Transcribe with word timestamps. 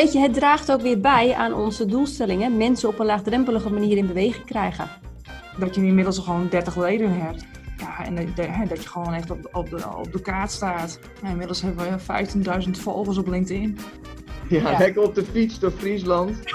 weet 0.00 0.12
je, 0.12 0.18
het 0.18 0.34
draagt 0.34 0.72
ook 0.72 0.80
weer 0.80 1.00
bij 1.00 1.34
aan 1.34 1.54
onze 1.54 1.86
doelstellingen. 1.86 2.56
Mensen 2.56 2.88
op 2.88 2.98
een 2.98 3.06
laagdrempelige 3.06 3.70
manier 3.70 3.96
in 3.96 4.06
beweging 4.06 4.44
krijgen. 4.44 4.88
Dat 5.58 5.74
je 5.74 5.84
inmiddels 5.84 6.18
gewoon 6.18 6.48
30 6.48 6.76
leden 6.76 7.20
hebt. 7.20 7.44
Ja, 7.76 8.04
en 8.04 8.14
dat, 8.68 8.82
je 8.82 8.88
gewoon 8.88 9.14
echt 9.14 9.30
op, 9.30 9.48
op, 9.52 9.70
de, 9.70 9.84
op 9.96 10.12
de 10.12 10.20
kaart 10.20 10.50
staat. 10.50 10.98
Ja, 11.22 11.28
inmiddels 11.28 11.62
hebben 11.62 11.98
we 12.06 12.64
15.000 12.64 12.70
volgers 12.70 13.18
op 13.18 13.28
LinkedIn. 13.28 13.78
Ja, 14.48 14.70
Ja. 14.70 14.78
lekker 14.78 15.02
op 15.02 15.14
de 15.14 15.24
fiets 15.24 15.58
door 15.58 15.70
Friesland. 15.70 16.38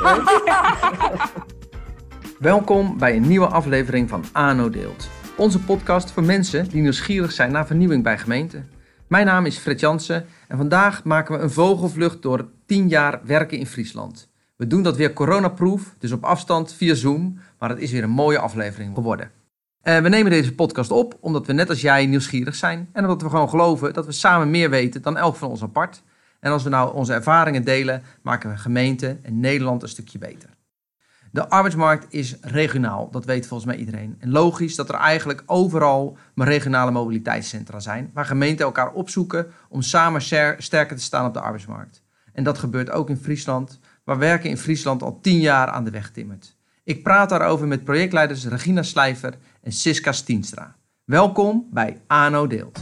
Welkom 2.39 2.97
bij 2.97 3.15
een 3.15 3.27
nieuwe 3.27 3.47
aflevering 3.47 4.09
van 4.09 4.23
ANO 4.31 4.69
Deelt. 4.69 5.09
Onze 5.37 5.59
podcast 5.59 6.11
voor 6.11 6.23
mensen 6.23 6.69
die 6.69 6.81
nieuwsgierig 6.81 7.31
zijn 7.31 7.51
naar 7.51 7.67
vernieuwing 7.67 8.03
bij 8.03 8.17
gemeenten. 8.17 8.69
Mijn 9.07 9.25
naam 9.25 9.45
is 9.45 9.57
Fred 9.57 9.79
Jansen 9.79 10.25
en 10.47 10.57
vandaag 10.57 11.03
maken 11.03 11.37
we 11.37 11.43
een 11.43 11.51
vogelvlucht 11.51 12.21
door 12.21 12.45
10 12.65 12.87
jaar 12.87 13.21
werken 13.23 13.57
in 13.57 13.67
Friesland. 13.67 14.29
We 14.55 14.67
doen 14.67 14.83
dat 14.83 14.97
weer 14.97 15.13
coronaproof, 15.13 15.95
dus 15.99 16.11
op 16.11 16.23
afstand 16.23 16.73
via 16.73 16.93
Zoom, 16.93 17.39
maar 17.59 17.69
het 17.69 17.79
is 17.79 17.91
weer 17.91 18.03
een 18.03 18.09
mooie 18.09 18.39
aflevering 18.39 18.95
geworden. 18.95 19.31
Eh, 19.81 19.99
we 19.99 20.09
nemen 20.09 20.31
deze 20.31 20.55
podcast 20.55 20.91
op 20.91 21.17
omdat 21.19 21.47
we 21.47 21.53
net 21.53 21.69
als 21.69 21.81
jij 21.81 22.05
nieuwsgierig 22.05 22.55
zijn 22.55 22.89
en 22.91 23.03
omdat 23.03 23.21
we 23.21 23.29
gewoon 23.29 23.49
geloven 23.49 23.93
dat 23.93 24.05
we 24.05 24.11
samen 24.11 24.49
meer 24.49 24.69
weten 24.69 25.01
dan 25.01 25.17
elk 25.17 25.35
van 25.35 25.49
ons 25.49 25.61
apart. 25.63 26.03
En 26.39 26.51
als 26.51 26.63
we 26.63 26.69
nou 26.69 26.93
onze 26.93 27.13
ervaringen 27.13 27.63
delen, 27.63 28.03
maken 28.21 28.49
we 28.49 28.57
gemeente 28.57 29.17
en 29.21 29.39
Nederland 29.39 29.81
een 29.83 29.89
stukje 29.89 30.17
beter. 30.17 30.49
De 31.31 31.49
arbeidsmarkt 31.49 32.05
is 32.09 32.35
regionaal, 32.41 33.09
dat 33.11 33.25
weet 33.25 33.47
volgens 33.47 33.69
mij 33.69 33.79
iedereen. 33.79 34.15
En 34.19 34.31
logisch 34.31 34.75
dat 34.75 34.89
er 34.89 34.95
eigenlijk 34.95 35.43
overal 35.45 36.17
maar 36.33 36.47
regionale 36.47 36.91
mobiliteitscentra 36.91 37.79
zijn, 37.79 38.11
waar 38.13 38.25
gemeenten 38.25 38.65
elkaar 38.65 38.91
opzoeken 38.91 39.51
om 39.69 39.81
samen 39.81 40.21
ster- 40.21 40.55
sterker 40.63 40.95
te 40.95 41.01
staan 41.03 41.25
op 41.25 41.33
de 41.33 41.41
arbeidsmarkt. 41.41 42.03
En 42.35 42.43
dat 42.43 42.57
gebeurt 42.57 42.91
ook 42.91 43.09
in 43.09 43.17
Friesland, 43.17 43.79
waar 44.03 44.17
werken 44.17 44.49
in 44.49 44.57
Friesland 44.57 45.01
al 45.01 45.19
tien 45.21 45.39
jaar 45.39 45.67
aan 45.67 45.83
de 45.83 45.91
weg 45.91 46.11
timmert. 46.11 46.55
Ik 46.83 47.03
praat 47.03 47.29
daarover 47.29 47.67
met 47.67 47.83
projectleiders 47.83 48.47
Regina 48.47 48.83
Slijver 48.83 49.37
en 49.61 49.71
Siska 49.71 50.11
Stienstra. 50.11 50.75
Welkom 51.03 51.67
bij 51.71 51.97
ANO 52.07 52.47
Deelt. 52.47 52.81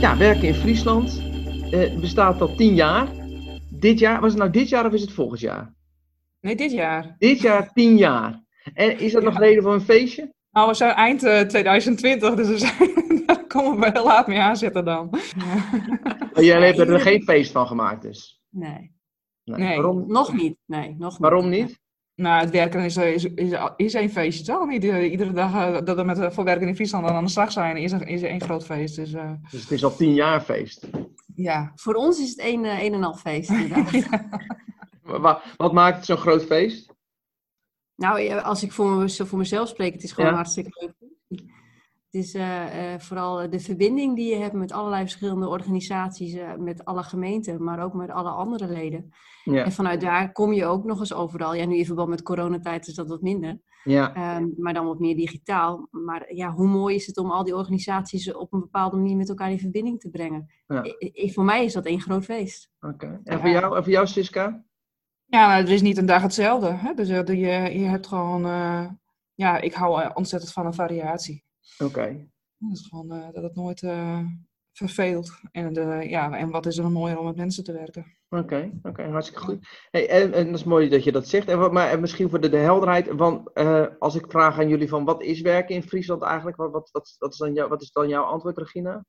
Ja, 0.00 0.16
werken 0.16 0.48
in 0.48 0.54
Friesland 0.54 1.22
eh, 1.70 2.00
bestaat 2.00 2.40
al 2.40 2.56
tien 2.56 2.74
jaar. 2.74 3.08
Dit 3.70 3.98
jaar, 3.98 4.20
was 4.20 4.30
het 4.30 4.40
nou 4.40 4.52
dit 4.52 4.68
jaar 4.68 4.86
of 4.86 4.92
is 4.92 5.00
het 5.00 5.12
volgend 5.12 5.40
jaar? 5.40 5.72
Nee, 6.40 6.56
dit 6.56 6.72
jaar. 6.72 7.14
Dit 7.18 7.40
jaar 7.40 7.72
tien 7.72 7.96
jaar. 7.96 8.42
En 8.74 8.98
is 8.98 9.12
dat 9.12 9.22
nog 9.22 9.38
reden 9.38 9.62
voor 9.62 9.74
een 9.74 9.80
feestje? 9.80 10.32
Nou, 10.50 10.68
we 10.68 10.74
zijn 10.74 10.94
eind 10.94 11.22
eh, 11.22 11.40
2020, 11.40 12.34
dus 12.34 12.48
we 12.48 12.58
zijn, 12.58 13.21
we 13.52 13.90
heel 13.92 14.04
laat 14.12 14.26
mee 14.26 14.40
aanzetten 14.40 14.84
dan. 14.84 15.10
Oh, 16.34 16.42
Jij 16.44 16.66
hebt 16.66 16.78
er 16.78 17.00
geen 17.00 17.22
feest 17.22 17.52
van 17.52 17.66
gemaakt 17.66 18.02
dus. 18.02 18.42
Nee, 18.48 18.92
Nee. 19.44 19.76
Waarom, 19.76 20.04
nog 20.06 20.32
niet. 20.32 20.56
Nee, 20.66 20.94
nog 20.98 21.10
niet. 21.10 21.18
waarom 21.20 21.48
niet? 21.48 21.80
Nou, 22.14 22.40
het 22.40 22.50
werken 22.50 22.80
is, 22.80 22.96
is, 22.96 23.24
is, 23.24 23.52
is 23.76 23.94
één 23.94 24.10
feestje, 24.10 24.44
toch? 24.44 24.66
Niet 24.66 24.84
eh, 24.84 25.10
iedere 25.10 25.32
dag 25.32 25.54
eh, 25.54 25.84
dat 25.84 25.96
we 25.96 26.02
met 26.02 26.18
eh, 26.18 26.30
voor 26.30 26.44
werken 26.44 26.68
in 26.68 26.74
Friesland 26.74 27.06
aan 27.06 27.24
de 27.24 27.30
slag 27.30 27.52
zijn, 27.52 27.76
is 27.76 27.92
er, 27.92 28.06
is 28.08 28.22
er 28.22 28.28
één 28.28 28.40
groot 28.40 28.64
feest. 28.64 28.96
Dus 28.96 29.12
eh, 29.12 29.32
Dus 29.50 29.60
het 29.62 29.70
is 29.70 29.84
al 29.84 29.96
tien 29.96 30.14
jaar 30.14 30.40
feest. 30.40 30.86
ja. 31.34 31.72
Voor 31.74 31.94
ons 31.94 32.20
is 32.20 32.28
het 32.30 32.40
een, 32.40 32.64
een 32.64 32.94
en 32.94 33.04
al 33.04 33.14
feest. 33.14 33.50
inderdaad. 33.60 35.40
Wat 35.56 35.72
maakt 35.72 35.96
het 35.96 36.04
zo'n 36.06 36.16
groot 36.16 36.44
feest? 36.44 36.90
nou, 37.94 38.20
ja, 38.20 38.38
als 38.38 38.62
ik 38.62 38.72
voor, 38.72 38.90
me, 38.96 39.08
voor 39.26 39.38
mezelf 39.38 39.68
spreek, 39.68 39.92
het 39.92 40.02
is 40.02 40.12
gewoon 40.12 40.30
Ja. 40.30 40.36
hartstikke 40.36 40.70
leuk. 41.28 41.40
Het 42.12 42.24
is 42.24 42.34
eh, 42.34 42.92
eh, 42.94 43.00
vooral 43.00 43.50
de 43.50 43.60
verbinding 43.60 44.16
die 44.16 44.30
je 44.34 44.40
hebt 44.40 44.52
met 44.54 44.72
allerlei 44.72 45.02
verschillende 45.02 45.48
organisaties, 45.48 46.34
eh, 46.34 46.54
met 46.56 46.84
alle 46.84 47.02
gemeenten, 47.02 47.64
maar 47.64 47.84
ook 47.84 47.92
met 47.94 48.10
alle 48.10 48.28
andere 48.30 48.66
leden. 48.68 49.08
Ja, 49.44 49.64
En 49.64 49.72
vanuit 49.72 50.00
daar 50.00 50.32
kom 50.32 50.52
je 50.52 50.64
ook 50.64 50.84
nog 50.84 50.98
eens 50.98 51.12
overal. 51.14 51.54
Ja, 51.54 51.64
nu 51.66 51.76
in 51.76 51.86
verband 51.86 52.08
met 52.08 52.22
coronatijd 52.22 52.86
is 52.86 52.94
dat 52.94 53.08
wat 53.08 53.22
minder. 53.22 53.60
ja. 53.84 54.14
Ehm, 54.14 54.46
maar 54.56 54.74
dan 54.74 54.86
wat 54.86 54.98
meer 54.98 55.16
digitaal. 55.16 55.88
Maar 55.90 56.34
ja, 56.34 56.50
hoe 56.50 56.66
mooi 56.66 56.94
is 56.94 57.06
het 57.06 57.16
om 57.18 57.30
al 57.30 57.44
die 57.44 57.56
organisaties 57.56 58.34
op 58.34 58.52
een 58.52 58.60
bepaalde 58.60 58.96
manier 58.96 59.16
met 59.16 59.28
elkaar 59.28 59.50
in 59.50 59.58
verbinding 59.58 60.00
te 60.00 60.10
brengen? 60.10 60.52
Ja. 60.66 60.84
I- 60.84 61.10
I- 61.14 61.32
voor 61.32 61.44
mij 61.44 61.64
is 61.64 61.72
dat 61.72 61.86
één 61.86 62.00
groot 62.00 62.24
feest. 62.24 62.70
oké. 62.80 63.20
En 63.24 63.40
voor 63.40 63.48
jou, 63.48 63.76
en 63.76 63.82
voor 63.82 63.92
jou 63.92 64.06
Siska? 64.06 64.64
Ja, 65.24 65.46
maar 65.46 65.58
er 65.60 65.70
is 65.70 65.82
niet 65.82 65.96
een 65.96 66.06
dag 66.06 66.22
hetzelfde. 66.22 66.70
Hè? 66.72 66.94
Dus 66.94 67.08
eh, 67.08 67.26
je, 67.26 67.78
je 67.78 67.84
hebt 67.84 68.06
gewoon... 68.06 68.44
eh, 68.46 68.86
ja, 69.34 69.58
ik 69.58 69.72
hou 69.74 70.02
eh, 70.02 70.10
ontzettend 70.14 70.52
van 70.52 70.66
een 70.66 70.74
variatie. 70.74 71.44
Oké. 71.84 72.30
Dat 72.58 72.78
is 72.78 72.86
gewoon 72.90 73.12
eh, 73.12 73.32
dat 73.32 73.42
het 73.42 73.54
nooit 73.54 73.82
eh, 73.82 74.18
verveelt. 74.72 75.32
En, 75.50 75.76
eh, 75.76 76.10
ja, 76.10 76.38
en 76.38 76.50
wat 76.50 76.66
is 76.66 76.78
er 76.78 76.90
mooier 76.90 77.18
om 77.18 77.24
met 77.24 77.36
mensen 77.36 77.64
te 77.64 77.72
werken? 77.72 78.16
Oké, 78.28 78.70
oké, 78.82 79.02
hartstikke 79.02 79.42
goed. 79.42 79.68
Hey, 79.90 80.08
en, 80.08 80.32
en 80.32 80.46
dat 80.46 80.54
is 80.54 80.64
mooi 80.64 80.88
dat 80.88 81.04
je 81.04 81.12
dat 81.12 81.28
zegt. 81.28 81.48
En 81.48 81.58
wat, 81.58 81.72
maar 81.72 81.90
en 81.90 82.00
misschien 82.00 82.30
voor 82.30 82.40
de, 82.40 82.48
de 82.48 82.56
helderheid, 82.56 83.12
want 83.12 83.54
als 83.98 84.14
ik 84.14 84.30
vraag 84.30 84.58
aan 84.58 84.68
jullie 84.68 84.88
van 84.88 85.04
wat 85.04 85.22
is 85.22 85.40
werken 85.40 85.74
in 85.74 85.82
Friesland 85.82 86.22
eigenlijk, 86.22 86.56
wat, 86.56 86.70
wat, 86.70 86.90
wat, 86.92 87.16
wat, 87.18 87.32
is, 87.32 87.38
dan 87.38 87.52
jou, 87.52 87.68
wat 87.68 87.82
is 87.82 87.92
dan 87.92 88.08
jouw 88.08 88.24
antwoord, 88.24 88.58
Regina? 88.58 89.04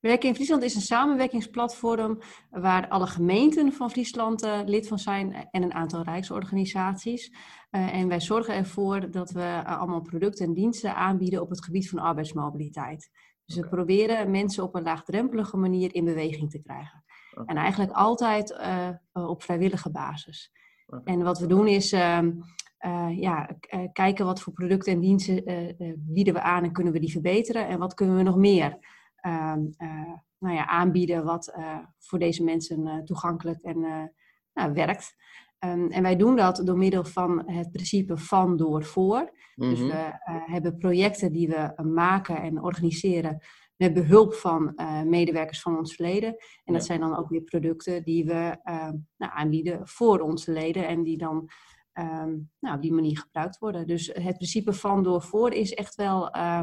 Werken 0.00 0.28
in 0.28 0.34
Friesland 0.34 0.62
is 0.62 0.74
een 0.74 0.80
samenwerkingsplatform 0.80 2.18
waar 2.50 2.88
alle 2.88 3.06
gemeenten 3.06 3.72
van 3.72 3.90
Friesland 3.90 4.42
eh, 4.42 4.60
lid 4.64 4.88
van 4.88 4.98
zijn 4.98 5.48
en 5.50 5.62
een 5.62 5.74
aantal 5.74 6.02
rijksorganisaties. 6.02 7.32
Eh, 7.70 7.94
en 7.94 8.08
wij 8.08 8.20
zorgen 8.20 8.54
ervoor 8.54 9.10
dat 9.10 9.30
we 9.30 9.40
eh, 9.40 9.78
allemaal 9.78 10.00
producten 10.00 10.46
en 10.46 10.54
diensten 10.54 10.94
aanbieden 10.94 11.40
op 11.40 11.50
het 11.50 11.64
gebied 11.64 11.88
van 11.88 11.98
arbeidsmobiliteit. 11.98 13.10
Dus 13.44 13.56
we 13.56 13.68
proberen 13.68 14.30
mensen 14.30 14.62
op 14.62 14.74
een 14.74 14.82
laagdrempelige 14.82 15.56
manier 15.56 15.94
in 15.94 16.04
beweging 16.04 16.50
te 16.50 16.62
krijgen. 16.62 17.04
En 17.46 17.56
eigenlijk 17.56 17.92
altijd 17.92 18.60
op 19.12 19.42
vrijwillige 19.42 19.90
basis. 19.90 20.52
En 21.04 21.22
wat 21.22 21.38
we 21.38 21.46
doen 21.46 21.66
is 21.66 21.92
ehm, 21.92 22.32
eh, 22.78 23.18
ja, 23.18 23.56
kijken 23.92 24.24
wat 24.24 24.40
voor 24.40 24.52
producten 24.52 24.92
en 24.92 25.00
diensten 25.00 25.44
bieden 25.98 26.34
we 26.34 26.40
aan 26.40 26.64
en 26.64 26.72
kunnen 26.72 26.92
we 26.92 27.00
die 27.00 27.12
verbeteren. 27.12 27.68
En 27.68 27.78
wat 27.78 27.94
kunnen 27.94 28.16
we 28.16 28.22
nog 28.22 28.36
meer 28.36 28.78
nou 30.38 30.54
ja, 30.54 30.66
aanbieden 30.66 31.24
wat 31.24 31.48
eh, 31.48 31.78
voor 31.98 32.18
deze 32.18 32.44
mensen 32.44 32.86
eh, 32.86 32.98
toegankelijk 32.98 33.62
en 33.62 33.84
eh, 33.84 34.02
nou, 34.54 34.72
werkt. 34.72 35.16
Ehm, 35.58 35.86
en 35.86 36.02
wij 36.02 36.16
doen 36.16 36.36
dat 36.36 36.62
door 36.64 36.78
middel 36.78 37.04
van 37.04 37.50
het 37.50 37.70
principe 37.70 38.16
van, 38.16 38.56
door, 38.56 38.84
voor. 38.84 39.32
Dus 39.54 39.78
Mhm. 39.78 39.88
we 39.88 39.92
eh, 39.92 40.46
hebben 40.46 40.78
projecten 40.78 41.32
die 41.32 41.48
we 41.48 41.54
eh, 41.54 41.84
maken 41.84 42.42
en 42.42 42.62
organiseren 42.62 43.42
met 43.76 43.94
behulp 43.94 44.34
van 44.34 44.74
eh, 44.74 45.02
medewerkers 45.02 45.60
van 45.62 45.76
ons 45.76 45.98
leden. 45.98 46.36
En 46.64 46.72
dat 46.72 46.84
zijn 46.84 47.00
dan 47.00 47.16
ook 47.16 47.28
weer 47.28 47.42
producten 47.42 48.04
die 48.04 48.24
we 48.24 48.58
eh, 48.62 48.88
nou, 49.16 49.32
aanbieden 49.32 49.88
voor 49.88 50.20
onze 50.20 50.52
leden 50.52 50.86
en 50.86 51.02
die 51.02 51.18
dan 51.18 51.48
ehm, 51.92 52.36
nou, 52.60 52.76
op 52.76 52.82
die 52.82 52.92
manier 52.92 53.18
gebruikt 53.18 53.58
worden. 53.58 53.86
Dus 53.86 54.06
het 54.06 54.36
principe 54.36 54.72
van, 54.72 55.02
door, 55.02 55.22
voor 55.22 55.52
is 55.52 55.74
echt 55.74 55.94
wel 55.94 56.30
eh, 56.30 56.62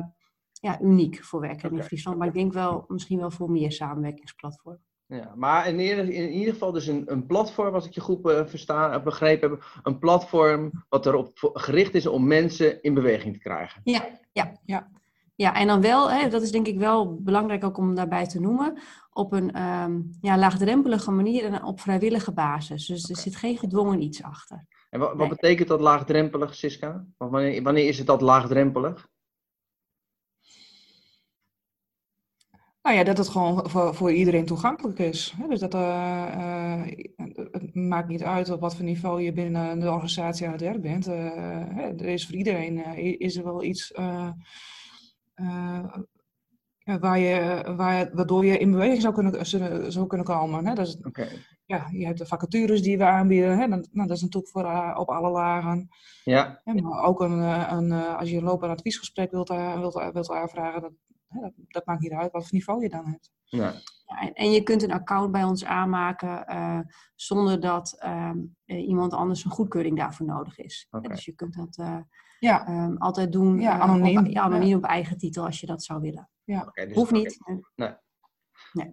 ja, 0.59 0.81
uniek 0.81 1.23
voor 1.23 1.39
werken 1.41 1.71
in. 1.71 1.83
Friesland. 1.83 2.17
Maar 2.17 2.27
ik 2.27 2.33
denk 2.33 2.53
wel 2.53 2.85
misschien 2.87 3.19
wel 3.19 3.31
voor 3.31 3.51
meer 3.51 3.71
samenwerkingsplatformen. 3.71 4.81
Ja, 5.05 5.33
maar 5.35 5.67
in 5.67 5.79
ieder, 5.79 6.09
in 6.09 6.29
ieder 6.29 6.53
geval 6.53 6.71
dus 6.71 6.87
een, 6.87 7.03
een 7.05 7.25
platform, 7.25 7.73
als 7.73 7.85
ik 7.85 7.93
je 7.93 8.01
goed 8.01 8.29
eh, 8.29 8.45
verstaan, 8.45 8.91
eh, 8.91 9.03
begrepen 9.03 9.49
heb, 9.49 9.63
een 9.83 9.99
platform 9.99 10.71
wat 10.89 11.05
erop 11.05 11.51
gericht 11.53 11.93
is 11.95 12.07
om 12.07 12.27
mensen 12.27 12.81
in 12.81 12.93
beweging 12.93 13.33
te 13.33 13.39
krijgen. 13.39 13.81
Ja, 13.83 14.07
ja. 14.31 14.59
Ja. 14.65 14.89
Ja, 15.35 15.53
en 15.53 15.67
dan 15.67 15.81
wel, 15.81 16.11
hè, 16.11 16.29
dat 16.29 16.41
is 16.41 16.51
denk 16.51 16.67
ik 16.67 16.77
wel 16.79 17.15
belangrijk 17.21 17.63
ook 17.63 17.77
om 17.77 17.95
daarbij 17.95 18.27
te 18.27 18.39
noemen, 18.39 18.77
op 19.09 19.31
een 19.33 19.51
ehm, 19.51 20.01
ja, 20.21 20.37
laagdrempelige 20.37 21.11
manier 21.11 21.45
en 21.45 21.63
op 21.63 21.79
vrijwillige 21.79 22.33
basis. 22.33 22.85
Dus 22.85 23.09
er 23.09 23.17
zit 23.17 23.35
geen 23.35 23.57
gedwongen 23.57 24.01
iets 24.01 24.23
achter. 24.23 24.65
En 24.89 24.99
wat, 24.99 25.09
wat 25.09 25.17
Nee. 25.17 25.27
betekent 25.27 25.67
dat 25.67 25.81
laagdrempelig, 25.81 26.55
Siska? 26.55 27.05
Want 27.17 27.31
Wanneer, 27.31 27.63
wanneer 27.63 27.87
is 27.87 27.97
het 27.97 28.07
dat 28.07 28.21
laagdrempelig? 28.21 29.07
Nou 32.87 32.99
ja, 32.99 33.05
dat 33.05 33.17
het 33.17 33.27
gewoon 33.27 33.69
voor, 33.69 33.95
voor 33.95 34.11
iedereen 34.11 34.45
toegankelijk 34.45 34.99
is. 34.99 35.33
Dus 35.49 35.59
dat 35.59 35.73
eh, 35.73 36.79
eh, 36.79 36.81
het 37.51 37.75
maakt 37.75 38.07
niet 38.07 38.23
uit 38.23 38.49
op 38.49 38.59
wat 38.59 38.75
voor 38.75 38.85
niveau 38.85 39.21
je 39.21 39.33
binnen 39.33 39.79
de 39.79 39.91
organisatie 39.91 40.45
aan 40.45 40.51
het 40.51 40.61
werk 40.61 40.81
bent. 40.81 41.07
Eh, 41.07 41.77
er 41.77 42.05
is 42.05 42.25
voor 42.25 42.35
iedereen 42.35 42.85
is 43.19 43.35
er 43.35 43.43
wel 43.43 43.63
iets 43.63 43.91
waar 46.83 47.19
je, 47.19 47.63
waar, 47.75 47.97
je- 47.97 48.09
waardoor 48.13 48.45
je 48.45 48.57
in 48.57 48.71
beweging 48.71 49.01
zou 49.01 49.13
kunnen, 49.13 49.91
zou, 49.91 50.07
kunnen 50.07 50.27
komen. 50.27 50.65
Hè? 50.65 50.73
Dat 50.73 50.87
is, 50.87 50.97
ja, 51.65 51.87
je 51.91 52.05
hebt 52.05 52.17
de 52.17 52.25
vacatures 52.25 52.81
die 52.81 52.97
we 52.97 53.05
aanbieden. 53.05 53.57
Hè? 53.57 53.67
Dat, 53.67 53.87
nou, 53.91 54.07
dat 54.07 54.17
is 54.17 54.23
natuurlijk 54.23 54.51
voor, 54.51 54.95
op 54.95 55.09
alle 55.09 55.29
lagen. 55.29 55.89
Ja, 56.23 56.61
maar 56.81 57.03
ook 57.03 57.21
een, 57.21 57.39
een, 57.73 57.91
als 57.91 58.29
je 58.29 58.37
een 58.37 58.43
loopbaar 58.43 58.69
adviesgesprek 58.69 59.31
wilt, 59.31 59.49
wilt, 59.49 60.11
wilt 60.13 60.31
aanvragen, 60.31 60.81
dat, 60.81 60.91
dat, 61.29 61.51
dat 61.67 61.85
maakt 61.85 62.01
niet 62.01 62.11
uit 62.11 62.31
wat 62.31 62.41
voor 62.41 62.53
niveau 62.57 62.81
je 62.81 62.89
dan 62.89 63.05
hebt. 63.05 63.31
ja. 63.43 63.73
Ja, 64.07 64.19
en, 64.19 64.33
en 64.33 64.51
je 64.51 64.63
kunt 64.63 64.83
een 64.83 64.91
account 64.91 65.31
bij 65.31 65.43
ons 65.43 65.65
aanmaken 65.65 66.47
eh, 66.47 66.79
zonder 67.15 67.59
dat 67.59 67.95
ehm, 67.99 68.37
eh, 68.65 68.87
iemand 68.87 69.13
anders 69.13 69.45
een 69.45 69.51
goedkeuring 69.51 69.97
daarvoor 69.97 70.25
nodig 70.25 70.57
is. 70.57 70.87
Oké. 70.91 71.07
Dus 71.07 71.25
je 71.25 71.31
kunt 71.31 71.55
dat 71.55 71.77
eh, 71.77 71.97
Ja, 72.39 72.67
ehm, 72.67 72.95
altijd 72.97 73.31
doen 73.31 73.59
Ja, 73.59 73.79
anoniem. 73.79 74.17
op, 74.17 74.25
ja, 74.25 74.41
anoniem 74.41 74.77
op 74.77 74.83
eigen 74.83 75.17
titel 75.17 75.45
als 75.45 75.59
je 75.59 75.65
dat 75.65 75.83
zou 75.83 76.01
willen. 76.01 76.29
Ja. 76.43 76.61
Oké, 76.67 76.85
dus- 76.85 76.95
Hoeft 76.95 77.11
niet. 77.11 77.39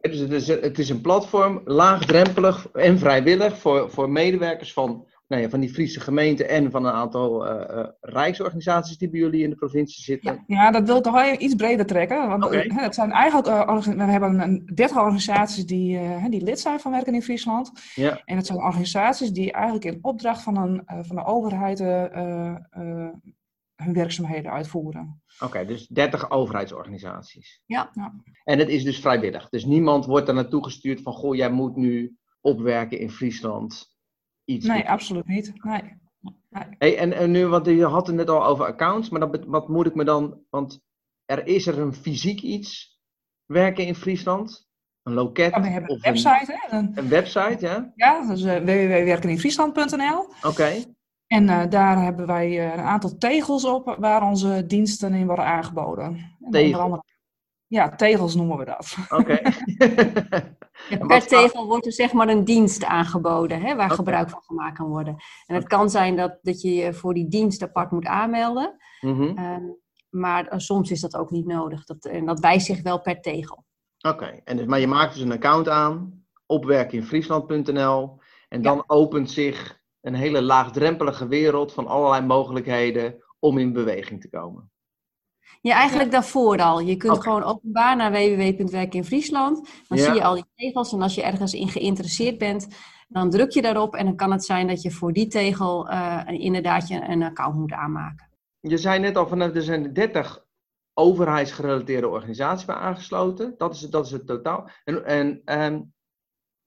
Dus 0.00 0.18
het 0.18 0.30
is, 0.30 0.48
het 0.48 0.78
is 0.78 0.88
een 0.88 1.00
platform, 1.00 1.60
laagdrempelig 1.64 2.70
en 2.70 2.98
vrijwillig 2.98 3.58
voor, 3.58 3.90
voor 3.90 4.10
medewerkers 4.10 4.72
van, 4.72 5.06
nou 5.26 5.42
ja, 5.42 5.48
van 5.48 5.60
die 5.60 5.72
Friese 5.72 6.00
gemeente 6.00 6.46
en 6.46 6.70
van 6.70 6.84
een 6.84 6.92
aantal 6.92 7.46
eh, 7.46 7.88
rijksorganisaties 8.00 8.98
die 8.98 9.10
bij 9.10 9.20
jullie 9.20 9.42
in 9.42 9.50
de 9.50 9.56
provincie 9.56 10.02
zitten. 10.02 10.44
Ja, 10.46 10.70
dat 10.70 10.86
wil 10.86 10.96
ik 10.96 11.02
toch 11.02 11.12
wel 11.12 11.22
even 11.22 11.44
iets 11.44 11.54
breder 11.54 11.86
trekken. 11.86 12.28
Want 12.28 12.44
het 12.74 12.94
zijn 12.94 13.10
eigenlijk, 13.10 13.46
eh, 13.46 13.80
we 13.80 14.02
hebben 14.02 14.40
een 14.40 14.70
30 14.74 14.96
organisaties 14.96 15.66
die, 15.66 16.00
die 16.28 16.42
lid 16.42 16.60
zijn 16.60 16.80
van 16.80 16.92
Werken 16.92 17.14
in 17.14 17.22
Friesland. 17.22 17.72
Ja. 17.94 18.22
En 18.24 18.36
het 18.36 18.46
zijn 18.46 18.58
organisaties 18.58 19.30
die 19.30 19.52
eigenlijk 19.52 19.84
in 19.84 19.98
opdracht 20.02 20.42
van, 20.42 20.56
een, 20.56 21.04
van 21.04 21.16
de 21.16 21.24
overheid 21.24 21.78
hun 23.76 23.92
werkzaamheden 23.92 24.52
uitvoeren. 24.52 25.22
Oké, 25.40 25.64
dus 25.64 25.86
30 25.86 26.30
overheidsorganisaties. 26.30 27.62
Ja. 27.66 27.90
Ja. 27.92 28.14
En 28.44 28.58
het 28.58 28.68
is 28.68 28.84
dus 28.84 29.00
vrijwillig. 29.00 29.48
Dus 29.48 29.64
niemand 29.64 30.06
wordt 30.06 30.28
er 30.28 30.34
naartoe 30.34 30.64
gestuurd 30.64 31.02
van, 31.02 31.12
goh, 31.12 31.34
jij 31.34 31.50
moet 31.50 31.76
nu 31.76 32.16
opwerken 32.40 32.98
in 32.98 33.10
Friesland. 33.10 33.93
Iets 34.44 34.66
Nee, 34.66 34.88
absoluut 34.90 35.26
niet. 35.26 35.52
Nee. 35.64 35.98
Hey, 36.78 36.98
en, 36.98 37.12
en 37.12 37.30
nu, 37.30 37.46
want 37.46 37.66
je 37.66 37.84
had 37.84 38.06
het 38.06 38.16
net 38.16 38.28
al 38.30 38.44
over 38.46 38.64
accounts, 38.66 39.08
maar 39.08 39.20
dat, 39.20 39.44
wat 39.46 39.68
moet 39.68 39.86
ik 39.86 39.94
me 39.94 40.04
dan, 40.04 40.40
want 40.50 40.80
er 41.24 41.46
is 41.46 41.66
er 41.66 41.78
een 41.78 41.94
fysiek 41.94 42.40
iets, 42.40 42.98
werken 43.44 43.86
in 43.86 43.94
Friesland? 43.94 44.66
Een 45.02 45.12
loket 45.12 45.50
Ja, 45.54 45.60
we 45.60 45.68
hebben 45.68 45.90
een 45.92 46.00
website. 46.00 46.44
Hè? 46.68 46.76
Een- 46.76 46.92
een 46.94 47.08
website, 47.08 47.56
ja? 47.60 47.92
ja, 47.94 48.26
dat 48.26 48.36
is 48.38 48.44
eh, 48.44 48.58
www.werkeninfriesland.nl. 48.58 50.26
Oké, 50.50 50.72
En 51.26 51.48
eh, 51.48 51.70
daar 51.70 52.02
hebben 52.02 52.26
wij 52.26 52.46
eh, 52.58 52.72
een 52.72 52.84
aantal 52.84 53.16
tegels 53.18 53.64
op 53.64 53.96
waar 53.98 54.22
onze 54.22 54.64
diensten 54.66 55.14
in 55.14 55.26
worden 55.26 55.44
aangeboden. 55.44 56.04
En 56.04 56.36
onder 56.40 56.60
Tegels? 56.60 56.80
andere- 56.82 57.02
ja, 57.66 57.94
tegels 57.94 58.34
noemen 58.34 58.58
we 58.58 58.64
dat. 58.64 58.96
oké. 59.08 59.40
Per 61.08 61.26
tegel 61.26 61.66
wordt 61.66 61.86
er 61.86 61.92
zeg 61.92 62.12
maar 62.12 62.28
een 62.28 62.44
dienst 62.44 62.84
aangeboden 62.84 63.60
hè, 63.60 63.76
waar 63.76 63.90
gebruik 63.90 64.30
van 64.30 64.42
gemaakt 64.42 64.76
kan 64.76 64.88
worden. 64.88 65.16
En 65.46 65.54
het 65.54 65.66
kan 65.66 65.90
zijn 65.90 66.16
dat, 66.16 66.38
dat 66.42 66.60
je 66.60 66.74
je 66.74 66.92
voor 66.92 67.14
die 67.14 67.28
dienst 67.28 67.62
apart 67.62 67.90
moet 67.90 68.06
aanmelden. 68.06 68.76
Mhm. 69.00 69.38
Ehm, 69.38 69.62
maar 70.10 70.46
eh, 70.46 70.58
soms 70.58 70.90
is 70.90 71.00
dat 71.00 71.16
ook 71.16 71.30
niet 71.30 71.46
nodig. 71.46 71.84
Dat, 71.84 72.04
en 72.04 72.26
dat 72.26 72.40
wijst 72.40 72.66
zich 72.66 72.82
wel 72.82 73.00
per 73.00 73.20
tegel. 73.20 73.64
Oké, 74.00 74.40
en 74.44 74.56
dus, 74.56 74.66
maar 74.66 74.80
je 74.80 74.86
maakt 74.86 75.14
dus 75.14 75.22
een 75.22 75.32
account 75.32 75.68
aan, 75.68 76.24
opwerkeninfriesland.nl, 76.46 78.18
en 78.48 78.62
dan 78.62 78.84
opent 78.86 79.30
zich 79.30 79.82
een 80.00 80.14
hele 80.14 80.42
laagdrempelige 80.42 81.28
wereld 81.28 81.72
van 81.72 81.86
allerlei 81.86 82.26
mogelijkheden 82.26 83.24
om 83.38 83.58
in 83.58 83.72
beweging 83.72 84.20
te 84.20 84.30
komen. 84.30 84.72
Ja, 85.64 85.74
eigenlijk 85.74 86.10
daarvoor 86.10 86.58
al. 86.62 86.80
Je 86.80 86.96
kunt 86.96 87.22
gewoon 87.22 87.42
openbaar 87.42 87.96
naar 87.96 88.10
www.werken 88.12 88.98
in 88.98 89.04
Friesland. 89.04 89.68
Dan 89.88 89.98
Ja. 89.98 90.04
zie 90.04 90.14
je 90.14 90.24
al 90.24 90.34
die 90.34 90.44
tegels. 90.54 90.92
En 90.92 91.02
als 91.02 91.14
je 91.14 91.22
ergens 91.22 91.54
in 91.54 91.68
geïnteresseerd 91.68 92.38
bent, 92.38 92.68
dan 93.08 93.30
druk 93.30 93.50
je 93.50 93.62
daarop. 93.62 93.94
En 93.94 94.04
dan 94.04 94.16
kan 94.16 94.32
het 94.32 94.44
zijn 94.44 94.66
dat 94.66 94.82
je 94.82 94.90
voor 94.90 95.12
die 95.12 95.26
tegel 95.26 95.88
eh, 95.88 96.20
inderdaad 96.26 96.88
je 96.88 97.00
een 97.08 97.22
account 97.22 97.54
moet 97.56 97.72
aanmaken. 97.72 98.28
Je 98.60 98.76
zei 98.78 98.98
net 99.00 99.16
al, 99.16 99.28
van, 99.28 99.40
er 99.40 99.62
zijn 99.62 99.92
30 99.92 100.44
overheidsgerelateerde 100.94 102.08
organisaties 102.08 102.66
bij 102.66 102.74
aangesloten. 102.76 103.54
Dat 103.58 103.74
is, 103.74 103.80
het- 103.80 103.92
dat 103.92 104.06
is 104.06 104.10
het 104.12 104.26
totaal. 104.26 104.68
En, 104.84 105.04
en, 105.04 105.40
ehm, 105.44 105.80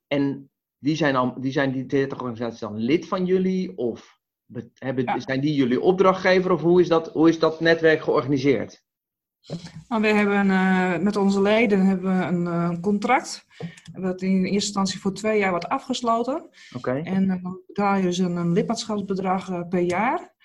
en 0.07 0.49
die, 0.79 0.95
zijn 0.95 1.15
al, 1.15 1.41
die 1.41 1.51
zijn 1.51 1.71
die 1.71 1.85
30 1.85 2.19
organisaties 2.19 2.59
dan 2.59 2.77
lid 2.77 3.07
van 3.07 3.25
jullie? 3.25 3.77
Of 3.77 4.19
be- 4.45 4.69
hebben, 4.73 5.03
Ja. 5.03 5.19
zijn 5.19 5.41
die 5.41 5.53
jullie 5.55 5.81
opdrachtgever? 5.81 6.51
Of 6.51 6.61
hoe 6.61 6.81
is 6.81 6.87
dat, 6.87 7.07
hoe 7.11 7.29
is 7.29 7.39
dat 7.39 7.59
netwerk 7.59 8.01
georganiseerd? 8.01 8.85
Nou, 9.87 10.01
we 10.01 10.07
hebben 10.07 10.51
eh, 10.51 10.97
met 10.97 11.15
onze 11.15 11.41
leden 11.41 11.85
hebben 11.85 12.17
we 12.17 12.25
een 12.25 12.47
eh, 12.47 12.81
contract. 12.81 13.45
Dat 13.91 14.21
in 14.21 14.35
eerste 14.35 14.53
instantie 14.53 14.99
voor 14.99 15.13
twee 15.13 15.39
jaar 15.39 15.49
wordt 15.49 15.67
afgesloten. 15.67 16.49
Oké. 16.75 16.91
En 16.91 17.29
eh, 17.29 17.43
dan 17.43 17.61
betaal 17.67 17.95
je 17.95 18.01
dus 18.01 18.17
een, 18.17 18.35
een 18.35 18.51
lidmaatschapsbedrag 18.51 19.67
per 19.67 19.81
jaar. 19.81 20.35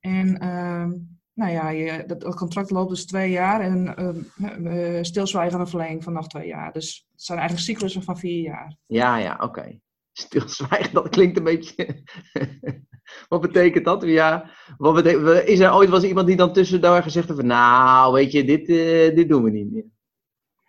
En 0.00 0.38
ehm, 0.38 0.90
nou 1.34 1.52
ja, 1.52 1.68
je, 1.68 2.04
dat, 2.06 2.20
dat 2.20 2.34
contract 2.34 2.70
loopt 2.70 2.90
dus 2.90 3.06
twee 3.06 3.30
jaar. 3.30 3.60
En 3.60 3.96
eh, 3.96 4.96
eh, 4.98 5.04
stilzwijgende 5.04 5.66
verlenging 5.66 6.04
van 6.04 6.12
nog 6.12 6.26
twee 6.26 6.46
jaar. 6.46 6.72
Dus 6.72 7.06
het 7.12 7.22
zijn 7.22 7.38
eigenlijk 7.38 7.68
cyclussen 7.68 8.02
van 8.02 8.18
vier 8.18 8.40
jaar. 8.42 8.76
Ja, 8.86 9.16
ja, 9.16 9.38
oké. 9.40 9.78
Stilzwijgen, 10.12 10.94
dat 10.94 11.08
klinkt 11.08 11.36
een 11.36 11.44
beetje. 11.44 12.02
wat 13.28 13.40
betekent 13.40 13.84
dat? 13.84 14.02
Ja, 14.02 14.50
wat 14.76 14.94
betekent... 14.94 15.48
Is 15.48 15.58
er 15.58 15.74
ooit 15.74 15.92
eens 15.92 16.04
iemand 16.04 16.26
die 16.26 16.36
dan 16.36 16.52
tussendoor 16.52 17.02
gezegd 17.02 17.26
heeft: 17.28 17.40
van, 17.40 17.48
Nou, 17.48 18.12
weet 18.12 18.32
je, 18.32 18.44
dit, 18.44 18.68
eh, 18.68 19.14
dit 19.16 19.28
doen 19.28 19.42
we 19.42 19.50
niet 19.50 19.72
meer? 19.72 19.84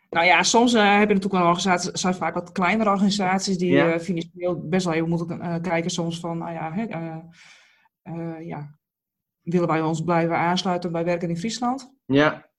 Nou 0.10 0.26
ja, 0.26 0.44
soms 0.44 0.74
eh, 0.74 0.82
heb 0.82 1.08
je 1.08 1.14
natuurlijk 1.14 1.34
wel 1.34 1.42
organisaties, 1.42 1.92
zijn 1.92 2.16
vaak 2.16 2.34
wat 2.34 2.52
kleinere 2.52 2.90
organisaties 2.90 3.58
die 3.58 3.72
Ja. 3.72 3.94
eh, 3.94 4.00
financieel 4.00 4.68
best 4.68 4.86
wel 4.86 4.94
even 4.94 5.10
moeten 5.10 5.62
kijken 5.62 5.92
soms 5.92 6.20
van, 6.20 6.38
nou 6.38 6.52
ja, 6.54 6.72
hè, 6.74 6.84
ja, 8.40 8.78
willen 9.42 9.68
wij 9.68 9.82
ons 9.82 10.02
blijven 10.04 10.38
aansluiten 10.38 10.92
bij 10.92 11.06
Werken 11.06 11.30
in 11.30 11.38
Friesland? 11.38 11.94
Ja, 12.06 12.50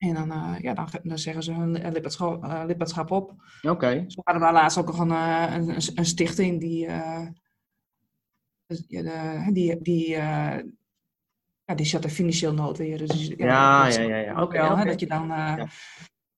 En 0.00 0.14
dan, 0.14 0.30
eh, 0.32 0.54
ja, 0.60 0.74
dan, 0.74 0.88
dan 1.02 1.18
zeggen 1.18 1.42
ze 1.42 1.52
hun 1.52 1.76
eh, 1.76 1.92
lidmaatschap, 1.92 2.44
lidmaatschap 2.66 3.10
op. 3.10 3.34
oké. 3.62 4.04
Zo 4.06 4.20
hadden 4.24 4.46
we 4.46 4.52
laatst 4.52 4.78
ook 4.78 4.86
nog 4.86 4.98
een, 4.98 5.10
een, 5.10 5.68
een, 5.94 6.04
stichting 6.06 6.60
die, 6.60 6.86
de- 8.66 9.48
die, 9.52 9.80
die, 9.82 10.14
eh, 10.14 10.58
ja, 11.64 11.74
die 11.74 11.86
zat 11.86 12.04
er 12.04 12.10
financieel 12.10 12.54
nood 12.54 12.78
weer. 12.78 12.98
Dus, 12.98 13.08
die- 13.08 13.38
Ja, 13.38 13.86
ja, 13.86 14.00
ja, 14.00 14.16
ja. 14.16 14.32
ook 14.40 14.54
Oké, 14.54 14.84
dat 14.84 15.00
je 15.00 15.06
dan, 15.06 15.26
Ja. 15.28 15.68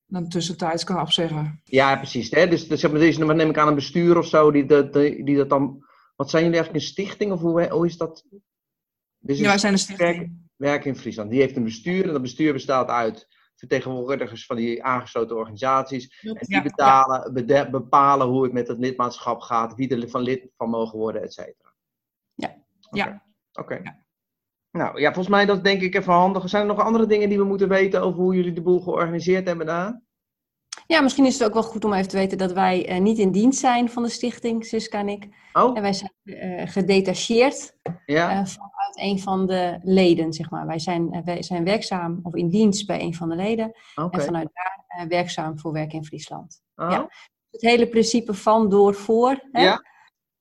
dan 0.07 0.29
tussentijds 0.29 0.85
kan 0.85 1.01
opzeggen. 1.01 1.61
Ja, 1.65 1.97
precies. 1.97 2.31
Hè? 2.31 2.49
Dus, 2.49 2.69
dus 2.69 2.81
zeg 2.81 2.91
maar, 2.93 3.27
dan 3.27 3.37
neem 3.37 3.51
ik 3.51 3.59
aan 3.59 3.69
een 3.69 3.75
bestuur 3.75 4.19
of 4.19 4.27
zo 4.27 4.51
die 4.51 4.65
dat, 4.67 4.93
die, 4.93 5.25
die 5.25 5.37
dat 5.37 5.49
dan. 5.49 5.85
Wat 6.17 6.31
zijn 6.31 6.43
jullie 6.45 6.59
eigenlijk 6.59 6.85
een 6.85 6.91
stichting 6.93 7.33
of 7.33 7.41
hoe, 7.41 7.69
hoe 7.71 7.87
is 7.87 7.97
dat? 7.97 8.25
Dus 9.19 9.39
Ja, 9.39 9.47
wij 9.47 9.59
zijn 9.59 9.73
een 9.73 9.79
stichting. 9.79 10.41
Werk 10.57 10.85
in 10.85 10.97
Friesland. 10.97 11.31
Die 11.31 11.41
heeft 11.41 11.57
een 11.57 11.65
bestuur 11.65 12.05
en 12.07 12.13
dat 12.13 12.23
bestuur 12.23 12.53
bestaat 12.53 12.89
uit 12.89 13.29
vertegenwoordigers 13.69 14.47
van 14.47 14.57
die 14.57 14.85
aangesloten 14.85 15.37
organisaties. 15.37 16.21
En 16.23 16.35
die 16.35 16.57
Ja, 16.57 16.63
betalen, 16.63 17.71
bepalen 17.71 18.27
hoe 18.27 18.43
het 18.43 18.53
met 18.53 18.69
het 18.69 18.79
lidmaatschap 18.79 19.41
gaat, 19.41 19.75
wie 19.75 19.89
er 19.89 20.09
van 20.09 20.21
lid 20.21 20.49
van 20.57 20.71
mogen 20.71 20.99
worden, 20.99 21.23
et 21.23 21.33
cetera. 21.33 21.75
Ja. 22.35 22.57
Oké. 22.91 23.05
Ja. 23.05 23.23
Oké. 23.53 23.83
Nou 24.71 25.01
ja, 25.01 25.07
volgens 25.13 25.35
mij 25.35 25.47
dat 25.47 25.65
denk 25.65 25.83
ik 25.83 25.95
even 25.95 26.13
handig. 26.13 26.49
Zijn 26.49 26.63
er 26.63 26.75
nog 26.75 26.85
andere 26.85 27.07
dingen 27.07 27.29
die 27.29 27.39
we 27.39 27.45
moeten 27.45 27.69
weten 27.69 28.03
over 28.03 28.21
hoe 28.21 28.35
jullie 28.35 28.53
de 28.53 28.63
boel 28.63 28.81
georganiseerd 28.81 29.47
hebben 29.47 29.67
daar? 29.67 30.03
Ja, 30.93 31.01
misschien 31.01 31.27
is 31.27 31.39
het 31.39 31.45
ook 31.45 31.55
wel 31.55 31.63
goed 31.63 31.85
om 31.85 31.93
even 31.93 32.09
te 32.09 32.17
weten 32.17 32.39
dat 32.39 32.53
wij 32.53 32.87
eh, 32.87 33.01
niet 33.01 33.19
in 33.19 33.31
dienst 33.31 33.61
zijn 33.61 33.91
van 33.91 34.03
de 34.03 34.09
stichting, 34.09 34.65
Siska 34.65 34.99
en 34.99 35.09
ik. 35.09 35.29
Oh, 35.53 35.77
En 35.77 35.83
wij 35.83 35.93
zijn 35.93 36.13
eh, 36.25 36.69
gedetacheerd 36.69 37.77
ja. 38.07 38.31
eh, 38.31 38.47
vanuit 38.47 38.93
een 38.95 39.19
van 39.19 39.47
de 39.47 39.79
leden, 39.83 40.33
zeg 40.33 40.51
maar. 40.51 40.67
Wij 40.67 40.79
zijn, 40.79 41.23
wij 41.25 41.43
zijn 41.43 41.65
werkzaam 41.65 42.21
of 42.23 42.35
in 42.35 42.49
dienst 42.49 42.87
bij 42.87 43.01
een 43.01 43.15
van 43.15 43.29
de 43.29 43.35
leden. 43.35 43.73
En 43.95 44.23
vanuit 44.23 44.49
daar 44.53 45.09
werkzaam 45.09 45.59
voor 45.59 45.73
Werk 45.73 45.93
in 45.93 46.05
Friesland. 46.05 46.63
Oh, 46.77 46.91
ja. 46.91 47.09
Het 47.51 47.61
hele 47.61 47.89
principe 47.89 48.35
van, 48.35 48.69
door, 48.69 48.95
voor. 48.95 49.49
Hè, 49.53 49.63
Ja. 49.63 49.85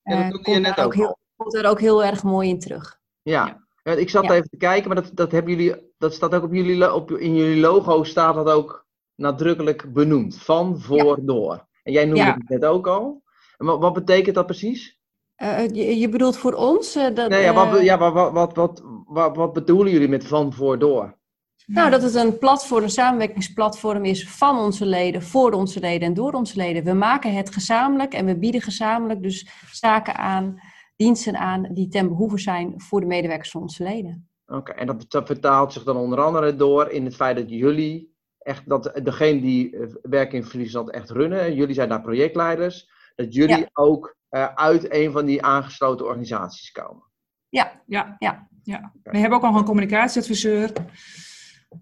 Ja, 0.04 0.16
dat 0.16 0.20
noemde 0.20 0.38
je 0.38 0.44
komt, 0.44 0.62
net 0.62 0.80
ook 0.80 0.86
ook 0.86 0.96
heel, 0.96 1.18
komt 1.36 1.56
er 1.56 1.66
ook 1.66 1.80
heel 1.80 2.04
erg 2.04 2.24
mooi 2.24 2.50
in 2.50 2.60
terug. 2.60 3.00
Ja. 3.22 3.66
Ja, 3.84 3.92
ik 3.92 4.10
zat 4.10 4.30
even 4.30 4.50
te 4.50 4.58
kijken, 4.58 4.88
maar 4.88 5.02
dat, 5.04 5.12
dat 5.14 5.32
hebben 5.32 5.56
jullie, 5.56 5.92
dat 5.98 6.14
staat 6.14 6.36
ook 6.36 6.44
op 6.44 6.54
jullie, 6.54 6.94
op, 6.94 7.12
in 7.12 7.36
jullie 7.36 7.60
logo 7.60 8.04
staat 8.04 8.36
dat 8.36 8.50
ook 8.50 8.82
nadrukkelijk 9.22 9.94
benoemd. 9.94 10.38
Van, 10.38 10.80
voor, 10.82 11.20
door. 11.26 11.68
En 11.84 11.92
jij 11.94 12.06
noemde 12.06 12.22
Ja. 12.24 12.34
het 12.34 12.50
net 12.50 12.66
ook 12.66 12.88
al. 12.88 13.24
En 13.58 13.66
wat, 13.66 13.82
wat 13.82 13.94
betekent 13.94 14.36
dat 14.36 14.46
precies? 14.46 15.00
Eh, 15.36 15.68
je, 15.68 16.00
je 16.00 16.10
bedoelt 16.10 16.38
voor 16.38 16.54
ons? 16.54 16.96
eh, 16.96 17.16
dat, 17.16 17.30
Nee, 17.30 17.42
ja, 17.44 17.54
wat, 17.54 17.78
eh, 17.78 17.84
ja, 17.84 17.98
wat, 17.98 18.14
wat, 18.14 18.32
wat, 18.34 18.56
wat, 18.56 18.82
wat, 19.06 19.36
wat 19.36 19.54
bedoelen 19.54 19.92
jullie 19.92 20.08
met 20.08 20.28
van, 20.28 20.54
voor, 20.54 20.80
door? 20.80 21.20
Nou, 21.66 21.90
dat 21.90 22.02
het 22.02 22.16
een 22.16 22.38
platform, 22.38 22.84
een 22.84 22.90
samenwerkingsplatform 22.90 24.06
is 24.06 24.30
van 24.30 24.58
onze 24.60 24.86
leden, 24.86 25.22
voor 25.22 25.52
onze 25.52 25.80
leden 25.80 26.08
en 26.08 26.14
door 26.14 26.32
onze 26.34 26.56
leden. 26.56 26.84
We 26.84 26.94
maken 26.94 27.34
het 27.34 27.54
gezamenlijk 27.54 28.14
en 28.14 28.26
we 28.26 28.38
bieden 28.38 28.62
gezamenlijk 28.62 29.22
dus 29.22 29.48
zaken 29.72 30.16
aan, 30.16 30.60
diensten 30.96 31.38
aan 31.38 31.68
die 31.74 31.88
ten 31.88 32.08
behoeve 32.08 32.38
zijn 32.38 32.74
voor 32.78 33.00
de 33.00 33.06
medewerkers 33.06 33.52
van 33.52 33.62
onze 33.62 33.84
leden. 33.84 34.30
Oké, 34.46 34.72
en 34.72 34.88
dat, 34.88 35.06
dat 35.08 35.26
vertaalt 35.26 35.74
zich 35.74 35.84
dan 35.84 35.96
onder 35.96 36.22
andere 36.22 36.56
door 36.56 36.90
in 36.90 37.06
het 37.06 37.16
feit 37.16 37.38
dat 37.38 37.50
jullie, 37.50 38.11
echt, 38.44 38.70
dat 38.70 39.00
degene 39.04 39.42
die 39.42 39.78
eh, 39.78 39.88
werken 40.02 40.38
in 40.38 40.46
Friesland 40.46 40.90
echt 40.92 41.10
runnen, 41.10 41.42
en 41.42 41.54
jullie 41.56 41.76
zijn 41.76 41.90
daar 41.90 42.02
projectleiders, 42.02 42.90
dat 43.16 43.34
jullie 43.34 43.58
Ja. 43.58 43.70
ook 43.74 44.16
eh, 44.30 44.54
uit 44.56 44.94
een 44.94 45.12
van 45.12 45.26
die 45.26 45.44
aangesloten 45.44 46.06
organisaties 46.06 46.72
komen. 46.72 47.04
Ja, 47.50 47.82
Ja. 47.86 48.16
ja. 48.20 48.50
We 49.04 49.18
hebben 49.18 49.38
ook 49.38 49.44
nog 49.44 49.56
een 49.56 49.66
communicatieadviseur. 49.66 50.72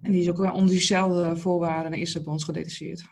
En 0.02 0.12
die 0.12 0.22
is 0.22 0.30
ook 0.30 0.38
wel 0.38 0.52
onder 0.54 0.70
diezelfde 0.70 1.38
voorwaarden 1.38 1.94
is 1.94 2.14
bij 2.24 2.34
ons 2.34 2.44
gedetacheerd. 2.44 3.04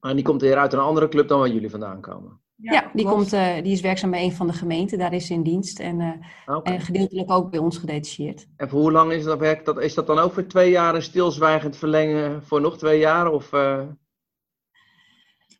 En 0.00 0.14
die 0.16 0.24
komt 0.24 0.40
weer 0.40 0.56
uit 0.56 0.72
een 0.72 0.78
andere 0.78 1.08
club 1.08 1.28
dan 1.28 1.38
waar 1.38 1.48
jullie 1.48 1.70
vandaan 1.70 2.00
komen. 2.00 2.40
Ja, 2.62 2.90
die, 2.92 3.06
komt, 3.06 3.32
uh, 3.32 3.54
die 3.62 3.72
is 3.72 3.80
werkzaam 3.80 4.10
bij 4.10 4.24
een 4.24 4.32
van 4.32 4.46
de 4.46 4.52
gemeenten. 4.52 4.98
Daar 4.98 5.12
is 5.12 5.26
ze 5.26 5.32
in 5.32 5.42
dienst 5.42 5.78
en, 5.78 6.00
uh, 6.00 6.56
okay. 6.56 6.74
en 6.74 6.80
gedeeltelijk 6.80 7.30
ook 7.30 7.50
bij 7.50 7.60
ons 7.60 7.78
gedetacheerd. 7.78 8.46
En 8.56 8.68
voor 8.68 8.80
hoe 8.80 8.92
lang 8.92 9.12
is 9.12 9.24
dat 9.24 9.38
werk? 9.38 9.64
Dat, 9.64 9.80
is 9.80 9.94
dat 9.94 10.06
dan 10.06 10.18
ook 10.18 10.32
voor 10.32 10.46
twee 10.46 10.70
jaar 10.70 11.02
stilzwijgend 11.02 11.76
verlengen 11.76 12.42
voor 12.42 12.60
nog 12.60 12.78
twee 12.78 12.98
jaar? 12.98 13.30
Of, 13.30 13.52
uh... 13.52 13.80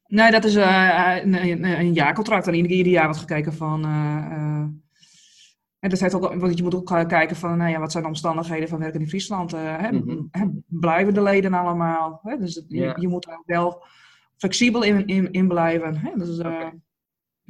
Nee, 0.06 0.30
dat 0.30 0.44
is 0.44 0.54
een, 0.54 1.35
een, 1.35 1.64
een, 1.64 1.92
jaarcontract. 1.92 2.47
En 2.47 2.54
ieder, 2.54 2.71
ieder 2.71 2.92
jaar 2.92 3.04
wordt 3.04 3.21
gekeken 3.21 3.52
van... 3.52 3.85
En 5.82 5.90
dat 5.90 6.00
heeft 6.00 6.14
ook, 6.14 6.35
want 6.35 6.56
je 6.56 6.62
moet 6.62 6.75
ook 6.75 7.09
kijken 7.09 7.37
van, 7.37 7.56
nou 7.56 7.71
ja, 7.71 7.78
wat 7.78 7.90
zijn 7.92 8.02
de 8.02 8.09
omstandigheden 8.09 8.68
van 8.68 8.78
werken 8.78 9.00
in 9.00 9.09
Friesland? 9.09 9.50
Hè? 9.50 9.92
Mm 9.92 10.30
-hmm. 10.30 10.64
Blijven 10.66 11.14
de 11.14 11.23
leden 11.23 11.54
allemaal? 11.54 12.21
Hè? 12.23 12.38
Dus 12.38 12.64
je, 12.68 12.94
je, 12.97 13.09
moet 13.09 13.26
er 13.26 13.42
wel 13.47 13.85
flexibel 14.37 14.82
in, 14.82 15.06
in, 15.06 15.32
in 15.32 15.49
blijven. 15.49 15.97
Hè? 15.97 16.11
Dus, 16.16 16.38
okay. 16.38 16.73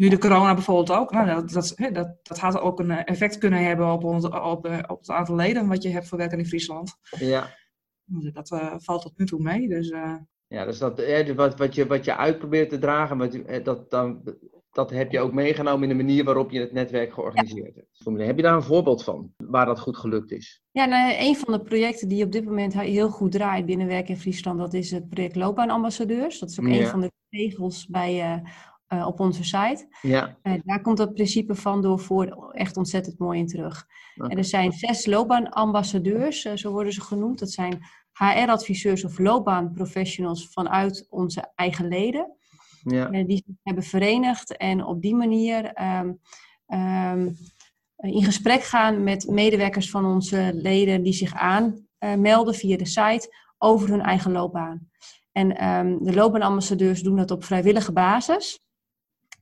Nu 0.03 0.09
de 0.09 0.19
corona 0.19 0.55
bijvoorbeeld 0.55 0.99
ook. 0.99 1.11
Nou, 1.11 1.27
dat, 1.27 1.51
dat, 1.51 1.75
dat, 1.93 2.17
dat 2.23 2.39
had 2.39 2.61
ook 2.61 2.81
een 2.81 2.91
effect 2.91 3.39
kunnen 3.39 3.65
hebben 3.65 3.93
op, 3.93 4.05
ons, 4.05 4.25
op, 4.25 4.85
op 4.87 4.99
het 4.99 5.11
aantal 5.11 5.35
leden 5.35 5.69
wat 5.69 5.83
je 5.83 5.89
hebt 5.89 6.09
voor 6.09 6.19
werken 6.19 6.39
in 6.39 6.47
Friesland. 6.47 6.95
Ja. 7.19 7.55
Dus 8.05 8.33
dat 8.33 8.51
uh, 8.51 8.75
valt 8.77 9.03
tot 9.03 9.19
nu 9.19 9.27
toe 9.27 9.43
mee. 9.43 9.69
Dus, 9.69 9.91
uh... 9.91 10.15
Ja, 10.47 10.65
dus 10.65 10.79
dat, 10.79 11.03
wat, 11.35 11.59
wat, 11.59 11.75
je, 11.75 11.87
wat 11.87 12.05
je 12.05 12.17
uitprobeert 12.17 12.71
te 12.71 12.79
dragen, 12.79 13.19
wat, 13.19 13.39
dat, 13.63 13.91
dan, 13.91 14.23
dat 14.71 14.91
heb 14.91 15.13
je 15.13 15.21
ook 15.21 15.33
meegenomen 15.33 15.83
in 15.83 15.97
de 15.97 16.05
manier 16.05 16.25
waarop 16.25 16.51
je 16.51 16.61
het 16.61 16.73
netwerk 16.73 17.13
georganiseerd 17.13 17.75
hebt. 17.75 18.21
Heb 18.27 18.37
je 18.37 18.43
daar 18.43 18.55
een 18.55 18.63
voorbeeld 18.63 19.05
van, 19.05 19.33
waar 19.37 19.67
dat 19.67 19.81
goed 19.81 19.97
gelukt 19.97 20.31
is? 20.31 20.63
Ja, 20.71 20.85
nou, 20.85 21.15
een 21.19 21.37
van 21.37 21.53
de 21.53 21.63
projecten 21.63 22.09
die 22.09 22.25
op 22.25 22.33
dit 22.33 22.45
moment 22.45 22.81
heel 22.81 23.11
goed 23.11 23.33
draait 23.33 23.67
binnen 23.67 23.87
Werk 23.87 24.09
in 24.09 24.19
Friesland, 24.19 24.59
dat 24.59 24.75
is 24.75 24.91
het 24.91 25.09
project 25.09 25.37
Loopbaanambassadeurs. 25.37 26.39
Dat 26.39 26.51
is 26.51 26.61
ook 26.61 26.67
ja. 26.67 26.81
een 26.81 26.87
van 26.87 27.01
de 27.01 27.11
regels 27.29 27.87
bij, 27.87 28.35
uh, 28.35 28.51
uh, 28.93 29.07
op 29.07 29.21
onze 29.21 29.45
site. 29.45 29.87
Ja. 30.03 30.37
Uh, 30.43 30.53
daar 30.65 30.81
komt 30.81 30.97
dat 30.97 31.15
principe 31.15 31.55
van 31.55 31.83
door 31.83 31.99
voor 31.99 32.51
echt 32.53 32.77
ontzettend 32.77 33.19
mooi 33.19 33.39
in 33.39 33.47
terug. 33.47 33.87
Okay. 34.17 34.31
En 34.31 34.37
er 34.37 34.45
zijn 34.45 34.73
zes 34.73 35.07
loopbaanambassadeurs, 35.07 36.45
uh, 36.45 36.57
zo 36.57 36.71
worden 36.71 36.93
ze 36.93 37.01
genoemd. 37.01 37.39
Dat 37.39 37.51
zijn 37.51 37.81
HR-adviseurs 38.13 39.05
of 39.05 39.19
loopbaanprofessionals 39.19 40.49
vanuit 40.49 41.07
onze 41.11 41.53
eigen 41.55 41.89
leden. 41.89 42.37
Ja. 42.85 43.09
die 43.09 43.43
zich 43.47 43.57
hebben 43.63 43.85
verenigd 43.85 44.57
en 44.57 44.85
op 44.85 45.03
die 45.03 45.15
manier 45.15 45.83
um, 45.83 46.21
um, 46.79 47.37
in 47.97 48.25
gesprek 48.25 48.63
gaan 48.63 49.03
met 49.03 49.27
medewerkers 49.29 49.91
van 49.91 50.05
onze 50.05 50.51
leden 50.55 51.03
die 51.03 51.13
zich 51.13 51.35
aanmelden 51.35 52.55
via 52.55 52.77
de 52.77 52.87
site 52.87 53.35
over 53.59 53.89
hun 53.89 54.01
eigen 54.01 54.33
loopbaan. 54.33 54.91
En 55.33 55.69
um, 55.69 56.05
de 56.05 56.15
loopbaanambassadeurs 56.15 57.03
doen 57.03 57.17
dat 57.17 57.31
op 57.31 57.45
vrijwillige 57.45 57.93
basis 57.93 58.62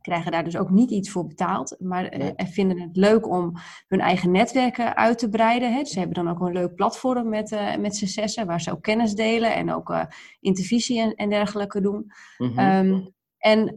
krijgen 0.00 0.32
daar 0.32 0.44
dus 0.44 0.56
ook 0.56 0.70
niet 0.70 0.90
iets 0.90 1.10
voor 1.10 1.26
betaald, 1.26 1.76
maar 1.78 2.18
uh, 2.18 2.26
vinden 2.36 2.80
het 2.80 2.96
leuk 2.96 3.28
om 3.28 3.52
hun 3.88 4.00
eigen 4.00 4.30
netwerken 4.30 4.96
uit 4.96 5.18
te 5.18 5.28
breiden. 5.28 5.72
Hè. 5.72 5.84
Ze 5.84 5.98
hebben 5.98 6.24
dan 6.24 6.34
ook 6.34 6.40
een 6.40 6.52
leuk 6.52 6.74
platform 6.74 7.28
met, 7.28 7.50
uh, 7.50 7.76
met 7.76 7.96
z'n 7.96 8.06
zessen, 8.06 8.46
waar 8.46 8.60
ze 8.60 8.72
ook 8.72 8.82
kennis 8.82 9.14
delen 9.14 9.54
en 9.54 9.72
ook 9.72 9.90
uh, 9.90 10.02
intervisie 10.40 11.00
en, 11.00 11.14
en, 11.14 11.30
dergelijke 11.30 11.80
doen. 11.80 12.12
Mm 12.38 12.48
-hmm. 12.48 12.88
um, 12.88 13.14
en 13.38 13.68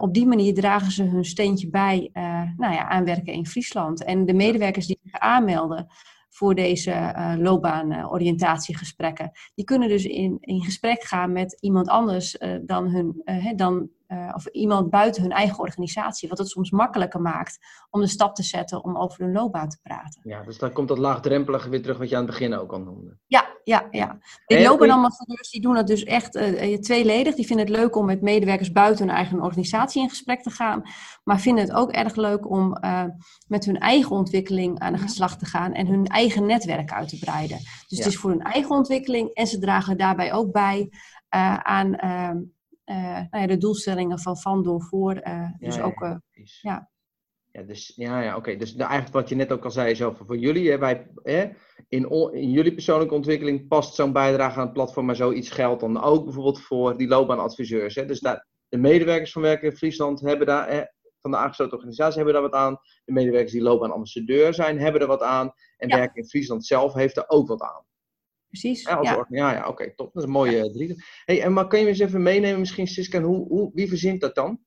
op 0.00 0.14
die 0.14 0.26
manier 0.26 0.54
dragen 0.54 0.92
ze 0.92 1.02
hun 1.02 1.24
steentje 1.24 1.70
bij 1.70 2.10
nou 2.56 2.72
ja, 2.72 2.88
aan 2.88 3.04
werken 3.04 3.32
in 3.32 3.46
Friesland. 3.46 4.04
En 4.04 4.26
de 4.26 4.34
medewerkers 4.34 4.86
die 4.86 4.98
zich 5.02 5.20
aanmelden 5.20 5.88
voor 6.32 6.54
deze 6.54 6.90
uh, 6.90 7.34
loopbaanoriëntatiegesprekken. 7.38 9.24
Uh, 9.24 9.30
die 9.54 9.64
kunnen 9.64 9.88
dus 9.88 10.04
in, 10.04 10.36
in 10.40 10.62
gesprek 10.62 11.02
gaan 11.02 11.32
met 11.32 11.58
iemand 11.60 11.88
anders 11.88 12.36
uh, 12.38 12.56
dan 12.62 12.88
hun, 12.88 13.22
dan, 13.56 13.88
of 14.34 14.46
iemand 14.46 14.90
buiten 14.90 15.22
hun 15.22 15.32
eigen 15.32 15.58
organisatie. 15.58 16.28
Wat 16.28 16.38
het 16.38 16.48
soms 16.48 16.70
makkelijker 16.70 17.20
maakt 17.20 17.58
om 17.90 18.00
de 18.00 18.06
stap 18.06 18.34
te 18.34 18.42
zetten 18.42 18.84
om 18.84 18.96
over 18.96 19.24
hun 19.24 19.32
loopbaan 19.32 19.68
te 19.68 19.78
praten. 19.82 20.20
Ja, 20.24 20.42
dus 20.42 20.58
dan 20.58 20.72
komt 20.72 20.88
dat 20.88 20.98
laagdrempelige 20.98 21.68
weer 21.68 21.82
terug 21.82 21.98
wat 21.98 22.08
je 22.08 22.16
aan 22.16 22.22
het 22.22 22.30
begin 22.30 22.54
ook 22.54 22.72
al 22.72 22.80
noemde. 22.80 23.16
Ja, 23.26 23.46
ja, 23.64 23.86
ja. 23.90 24.18
De 24.46 24.62
loopbaanambassadeurs 24.62 25.50
die 25.50 25.60
doen 25.60 25.74
dat 25.74 25.86
dus 25.86 26.04
echt 26.04 26.32
tweeledig. 26.80 27.34
Die 27.34 27.46
vinden 27.46 27.66
het 27.66 27.76
leuk 27.76 27.96
om 27.96 28.04
met 28.06 28.22
medewerkers 28.22 28.72
buiten 28.72 29.06
hun 29.06 29.16
eigen 29.16 29.42
organisatie 29.42 30.02
in 30.02 30.08
gesprek 30.08 30.42
te 30.42 30.50
gaan. 30.50 30.82
Maar 31.24 31.40
vinden 31.40 31.64
het 31.64 31.72
ook 31.72 31.90
erg 31.90 32.14
leuk 32.14 32.50
om 32.50 32.76
met 33.46 33.64
hun 33.64 33.78
eigen 33.78 34.16
ontwikkeling 34.16 34.78
aan 34.78 34.92
de 34.92 34.98
geslacht 34.98 35.38
te 35.38 35.46
gaan. 35.46 35.72
En 35.72 35.86
hun 35.86 36.06
eigen 36.06 36.46
netwerk 36.46 36.92
uit 36.92 37.08
te 37.08 37.18
breiden. 37.18 37.58
Dus 37.58 37.86
ja. 37.88 37.96
het 37.96 38.06
is 38.06 38.16
voor 38.16 38.30
hun 38.30 38.42
eigen 38.42 38.76
ontwikkeling 38.76 39.30
en 39.34 39.46
ze 39.46 39.58
dragen 39.58 39.96
daarbij 39.96 40.32
ook 40.32 40.52
bij 40.52 40.90
uh, 41.34 41.56
aan 41.56 41.96
uh, 42.04 42.30
nou 42.84 43.28
ja, 43.30 43.46
de 43.46 43.58
doelstellingen 43.58 44.18
van 44.18 44.36
van 44.36 44.62
door 44.62 44.82
voor. 44.82 45.14
dus 45.58 45.76
ja, 45.76 45.82
ook, 45.82 46.20
ja. 46.60 46.90
Ja, 47.52 47.62
dus, 47.62 47.92
ja, 47.96 48.20
ja 48.20 48.28
oké. 48.28 48.38
Okay. 48.38 48.56
Dus 48.56 48.74
eigenlijk 48.76 49.12
wat 49.12 49.28
je 49.28 49.34
net 49.34 49.52
ook 49.52 49.64
al 49.64 49.70
zei, 49.70 49.94
zo 49.94 50.10
voor 50.26 50.36
jullie, 50.36 50.70
hè, 50.70 50.78
wij, 50.78 51.06
hè, 51.22 51.48
in, 51.88 52.10
in 52.32 52.50
jullie 52.50 52.74
persoonlijke 52.74 53.14
ontwikkeling 53.14 53.68
past 53.68 53.94
zo'n 53.94 54.12
bijdrage 54.12 54.58
aan 54.58 54.64
het 54.64 54.72
platform, 54.72 55.06
maar 55.06 55.16
zoiets 55.16 55.50
geldt 55.50 55.80
dan 55.80 56.02
ook 56.02 56.24
bijvoorbeeld 56.24 56.60
voor 56.60 56.96
die 56.96 57.08
loopbaanadviseurs. 57.08 57.94
Hè. 57.94 58.04
Dus 58.04 58.20
daar, 58.20 58.46
de 58.68 58.78
medewerkers 58.78 59.32
van 59.32 59.42
Werken 59.42 59.70
in 59.70 59.76
Friesland 59.76 60.20
hebben 60.20 60.46
daar, 60.46 60.70
hè, 60.70 60.82
van 61.20 61.30
de 61.30 61.36
aangesloten 61.36 61.74
organisatie 61.74 62.16
hebben 62.16 62.34
daar 62.34 62.50
wat 62.50 62.60
aan. 62.60 62.78
De 63.04 63.12
medewerkers 63.12 63.52
die 63.52 63.62
loopbaanambassadeur 63.62 64.54
zijn, 64.54 64.78
hebben 64.78 65.00
er 65.00 65.06
wat 65.06 65.22
aan. 65.22 65.52
En 65.76 65.88
ja. 65.88 65.96
werken 65.96 66.22
in 66.22 66.28
Friesland 66.28 66.66
zelf 66.66 66.94
heeft 66.94 67.16
er 67.16 67.28
ook 67.28 67.48
wat 67.48 67.62
aan. 67.62 67.84
Precies. 68.52 68.82
Ja, 68.82 68.98
ja. 69.02 69.26
ja, 69.28 69.52
ja 69.52 69.68
oké, 69.68 69.94
top. 69.94 70.12
Dat 70.12 70.22
is 70.22 70.28
een 70.28 70.34
mooie 70.34 70.56
ja. 70.56 70.70
drie. 70.70 71.04
Hey, 71.24 71.42
en 71.42 71.52
maar 71.52 71.66
kan 71.66 71.80
je 71.80 71.86
eens 71.86 71.98
even 71.98 72.22
meenemen, 72.22 72.60
misschien 72.60 72.86
Siska, 72.86 73.20
hoe, 73.20 73.46
hoe, 73.48 73.70
wie 73.74 73.88
verzint 73.88 74.20
dat 74.20 74.34
dan? 74.34 74.60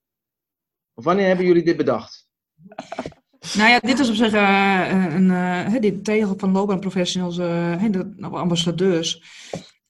Of 0.94 1.04
wanneer 1.04 1.28
hebben 1.28 1.46
jullie 1.46 1.64
dit 1.64 1.78
bedacht? 1.78 2.28
Nou 3.58 3.70
ja, 3.70 3.80
dit 3.80 4.00
is 4.00 4.10
op 4.10 4.16
zich 4.16 4.34
uh, 4.34 5.14
een, 5.14 5.30
uh, 5.30 5.80
dit 5.80 6.04
tegel 6.04 6.34
van 6.38 6.52
loopbaanprofessionals, 6.52 7.38
uh, 7.38 7.84
de 7.92 8.16
ambassadeurs. 8.22 9.24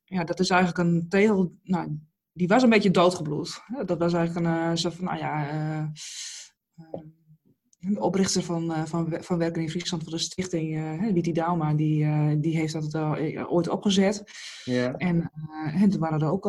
Ja, 0.03 0.23
dat 0.23 0.39
is 0.39 0.49
eigenlijk 0.49 0.89
een 0.89 1.05
tegel, 1.09 1.51
nou, 1.63 1.99
die 2.31 2.47
was 2.47 2.63
een 2.63 2.69
beetje 2.69 2.91
doodgebloed. 2.91 3.61
Dat 3.85 3.97
was 3.97 4.13
eigenlijk 4.13 4.45
een, 4.45 4.77
zo 4.77 4.89
van, 4.89 5.05
nou 5.05 5.17
ja 5.17 5.91
oprichter 7.93 8.43
van, 8.43 8.71
uh, 8.71 8.85
van, 8.85 9.17
van 9.19 9.37
Werken 9.37 9.61
in 9.61 9.69
Friesland 9.69 10.03
van 10.03 10.11
de 10.11 10.17
stichting, 10.17 10.75
uh, 10.75 11.13
Witty 11.13 11.31
Dauma, 11.31 11.73
die, 11.73 12.03
uh, 12.03 12.31
die 12.37 12.57
heeft 12.57 12.73
dat 12.73 12.93
uh, 12.93 13.53
ooit 13.53 13.69
opgezet. 13.69 14.23
Yeah. 14.63 14.93
En, 14.97 15.31
en 15.73 15.89
toen 15.89 15.99
waren 15.99 16.19
er 16.19 16.31
ook, 16.31 16.43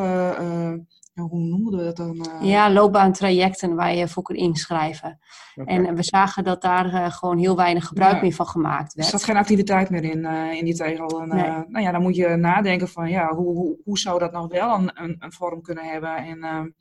hoe 1.14 1.40
noemden 1.40 1.78
we 1.78 1.84
dat 1.84 1.96
dan? 1.96 2.26
Ja, 2.40 2.72
loopbaantrajecten 2.72 3.74
waar 3.74 3.94
je 3.94 4.08
voor 4.08 4.22
kunt 4.22 4.38
inschrijven. 4.38 5.18
Okay. 5.54 5.76
En 5.76 5.94
we 5.94 6.02
zagen 6.02 6.44
dat 6.44 6.62
daar 6.62 7.12
gewoon 7.12 7.38
heel 7.38 7.56
weinig 7.56 7.86
gebruik 7.86 8.14
ja. 8.14 8.20
meer 8.20 8.32
van 8.32 8.46
gemaakt 8.46 8.94
werd. 8.94 9.06
Er 9.06 9.18
zat 9.18 9.24
geen 9.28 9.36
activiteit 9.36 9.90
meer 9.90 10.04
in, 10.04 10.24
in 10.58 10.64
die 10.64 10.74
tegel. 10.74 11.20
En, 11.20 11.28
nee. 11.28 11.50
nou 11.68 11.80
ja, 11.80 11.90
dan 11.90 12.02
moet 12.02 12.16
je 12.16 12.28
nadenken 12.28 12.88
van, 12.88 13.08
ja, 13.08 13.34
hoe, 13.34 13.54
hoe, 13.54 13.76
hoe 13.84 13.98
zou 13.98 14.18
dat 14.18 14.32
nog 14.32 14.48
wel 14.48 14.74
een, 14.74 14.90
een, 14.94 15.16
een 15.18 15.32
vorm 15.32 15.62
kunnen 15.62 15.84
hebben? 15.84 16.16
En 16.16 16.38
nou, 16.38 16.72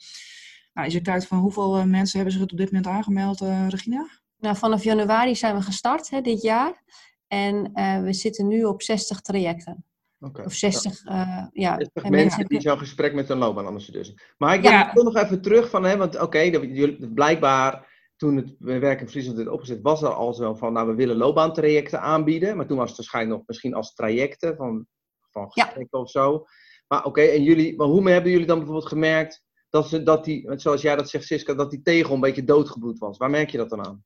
als 0.74 0.94
je 0.94 1.02
kijkt 1.02 1.28
van 1.28 1.38
hoeveel 1.38 1.86
mensen 1.88 2.18
hebben 2.18 2.38
zich 2.38 2.52
op 2.52 2.58
dit 2.58 2.72
moment 2.72 2.88
aangemeld, 2.88 3.40
Regina? 3.70 4.08
Nou, 4.46 4.58
vanaf 4.58 4.84
januari 4.84 5.36
zijn 5.36 5.56
we 5.56 5.62
gestart 5.62 6.10
hè, 6.10 6.22
dit 6.22 6.42
jaar. 6.42 6.84
En 7.28 7.72
uh, 7.74 8.02
we 8.02 8.14
zitten 8.14 8.48
nu 8.48 8.64
op 8.64 8.82
60 8.82 9.22
trajecten. 9.22 9.86
Okay. 10.20 10.46
Of 10.46 10.54
60, 10.54 11.02
ja. 11.04 11.12
Uh, 11.12 11.48
ja. 11.52 11.76
60 11.76 12.04
en 12.04 12.12
mensen 12.12 12.46
die 12.46 12.62
zo'n 12.62 12.78
gesprek 12.78 13.14
met 13.14 13.30
een 13.30 13.38
loopbaanambassadeur 13.38 14.34
Maar 14.38 14.56
ik 14.56 14.64
ja. 14.64 14.94
wil 14.94 15.04
nog 15.04 15.16
even 15.16 15.42
terug 15.42 15.70
van, 15.70 15.84
hè, 15.84 15.98
want 15.98 16.16
oké, 16.16 16.24
okay, 16.24 16.98
blijkbaar 17.14 17.94
toen 18.16 18.36
het 18.36 18.56
werk 18.58 19.02
in 19.02 19.10
Friesland 19.10 19.38
werd 19.38 19.50
opgezet, 19.50 19.82
was 19.82 20.02
er 20.02 20.14
al 20.14 20.34
zo 20.34 20.54
van, 20.54 20.74
nou 20.74 20.88
we 20.88 20.96
willen 20.96 21.16
loopbaantrajecten 21.16 22.02
aanbieden. 22.02 22.58
Maar 22.58 22.68
toen 22.68 22.78
was 22.78 22.88
het 22.88 22.98
waarschijnlijk 22.98 23.38
nog 23.38 23.48
misschien 23.48 23.74
als 23.74 23.94
trajecten 23.94 24.56
van, 24.56 24.88
van 25.32 25.52
gesprekken 25.52 25.88
ja. 25.92 26.00
of 26.00 26.10
zo. 26.10 26.46
Maar 26.88 27.00
oké, 27.00 27.08
okay, 27.08 27.30
en 27.30 27.44
jullie, 27.44 27.76
maar 27.76 27.88
hoe 27.88 28.10
hebben 28.10 28.32
jullie 28.32 28.48
dan 28.48 28.58
bijvoorbeeld 28.58 28.90
gemerkt 28.90 29.44
dat, 29.70 29.88
ze, 29.88 30.04
dat 30.04 30.26
die, 30.26 30.52
zoals 30.56 30.82
jij 30.82 30.96
dat 30.96 31.10
zegt 31.10 31.26
Siska, 31.26 31.54
dat 31.54 31.72
die 31.72 31.82
tegel 31.82 32.14
een 32.14 32.20
beetje 32.20 32.44
doodgebloed 32.44 33.00
was? 33.00 33.18
Waar 33.18 33.30
merk 33.30 33.50
je 33.50 33.58
dat 33.58 33.70
dan 33.70 33.86
aan? 33.86 34.04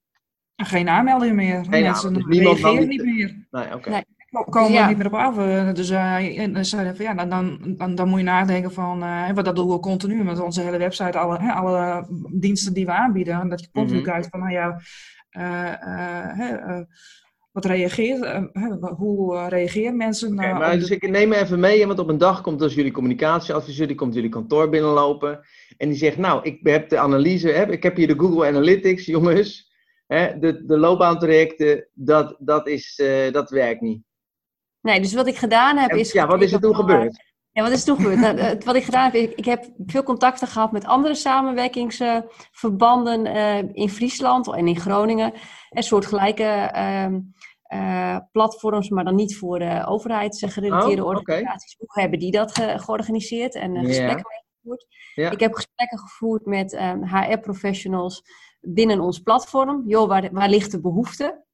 Geen 0.63 0.89
aanmeldingen 0.89 1.35
meer. 1.35 1.65
Geen 1.69 1.83
Mensen 1.83 2.13
dus 2.13 2.25
reageren 2.27 2.87
niet 2.87 3.03
meer. 3.03 3.47
Nee, 3.51 3.65
oké. 3.65 3.75
Okay. 3.75 3.93
Nee. 3.93 4.03
Komen 4.49 4.71
ja. 4.71 4.81
er 4.81 4.87
niet 4.87 4.97
meer 4.97 5.05
op 5.05 5.13
af. 5.13 5.35
Dus 5.73 5.89
uh, 5.91 6.15
zeiden 6.61 6.95
van, 6.95 7.05
ja, 7.05 7.13
dan, 7.13 7.29
dan, 7.29 7.73
dan, 7.77 7.95
dan, 7.95 8.09
moet 8.09 8.19
je 8.19 8.25
nadenken 8.25 8.71
van, 8.71 9.03
uh, 9.03 9.31
wat 9.31 9.45
dat 9.45 9.55
doen 9.55 9.69
we 9.69 9.79
continu 9.79 10.23
met 10.23 10.39
onze 10.39 10.61
hele 10.61 10.77
website, 10.77 11.17
alle, 11.17 11.37
hè, 11.39 11.51
alle 11.51 12.07
diensten 12.31 12.73
die 12.73 12.85
we 12.85 12.91
aanbieden. 12.91 13.49
Dat 13.49 13.59
je 13.59 13.71
continu 13.71 13.99
mm 13.99 14.03
-hmm. 14.03 14.13
kijkt 14.13 14.27
van, 14.29 14.39
nou 14.39 14.51
ja, 14.51 14.81
uh, 15.37 16.81
wat 17.51 17.65
reageert, 17.65 18.49
hoe 18.97 19.47
reageren 19.47 19.97
mensen? 19.97 20.33
Okay, 20.33 20.53
maar 20.53 20.79
dus 20.79 20.89
ik 20.89 21.09
neem 21.09 21.29
me 21.29 21.35
even 21.35 21.59
mee, 21.59 21.87
want 21.87 21.99
op 21.99 22.09
een 22.09 22.17
dag 22.17 22.41
komt 22.41 22.59
dus 22.59 22.73
jullie 22.73 22.91
communicatieadviseur, 22.91 23.87
die 23.87 23.95
komt 23.95 24.13
jullie 24.13 24.29
kantoor 24.29 24.69
binnenlopen 24.69 25.39
en 25.77 25.89
die 25.89 25.97
zegt, 25.97 26.17
nou, 26.17 26.43
ik 26.43 26.59
heb 26.63 26.89
de 26.89 26.97
analyse, 26.97 27.49
hè, 27.49 27.71
ik 27.71 27.83
heb 27.83 27.95
hier 27.95 28.07
de 28.07 28.19
Google 28.19 28.47
Analytics, 28.47 29.05
jongens. 29.05 29.68
Hè, 30.13 30.39
de, 30.39 30.65
de 30.65 30.77
loopbaantrajecten, 30.77 31.87
dat, 31.93 32.35
dat, 32.39 32.67
is, 32.67 32.99
uh, 33.03 33.31
dat 33.31 33.49
werkt 33.49 33.81
niet. 33.81 34.01
Nee, 34.81 35.01
dus 35.01 35.13
wat 35.13 35.27
ik 35.27 35.37
gedaan 35.37 35.77
heb 35.77 35.89
en, 35.89 35.99
is... 35.99 36.11
Ja, 36.11 36.27
wat 36.27 36.41
is 36.41 36.51
er 36.53 36.59
toen 36.59 36.75
gebeurd? 36.75 37.23
Ja, 37.51 37.63
wat 37.63 37.71
is 37.71 37.83
toen 37.83 37.95
gebeurd? 37.95 38.19
Nou, 38.19 38.57
wat 38.65 38.75
ik 38.75 38.83
gedaan 38.83 39.03
heb, 39.03 39.13
ik, 39.13 39.31
ik 39.37 39.45
heb 39.45 39.65
veel 39.85 40.03
contacten 40.03 40.47
gehad 40.47 40.71
met 40.71 40.85
andere 40.85 41.15
samenwerkingsverbanden 41.15 43.25
eh, 43.25 43.57
in 43.73 43.89
Friesland 43.89 44.53
en 44.55 44.67
in 44.67 44.79
Groningen. 44.79 45.33
En 45.69 45.83
soortgelijke 45.83 46.43
ehm, 46.43 47.19
eh, 47.63 48.17
platforms, 48.31 48.89
maar 48.89 49.03
dan 49.03 49.15
niet 49.15 49.37
voor 49.37 49.59
de 49.59 49.85
overheidsgerelateerde 49.85 51.03
Oh, 51.03 51.09
organisaties. 51.09 51.75
Hoe 51.77 52.01
hebben 52.01 52.19
die 52.19 52.31
dat 52.31 52.55
ge- 52.55 52.79
georganiseerd 52.79 53.55
en 53.55 53.75
eh, 53.75 53.85
gesprekken 53.85 54.25
mee 54.29 54.43
gevoerd? 54.61 54.85
Ja. 55.15 55.31
Ik 55.31 55.39
heb 55.39 55.53
gesprekken 55.53 55.99
gevoerd 55.99 56.45
met 56.45 56.77
HR-professionals 57.03 58.23
binnen 58.59 58.99
ons 58.99 59.19
platform. 59.19 59.83
Joh, 59.87 60.07
waar, 60.07 60.29
waar 60.31 60.49
ligt 60.49 60.71
de 60.71 60.81
behoefte? 60.81 61.47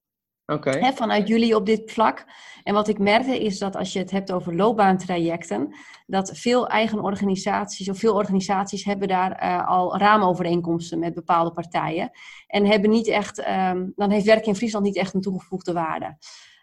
Oké. 0.45 0.69
hè, 0.69 0.93
vanuit 0.93 1.27
jullie 1.27 1.55
op 1.55 1.65
dit 1.65 1.91
vlak. 1.91 2.25
En 2.63 2.73
wat 2.73 2.87
ik 2.87 2.99
merkte 2.99 3.43
is 3.43 3.59
dat 3.59 3.75
als 3.75 3.93
je 3.93 3.99
het 3.99 4.11
hebt 4.11 4.31
over 4.31 4.55
loopbaantrajecten, 4.55 5.75
dat 6.05 6.37
veel 6.37 6.67
eigen 6.67 6.99
organisaties 6.99 7.89
of 7.89 7.97
veel 7.97 8.13
organisaties 8.13 8.83
hebben 8.83 9.07
daar 9.07 9.31
eh, 9.31 9.67
al 9.67 9.97
raamovereenkomsten 9.97 10.99
met 10.99 11.13
bepaalde 11.13 11.51
partijen. 11.51 12.11
En 12.47 12.65
hebben 12.65 12.89
niet 12.89 13.07
echt, 13.07 13.39
ehm, 13.39 13.87
dan 13.95 14.09
heeft 14.09 14.25
werk 14.25 14.45
in 14.45 14.55
Friesland 14.55 14.85
niet 14.85 14.97
echt 14.97 15.13
een 15.13 15.21
toegevoegde 15.21 15.73
waarde. 15.73 16.17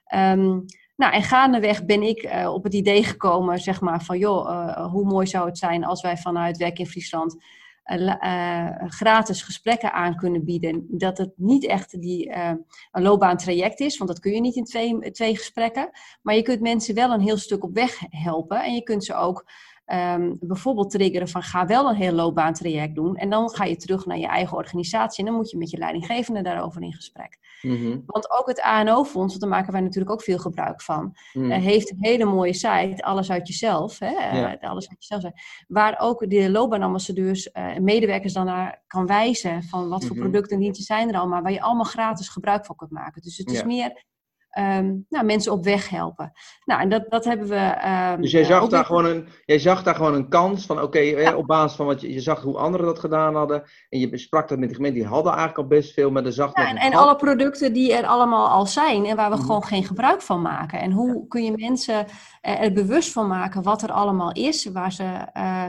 Ehm, 0.05 0.61
nou, 0.97 1.13
en 1.13 1.23
gaandeweg 1.23 1.85
ben 1.85 2.03
ik 2.03 2.23
eh, 2.23 2.53
op 2.53 2.65
het 2.65 2.75
idee 2.75 3.05
gekomen, 3.05 3.59
zeg 3.59 3.81
maar, 3.81 4.03
van 4.03 4.19
joh, 4.19 4.51
eh, 4.51 4.91
hoe 4.91 5.05
mooi 5.05 5.27
zou 5.27 5.47
het 5.47 5.59
zijn 5.59 5.85
als 5.85 6.03
wij 6.03 6.17
vanuit 6.17 6.57
Werk 6.57 6.79
in 6.79 6.87
Friesland 6.87 7.37
eh, 7.85 8.69
gratis 8.87 9.43
gesprekken 9.43 9.93
aan 9.93 10.17
kunnen 10.17 10.45
bieden. 10.45 10.87
Dat 10.89 11.19
het 11.19 11.33
niet 11.37 11.67
echt 11.67 12.01
die, 12.01 12.31
eh, 12.31 12.53
een 12.93 13.03
loopbaantraject 13.03 13.81
is, 13.81 13.97
want 13.97 14.11
dat 14.11 14.21
kun 14.21 14.33
je 14.33 14.41
niet 14.41 14.57
in 14.57 14.65
twee, 14.65 15.11
twee 15.11 15.37
gesprekken. 15.37 15.91
Maar 16.23 16.35
je 16.35 16.43
kunt 16.43 16.61
mensen 16.61 16.95
wel 16.95 17.11
een 17.11 17.21
heel 17.21 17.37
stuk 17.37 17.65
op 17.65 17.75
weg 17.75 17.99
helpen. 18.09 18.65
En 18.65 18.75
je 18.75 18.83
kunt 18.83 19.05
ze 19.05 19.15
ook 19.15 19.45
ehm, 19.85 20.33
bijvoorbeeld 20.41 20.91
triggeren 20.91 21.29
van 21.29 21.43
ga 21.43 21.67
wel 21.67 21.89
een 21.89 21.95
heel 21.95 22.13
loopbaantraject 22.13 22.95
doen. 22.95 23.17
En 23.17 23.31
dan 23.31 23.51
ga 23.51 23.65
je 23.65 23.77
terug 23.77 24.07
naar 24.07 24.19
je 24.19 24.27
eigen 24.27 24.57
organisatie 24.57 25.19
en 25.25 25.31
dan 25.31 25.35
moet 25.41 25.51
je 25.51 25.57
met 25.57 25.71
je 25.71 25.79
leidinggevende 25.79 26.43
daarover 26.43 26.83
in 26.83 26.93
gesprek. 26.93 27.39
Mhm. 27.63 27.99
Want 28.07 28.31
ook 28.31 28.47
het 28.47 28.61
ANO-fonds, 28.61 29.29
want 29.29 29.41
daar 29.41 29.51
maken 29.51 29.73
wij 29.73 29.81
natuurlijk 29.81 30.13
ook 30.13 30.23
veel 30.23 30.39
gebruik 30.39 30.83
van, 30.83 31.17
Mhm. 31.33 31.51
eh, 31.51 31.63
heeft 31.63 31.91
een 31.91 31.97
hele 32.01 32.25
mooie 32.25 32.53
site, 32.53 32.95
Alles 33.05 33.31
uit 33.31 33.49
Jezelf, 33.49 33.99
hè, 33.99 34.07
eh, 34.07 34.33
Ja. 34.33 34.57
Alles 34.61 34.89
uit 34.89 35.07
Jezelf, 35.07 35.33
waar 35.69 35.97
ook 36.01 36.31
de 36.31 36.51
loopbaanambassadeurs 36.51 37.53
en 37.53 37.85
medewerkers 37.85 38.33
dan 38.33 38.45
naar 38.47 38.83
kan 38.87 39.07
wijzen 39.07 39.63
van 39.63 39.89
wat 39.89 40.05
voor 40.05 40.17
Mhm. 40.17 40.25
producten 40.25 40.57
en 40.57 40.63
diensten 40.63 40.85
zijn 40.85 41.09
er 41.09 41.19
allemaal, 41.21 41.43
waar 41.43 41.53
je 41.53 41.61
allemaal 41.63 41.85
gratis 41.85 42.29
gebruik 42.29 42.67
van 42.67 42.77
kunt 42.77 42.91
maken. 42.91 43.23
Dus 43.23 43.37
het 43.37 43.51
is 43.51 43.65
meer 43.65 44.05
ehm, 44.53 44.95
nou, 45.09 45.25
mensen 45.25 45.53
op 45.53 45.65
weg 45.65 45.89
helpen. 45.89 46.33
Nou, 46.65 46.81
en 46.81 46.89
dat, 46.89 47.05
dat 47.11 47.25
hebben 47.25 47.49
we... 47.49 47.55
ehm, 47.57 48.21
Dus 48.21 48.31
jij 48.31 48.41
eh, 48.43 48.47
zag, 48.49 48.61
daar 48.61 48.71
weer- 48.71 48.85
gewoon 48.85 49.05
een, 49.05 49.29
jij 49.45 49.59
zag 49.59 49.83
daar 49.83 49.95
gewoon 49.95 50.15
een 50.15 50.29
kans 50.29 50.67
van, 50.67 50.83
oké, 50.83 51.33
op 51.37 51.47
basis 51.47 51.77
van 51.77 51.87
wat 51.87 52.01
je, 52.01 52.13
je 52.13 52.21
zag 52.21 52.43
hoe 52.43 52.57
anderen 52.59 52.87
dat 52.87 52.99
gedaan 52.99 53.35
hadden. 53.35 53.63
En 53.89 53.99
je 53.99 54.09
besprak 54.09 54.49
dat 54.49 54.59
met 54.59 54.67
die 54.69 54.77
gemeenten, 54.77 55.01
die 55.01 55.11
hadden 55.11 55.33
eigenlijk 55.33 55.61
al 55.63 55.77
best 55.77 55.93
veel, 55.93 56.11
maar 56.11 56.25
er 56.25 56.33
zag 56.33 56.57
Ja, 56.57 56.69
en, 56.69 56.77
en 56.77 56.95
alle 56.95 57.17
producten 57.17 57.73
die 57.73 57.93
er 57.95 58.07
allemaal 58.07 58.49
al 58.49 58.67
zijn 58.67 59.05
en 59.07 59.17
waar 59.17 59.31
we 59.31 59.37
Mhm. 59.37 59.45
gewoon 59.45 59.65
geen 59.65 59.85
gebruik 59.85 60.23
van 60.23 60.43
maken. 60.43 60.81
En 60.81 60.91
hoe 60.93 61.27
kun 61.29 61.45
je 61.45 61.53
mensen 61.57 62.07
er 62.41 62.73
bewust 62.73 63.13
van 63.13 63.29
maken 63.29 63.63
wat 63.63 63.83
er 63.83 63.93
allemaal 63.93 64.33
is, 64.33 64.65
waar 64.73 64.93
ze 64.93 65.05
eh, 65.33 65.65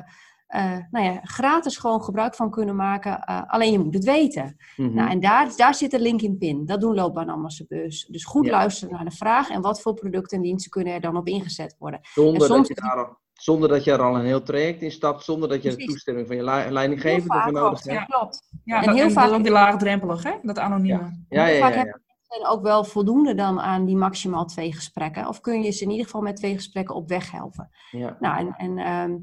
eh, 0.53 0.77
nou 0.91 1.05
ja, 1.05 1.19
gratis 1.24 1.77
gewoon 1.77 2.03
gebruik 2.03 2.36
van 2.36 2.50
kunnen 2.51 2.75
maken. 2.75 3.19
eh, 3.24 3.41
alleen 3.48 3.72
je 3.72 3.79
moet 3.79 3.93
het 3.93 4.03
weten. 4.03 4.55
Mhm. 4.77 4.93
Nou, 4.93 5.10
en 5.10 5.19
daar, 5.19 5.51
daar 5.55 5.75
zit 5.75 5.91
de 5.91 6.00
link 6.00 6.22
in 6.22 6.38
pin. 6.38 6.65
Dat 6.65 6.81
doen 6.81 6.95
loopbaanambassadeurs. 6.95 8.05
Dus 8.05 8.25
goed 8.25 8.45
Ja. 8.45 8.51
luisteren 8.51 8.93
naar 8.95 9.05
de 9.05 9.12
vraag 9.15 9.50
en 9.50 9.62
wat 9.62 9.81
voor 9.81 9.93
producten 9.93 10.38
en 10.38 10.43
diensten 10.43 10.72
kunnen 10.72 10.93
er 10.93 11.01
dan 11.01 11.17
op 11.17 11.27
ingezet 11.27 11.75
worden. 11.79 12.00
zonder, 12.13 12.41
en 12.41 12.48
soms 12.48 12.67
dat 12.67 12.77
je 12.77 12.83
daar 12.83 13.05
al, 13.05 13.17
zonder 13.33 13.69
dat 13.69 13.83
je 13.83 13.91
er 13.91 14.01
al 14.01 14.15
een 14.15 14.25
heel 14.25 14.43
traject 14.43 14.81
in 14.81 14.91
stapt, 14.91 15.24
zonder 15.24 15.50
dat 15.50 15.63
je 15.63 15.69
de 15.75 15.86
toestemming 15.86 16.27
van 16.27 16.36
je 16.36 16.43
leidinggevende 16.72 17.36
nodig 17.51 17.62
klopt, 17.62 17.83
hebt. 17.83 17.98
ja, 18.00 18.05
klopt. 18.05 18.50
Ja, 18.63 18.79
En 18.79 18.86
dat, 18.86 18.95
heel 18.95 19.03
en 19.05 19.12
vaak- 19.12 19.24
dat 19.24 19.31
is 19.31 19.38
ook 19.38 19.43
die 19.43 19.53
laagdrempelig, 19.53 20.24
hè? 20.24 20.31
Dat 20.41 20.57
anonieme. 20.60 21.12
Ja, 21.29 21.43
Heel 21.43 21.53
ja, 21.55 21.60
vaak 21.62 21.72
ja, 21.72 21.77
hebben 21.77 22.01
mensen 22.29 22.51
ook 22.51 22.63
wel 22.63 22.83
voldoende 22.83 23.36
dan 23.36 23.60
aan 23.60 23.86
die 23.86 23.95
maximaal 23.95 24.45
twee 24.45 24.74
gesprekken. 24.74 25.27
Of 25.27 25.41
kun 25.41 25.62
je 25.63 25.72
ze 25.72 25.83
in 25.83 25.89
ieder 25.89 26.05
geval 26.05 26.22
met 26.22 26.36
twee 26.36 26.55
gesprekken 26.55 26.95
op 26.95 27.07
weg 27.10 27.31
helpen. 27.31 27.69
ja. 27.91 28.17
Nou, 28.19 28.38
en, 28.38 28.53
en, 28.57 28.77
ehm, 28.77 29.15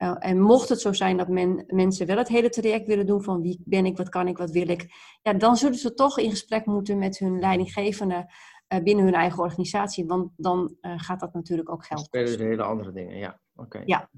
eh, 0.00 0.16
en 0.18 0.40
mocht 0.40 0.68
het 0.68 0.80
zo 0.80 0.92
zijn 0.92 1.16
dat 1.16 1.28
men, 1.28 1.64
mensen 1.66 2.06
wel 2.06 2.16
het 2.16 2.28
hele 2.28 2.48
traject 2.48 2.86
willen 2.86 3.06
doen 3.06 3.22
van 3.22 3.40
wie 3.40 3.60
ben 3.64 3.86
ik, 3.86 3.96
wat 3.96 4.08
kan 4.08 4.28
ik, 4.28 4.38
wat 4.38 4.50
wil 4.50 4.68
ik. 4.68 4.86
Ja, 5.22 5.32
dan 5.32 5.56
zullen 5.56 5.78
ze 5.78 5.94
toch 5.94 6.18
in 6.18 6.30
gesprek 6.30 6.66
moeten 6.66 6.98
met 6.98 7.18
hun 7.18 7.38
leidinggevende 7.38 8.32
eh, 8.66 8.82
binnen 8.82 9.04
hun 9.04 9.14
eigen 9.14 9.42
organisatie. 9.42 10.06
Want 10.06 10.32
dan 10.36 10.76
eh, 10.80 10.92
gaat 10.96 11.20
dat 11.20 11.32
natuurlijk 11.32 11.70
ook 11.70 11.86
geld 11.86 12.00
spelen 12.00 12.38
er 12.38 12.46
hele 12.46 12.62
andere 12.62 12.92
dingen, 12.92 13.16
ja. 13.16 13.40
Oké. 13.54 13.82
Ja. 13.84 14.10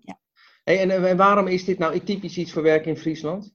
Ja. 0.00 0.18
Hey, 0.64 0.80
en, 0.80 0.90
eh, 0.90 1.10
en 1.10 1.16
waarom 1.16 1.46
is 1.46 1.64
dit 1.64 1.78
nou 1.78 2.00
typisch 2.00 2.38
iets 2.38 2.52
voor 2.52 2.62
werken 2.62 2.90
in 2.90 2.96
Friesland? 2.96 3.54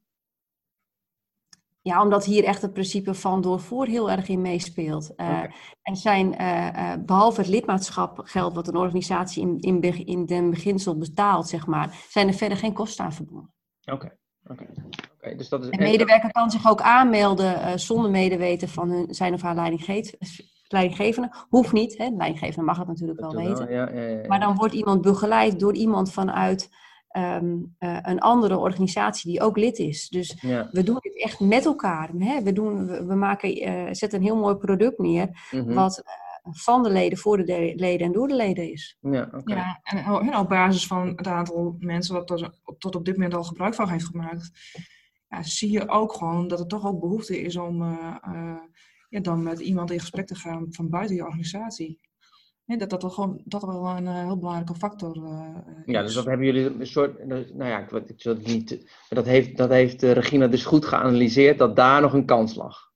Ja, 1.83 2.01
omdat 2.01 2.25
hier 2.25 2.43
echt 2.43 2.61
het 2.61 2.73
principe 2.73 3.13
van 3.13 3.41
doorvoer 3.41 3.87
heel 3.87 4.11
erg 4.11 4.27
in 4.27 4.41
meespeelt. 4.41 5.15
Eh. 5.15 5.43
En 5.81 5.95
zijn, 5.95 6.37
eh, 6.37 6.91
eh, 6.93 6.99
behalve 7.05 7.41
het 7.41 7.49
lidmaatschap 7.49 8.21
geld 8.23 8.53
wat 8.53 8.67
een 8.67 8.75
organisatie 8.75 9.41
in, 9.41 9.59
in, 9.59 10.05
in 10.05 10.25
den 10.25 10.49
beginsel 10.49 10.97
betaalt, 10.97 11.47
zeg 11.47 11.67
maar, 11.67 12.05
zijn 12.09 12.27
er 12.27 12.33
verder 12.33 12.57
geen 12.57 12.73
kosten 12.73 13.05
aan 13.05 13.13
verbonden. 13.13 13.53
Oké. 13.91 14.17
Oké. 14.49 14.65
Oké, 15.15 15.35
dus 15.35 15.49
dat 15.49 15.61
is 15.63 15.67
Een 15.69 15.79
medewerker 15.79 16.31
kan 16.31 16.51
zich 16.51 16.69
ook 16.69 16.81
aanmelden 16.81 17.61
eh, 17.61 17.77
zonder 17.77 18.11
medeweten 18.11 18.69
van 18.69 18.89
hun, 18.89 19.13
zijn 19.13 19.33
of 19.33 19.41
haar 19.41 19.55
leidinggeef- 19.55 20.15
leidinggevende. 20.67 21.33
Hoeft 21.49 21.71
niet, 21.71 21.97
hè? 21.97 22.09
de 22.09 22.15
leidinggevende 22.15 22.65
mag 22.65 22.77
het 22.77 22.87
natuurlijk 22.87 23.19
wel 23.19 23.35
weten. 23.35 23.69
Ja, 23.69 23.89
ja, 23.89 23.99
ja, 23.99 24.07
ja. 24.07 24.27
Maar 24.27 24.39
dan 24.39 24.55
wordt 24.55 24.73
iemand 24.73 25.01
begeleid 25.01 25.59
door 25.59 25.73
iemand 25.73 26.11
vanuit 26.11 26.69
ehm, 27.13 27.57
eh, 27.77 27.97
een 28.01 28.19
andere 28.19 28.57
organisatie 28.57 29.31
die 29.31 29.41
ook 29.41 29.57
lid 29.57 29.77
is. 29.77 30.09
Dus 30.09 30.37
Ja. 30.41 30.69
we 30.71 30.83
doen 30.83 30.97
dit 30.99 31.17
echt 31.23 31.39
met 31.39 31.65
elkaar. 31.65 32.09
Hè? 32.17 32.41
We, 32.43 32.53
doen, 32.53 32.87
we, 32.87 33.05
we 33.05 33.15
maken, 33.15 33.49
eh, 33.55 33.87
zetten 33.91 34.19
een 34.19 34.25
heel 34.25 34.35
mooi 34.37 34.55
product 34.55 34.97
neer, 34.97 35.47
Mhm. 35.51 35.73
wat 35.73 35.97
eh, 35.99 36.03
van 36.51 36.83
de 36.83 36.89
leden, 36.89 37.17
voor 37.17 37.37
de 37.37 37.43
de- 37.43 37.73
leden 37.75 38.07
en 38.07 38.13
door 38.13 38.27
de 38.27 38.35
leden 38.35 38.71
is. 38.71 38.97
Ja, 39.01 39.29
oké. 39.35 39.53
Ja, 39.53 39.79
en 39.83 40.37
op 40.37 40.49
basis 40.49 40.87
van 40.87 41.07
het 41.07 41.27
aantal 41.27 41.75
mensen 41.79 42.15
wat 42.15 42.29
er 42.29 42.53
tot 42.77 42.95
op 42.95 43.05
dit 43.05 43.15
moment 43.15 43.33
al 43.33 43.43
gebruik 43.43 43.73
van 43.75 43.89
heeft 43.89 44.05
gemaakt, 44.05 44.51
ja, 45.27 45.43
zie 45.43 45.71
je 45.71 45.89
ook 45.89 46.13
gewoon 46.13 46.47
dat 46.47 46.59
er 46.59 46.67
toch 46.67 46.85
ook 46.85 46.99
behoefte 46.99 47.41
is 47.41 47.55
om 47.57 47.83
ja, 49.09 49.19
dan 49.19 49.43
met 49.43 49.59
iemand 49.59 49.91
in 49.91 49.99
gesprek 49.99 50.27
te 50.27 50.35
gaan 50.35 50.65
van 50.69 50.89
buiten 50.89 51.15
je 51.15 51.23
organisatie. 51.25 51.99
Ja, 52.65 52.77
dat 52.77 52.89
dat 52.89 53.01
wel 53.01 53.11
gewoon 53.11 53.41
dat 53.45 53.63
wel 53.63 53.85
een 53.87 54.07
eh, 54.07 54.23
heel 54.25 54.37
belangrijke 54.37 54.75
factor 54.75 55.15
eh, 55.23 55.55
Ja, 55.85 55.99
is. 55.99 56.05
dus 56.05 56.15
dat 56.15 56.25
hebben 56.25 56.45
jullie 56.45 56.65
een 56.79 56.87
soort, 56.87 57.25
nou 57.27 57.45
ja, 57.55 57.79
ik, 57.79 57.89
weet- 57.89 58.09
ik 58.09 58.21
zal 58.21 58.33
het 58.33 58.45
niet, 58.47 58.69
maar 58.69 58.83
dat 59.09 59.25
heeft, 59.25 59.57
dat 59.57 59.69
heeft 59.69 60.01
Regina 60.01 60.47
dus 60.47 60.65
goed 60.65 60.85
geanalyseerd, 60.85 61.57
dat 61.57 61.75
daar 61.75 62.01
nog 62.01 62.13
een 62.13 62.25
kans 62.25 62.55
lag. 62.55 62.91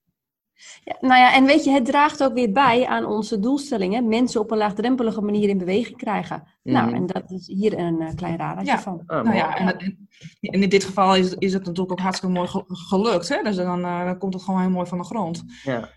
Ja, 0.84 0.98
nou 1.00 1.20
ja, 1.20 1.34
en 1.36 1.46
weet 1.46 1.64
je, 1.64 1.72
het 1.72 1.86
draagt 1.86 2.24
ook 2.24 2.34
weer 2.34 2.52
bij 2.52 2.86
aan 2.86 3.06
onze 3.06 3.40
doelstellingen. 3.40 4.08
Mensen 4.08 4.42
op 4.42 4.52
een 4.52 4.58
laagdrempelige 4.58 5.22
manier 5.22 5.50
in 5.50 5.58
beweging 5.58 5.98
krijgen. 5.98 6.44
Nou, 6.64 6.86
Mhm. 6.86 6.96
en 6.96 7.06
dat 7.06 7.32
is 7.32 7.48
hier 7.48 7.78
een 7.80 8.16
klein 8.16 8.38
radertje 8.38 8.72
Ja. 8.72 8.80
van. 8.80 9.04
Ah, 9.06 9.24
Nou 9.24 9.36
ja, 9.36 9.58
en, 9.58 10.08
in 10.40 10.70
dit 10.70 10.84
geval 10.84 11.16
is, 11.16 11.30
het- 11.30 11.42
is 11.42 11.54
het 11.54 11.66
natuurlijk 11.66 11.92
ook 11.92 12.00
hartstikke 12.00 12.36
mooi 12.36 12.48
ge- 12.48 12.64
gelukt. 12.68 13.30
Hè? 13.30 13.42
Dus 13.44 13.56
dan, 13.56 13.84
eh, 13.86 14.06
dan 14.06 14.18
komt 14.18 14.34
het 14.34 14.44
gewoon 14.44 14.62
heel 14.62 14.70
mooi 14.70 14.88
van 14.88 14.98
de 14.98 15.04
grond. 15.04 15.44
Ja. 15.64 15.90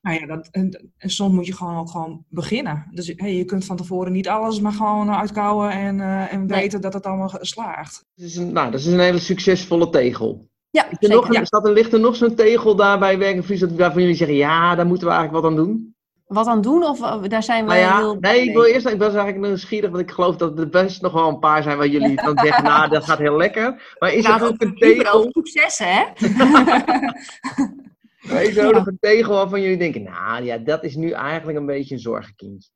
Nou 0.00 0.20
ja, 0.20 0.26
dat, 0.26 0.48
en, 0.50 0.90
en 0.96 1.10
soms 1.10 1.34
moet 1.34 1.46
je 1.46 1.52
gewoon 1.54 1.76
ook 1.76 1.90
gewoon 1.90 2.24
beginnen. 2.28 2.86
Dus 2.90 3.12
hey, 3.16 3.36
je 3.36 3.44
kunt 3.44 3.64
van 3.64 3.76
tevoren 3.76 4.12
niet 4.12 4.28
alles 4.28 4.60
maar 4.60 4.72
gewoon 4.72 5.08
eh, 5.08 5.18
uitkouwen 5.18 5.70
en, 5.70 6.00
eh, 6.00 6.32
en 6.32 6.46
Nee. 6.46 6.60
weten 6.60 6.80
dat 6.80 6.92
het 6.92 7.06
allemaal 7.06 7.30
slaagt. 7.40 8.04
Dat 8.14 8.26
is 8.26 8.36
een, 8.36 8.52
nou, 8.52 8.70
dat 8.70 8.80
is 8.80 8.86
een 8.86 8.98
hele 9.00 9.18
succesvolle 9.18 9.90
tegel. 9.90 10.48
Ja, 10.70 10.84
Is 10.84 10.90
er 10.90 10.96
zeker. 11.00 11.14
nog, 11.16 11.26
een- 11.26 11.32
Ja. 11.32 11.44
staat 11.44 11.66
er, 11.66 11.72
ligt 11.72 11.92
er 11.92 12.00
nog 12.00 12.16
zo'n 12.16 12.34
tegel 12.34 12.76
daar 12.76 12.98
bij 12.98 13.18
Werk 13.18 13.34
in 13.34 13.42
Friesland 13.42 13.76
waarvan 13.78 14.00
jullie 14.02 14.16
zeggen, 14.16 14.36
ja, 14.36 14.74
daar 14.74 14.86
moeten 14.86 15.06
we 15.06 15.12
eigenlijk 15.12 15.42
wat 15.42 15.52
aan 15.52 15.56
doen? 15.58 15.96
Wat 16.26 16.46
aan 16.46 16.60
doen? 16.60 16.84
Of 16.84 17.00
eh, 17.02 17.22
daar 17.28 17.42
zijn 17.42 17.64
we 17.64 17.70
Nou 17.70 17.80
ja, 17.82 17.96
heel... 17.96 18.16
nee, 18.20 18.42
ik 18.42 18.52
wil 18.52 18.64
eerst, 18.64 18.86
ik 18.86 18.98
was 18.98 19.14
eigenlijk 19.14 19.46
nieuwsgierig, 19.46 19.90
want 19.90 20.02
ik 20.02 20.10
geloof 20.10 20.36
dat 20.36 20.58
er 20.58 20.68
best 20.68 21.02
nog 21.02 21.12
wel 21.12 21.28
een 21.28 21.38
paar 21.38 21.62
zijn 21.62 21.76
waar 21.76 21.86
jullie 21.88 22.16
dan 22.16 22.38
zeggen, 22.38 22.64
nou, 22.64 22.88
dat 22.88 23.04
gaat 23.04 23.18
heel 23.18 23.36
lekker. 23.36 23.94
Maar 23.98 24.12
is 24.12 24.24
er 24.24 24.30
Laten 24.30 24.46
we 24.46 24.52
ook 24.52 24.60
een 24.62 24.74
tegel, 24.74 25.28
successen, 25.32 25.86
hè? 25.88 26.04
maar 28.28 28.42
is 28.42 28.56
er 28.56 28.66
ook 28.66 28.72
Ja. 28.72 28.78
nog 28.78 28.86
een 28.86 28.98
tegel 29.00 29.34
waarvan 29.34 29.60
jullie 29.62 29.76
denken, 29.78 30.02
nou 30.02 30.44
ja, 30.44 30.58
dat 30.58 30.84
is 30.84 30.94
nu 30.96 31.10
eigenlijk 31.10 31.58
een 31.58 31.66
beetje 31.66 31.94
een 31.94 32.00
zorgenkindje? 32.00 32.70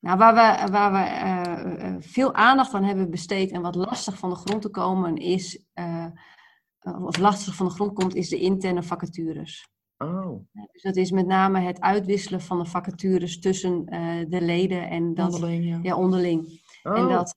Nou, 0.00 0.18
waar 0.18 0.34
we, 0.34 0.70
waar 0.72 0.92
we 0.92 0.98
eh, 0.98 1.86
eh, 1.86 1.94
veel 1.98 2.34
aandacht 2.34 2.74
aan 2.74 2.84
hebben 2.84 3.10
besteed 3.10 3.50
en 3.50 3.62
wat 3.62 3.74
lastig 3.74 4.18
van 4.18 4.30
de 4.30 4.36
grond 4.36 4.62
te 4.62 4.68
komen 4.70 5.16
is, 5.16 5.64
eh, 5.72 6.06
of 6.80 7.16
lastig 7.16 7.54
van 7.54 7.66
de 7.66 7.72
grond 7.72 7.92
komt, 7.92 8.14
is 8.14 8.28
de 8.28 8.38
interne 8.38 8.82
vacatures. 8.82 9.68
Oh, 9.98 10.40
Dus 10.72 10.82
dat 10.82 10.96
is 10.96 11.10
met 11.10 11.26
name 11.26 11.60
het 11.60 11.80
uitwisselen 11.80 12.40
van 12.40 12.58
de 12.58 12.64
vacatures 12.64 13.40
tussen 13.40 13.86
eh, 13.86 14.16
de 14.28 14.40
leden 14.40 14.88
en 14.88 15.14
dat 15.14 15.34
Onderling, 15.34 15.64
ja. 15.64 15.78
ja, 15.82 15.96
onderling. 15.96 16.62
oh. 16.82 16.98
En 16.98 17.08
dat 17.08 17.36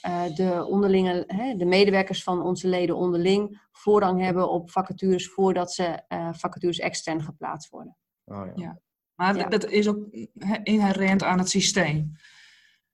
eh, 0.00 0.24
eh, 0.26 0.34
de 0.36 0.64
onderlinge, 0.66 1.24
hè, 1.26 1.54
de 1.56 1.64
medewerkers 1.64 2.22
van 2.22 2.42
onze 2.42 2.68
leden 2.68 2.96
onderling 2.96 3.60
voorrang 3.80 4.20
hebben 4.20 4.50
op 4.50 4.70
vacatures 4.70 5.28
voordat 5.28 5.72
ze 5.72 5.84
eh, 6.08 6.32
vacatures 6.32 6.78
extern 6.78 7.22
geplaatst 7.22 7.70
worden. 7.70 7.96
Oh, 8.24 8.46
ja. 8.46 8.52
Ja. 8.54 8.80
Maar 9.14 9.36
Ja. 9.36 9.48
dat 9.48 9.66
is 9.66 9.88
ook 9.88 10.06
he- 10.38 10.60
inherent 10.62 11.22
aan 11.22 11.38
het 11.38 11.48
systeem. 11.48 12.12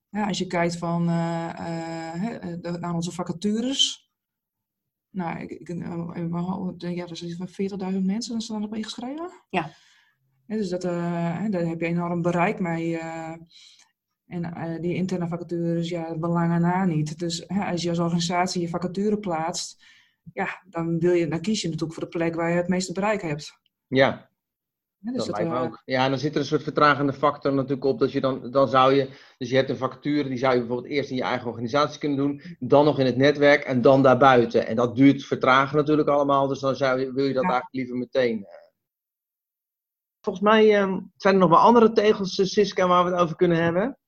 Ja, 0.08 0.26
als 0.26 0.38
je 0.38 0.46
kijkt 0.46 0.76
van, 0.76 1.08
eh, 1.08 2.34
eh, 2.64 2.74
naar 2.74 2.94
onze 2.94 3.12
vacatures. 3.12 4.10
Nou, 5.10 5.38
ik, 5.40 5.50
ik, 5.50 5.68
eh, 5.68 6.94
ja, 6.96 7.06
er 7.06 7.16
zijn 7.16 7.36
van 7.36 7.48
40.000 7.48 8.04
mensen 8.04 8.40
staan 8.40 8.64
op 8.64 8.74
ingeschreven. 8.74 9.30
Ja. 9.48 9.70
Hè, 10.46 10.56
dus 10.56 10.68
dat, 10.68 10.84
eh, 10.84 11.38
hè, 11.38 11.48
daar 11.48 11.64
heb 11.66 11.80
je 11.80 11.86
enorm 11.86 12.22
bereik 12.22 12.60
mee. 12.60 12.98
eh. 12.98 13.34
en 14.26 14.44
eh, 14.44 14.80
die 14.80 14.94
interne 14.94 15.28
vacatures, 15.28 15.88
ja, 15.88 16.16
belangen 16.18 16.60
na 16.60 16.84
niet. 16.84 17.18
Dus 17.18 17.44
hè, 17.46 17.64
als 17.64 17.82
je 17.82 17.88
als 17.88 17.98
organisatie 17.98 18.60
je 18.60 18.68
vacature 18.68 19.18
plaatst, 19.18 19.84
ja, 20.32 20.62
dan, 20.68 20.98
wil 20.98 21.12
je, 21.12 21.28
dan 21.28 21.40
kies 21.40 21.60
je 21.60 21.66
natuurlijk 21.68 21.94
voor 21.98 22.10
de 22.10 22.18
plek 22.18 22.34
waar 22.34 22.50
je 22.50 22.56
het 22.56 22.68
meeste 22.68 22.92
bereik 22.92 23.22
hebt. 23.22 23.52
Ja, 23.86 24.30
Hè, 24.98 25.12
dus 25.12 25.24
dat 25.26 25.36
lijkt 25.36 25.52
me 25.52 25.58
ook. 25.58 25.82
Ja, 25.84 26.04
en 26.04 26.10
dan 26.10 26.18
zit 26.18 26.34
er 26.34 26.40
een 26.40 26.46
soort 26.46 26.62
vertragende 26.62 27.12
factor 27.12 27.52
natuurlijk 27.52 27.84
op. 27.84 27.98
Dat 27.98 28.12
je 28.12 28.20
dan, 28.20 28.50
dan 28.50 28.68
zou 28.68 28.92
je, 28.94 29.08
dus 29.38 29.50
je 29.50 29.56
hebt 29.56 29.70
een 29.70 29.76
vacature, 29.76 30.28
die 30.28 30.38
zou 30.38 30.52
je 30.52 30.58
bijvoorbeeld 30.58 30.92
eerst 30.92 31.10
in 31.10 31.16
je 31.16 31.22
eigen 31.22 31.48
organisatie 31.48 31.98
kunnen 32.00 32.16
doen. 32.18 32.42
Dan 32.58 32.84
nog 32.84 32.98
in 32.98 33.06
het 33.06 33.16
netwerk 33.16 33.64
en 33.64 33.82
dan 33.82 34.02
daarbuiten. 34.02 34.66
En 34.66 34.76
dat 34.76 34.96
duurt 34.96 35.24
vertragen 35.24 35.76
natuurlijk 35.76 36.08
allemaal. 36.08 36.46
Dus 36.46 36.60
dan 36.60 36.76
zou 36.76 37.00
je, 37.00 37.12
wil 37.12 37.24
je 37.24 37.32
dat 37.32 37.42
Ja. 37.42 37.48
eigenlijk 37.50 37.74
liever 37.74 37.96
meteen. 37.96 38.44
eh. 38.44 38.54
Volgens 40.20 40.44
mij 40.44 40.74
ehm, 40.74 41.00
zijn 41.16 41.34
er 41.34 41.40
nog 41.40 41.50
wel 41.50 41.58
andere 41.58 41.92
tegels, 41.92 42.38
eh, 42.38 42.46
Siska, 42.46 42.86
waar 42.88 43.04
we 43.04 43.10
het 43.10 43.20
over 43.20 43.36
kunnen 43.36 43.62
hebben. 43.62 43.98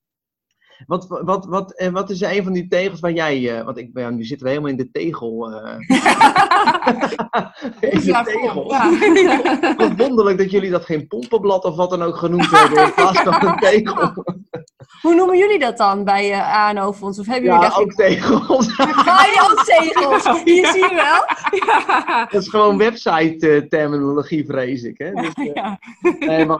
Wat, 0.85 1.05
wat, 1.07 1.45
wat, 1.45 1.71
en 1.77 1.93
wat 1.93 2.09
is 2.09 2.21
een 2.21 2.43
van 2.43 2.53
die 2.53 2.67
tegels 2.67 2.99
waar 2.99 3.11
jij, 3.11 3.57
eh, 3.57 3.65
want 3.65 3.77
ik 3.77 3.93
ben, 3.93 4.15
nu 4.15 4.23
zitten 4.23 4.45
we 4.45 4.51
helemaal 4.51 4.71
in 4.71 4.77
de 4.77 4.91
tegel. 4.91 5.51
eh 5.51 5.75
in 7.79 7.99
de 7.99 8.05
Ja, 8.05 8.23
tegel. 8.23 8.71
ja. 8.71 8.89
Wat 9.77 9.95
wonderlijk 9.97 10.37
dat 10.37 10.51
jullie 10.51 10.69
dat 10.69 10.85
geen 10.85 11.07
pompenblad 11.07 11.63
of 11.63 11.75
wat 11.75 11.89
dan 11.89 12.01
ook 12.03 12.15
genoemd 12.15 12.51
hebben 12.51 12.83
in 12.83 12.93
plaats 12.93 13.19
van 13.21 13.47
een 13.47 13.57
tegel. 13.57 14.11
Hoe 15.01 15.15
noemen 15.15 15.37
jullie 15.37 15.59
dat 15.59 15.77
dan 15.77 16.03
bij 16.03 16.29
uh, 16.31 16.53
ANO-fonds? 16.67 17.19
Of 17.19 17.25
hebben 17.25 17.43
jullie 17.51 17.65
Ja, 17.65 17.75
ook 17.75 17.93
tegels. 17.93 18.77
Ah, 18.79 19.03
ja, 19.33 19.41
ook 19.51 19.63
tegels. 19.63 20.43
Hier 20.43 20.65
zie 20.67 20.81
je 20.83 20.95
wel. 20.95 21.25
Ja. 21.65 22.25
Dat 22.31 22.41
is 22.41 22.47
gewoon 22.49 22.77
website 22.77 23.65
terminologie, 23.69 24.45
vrees 24.45 24.83
ik. 24.83 24.97
Hè? 24.97 25.11
Dus, 25.11 25.33
eh, 25.33 25.53
Ja. 25.53 25.79
nee, 26.19 26.45
maar 26.45 26.59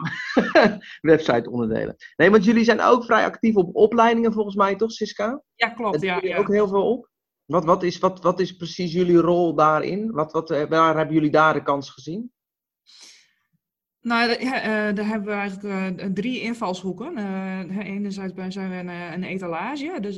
website 1.00 1.50
onderdelen. 1.50 1.96
Nee, 2.16 2.30
want 2.30 2.44
jullie 2.44 2.64
zijn 2.64 2.80
ook 2.80 3.04
vrij 3.04 3.24
actief 3.24 3.54
op 3.56 3.70
opleidingen 4.10 4.32
volgens 4.32 4.56
mij, 4.56 4.76
toch 4.76 4.92
Siska? 4.92 5.42
ja, 5.54 5.68
klopt. 5.68 6.00
Daar 6.00 6.24
Ja, 6.24 6.28
ja. 6.28 6.36
ook 6.36 6.48
heel 6.48 6.68
veel 6.68 6.90
op. 6.90 7.08
Wat, 7.44 7.64
wat, 7.64 7.82
is, 7.82 7.98
wat, 7.98 8.22
wat 8.22 8.40
is 8.40 8.56
precies 8.56 8.92
jullie 8.92 9.16
rol 9.16 9.54
daarin? 9.54 10.10
Wat, 10.10 10.32
wat, 10.32 10.50
eh, 10.50 10.68
waar 10.68 10.96
hebben 10.96 11.14
jullie 11.14 11.30
daar 11.30 11.54
de 11.54 11.62
kans 11.62 11.90
gezien? 11.90 12.32
Nou, 14.00 14.44
ja, 14.44 14.60
eh, 14.60 14.94
daar 14.94 15.06
hebben 15.06 15.28
we 15.28 15.32
eigenlijk 15.32 15.98
eh, 16.00 16.06
drie 16.06 16.40
invalshoeken. 16.40 17.18
Enerzijds 17.78 18.34
zijn 18.48 18.70
we 18.70 18.92
een, 18.92 19.22
etalage, 19.22 19.98
dus 20.00 20.14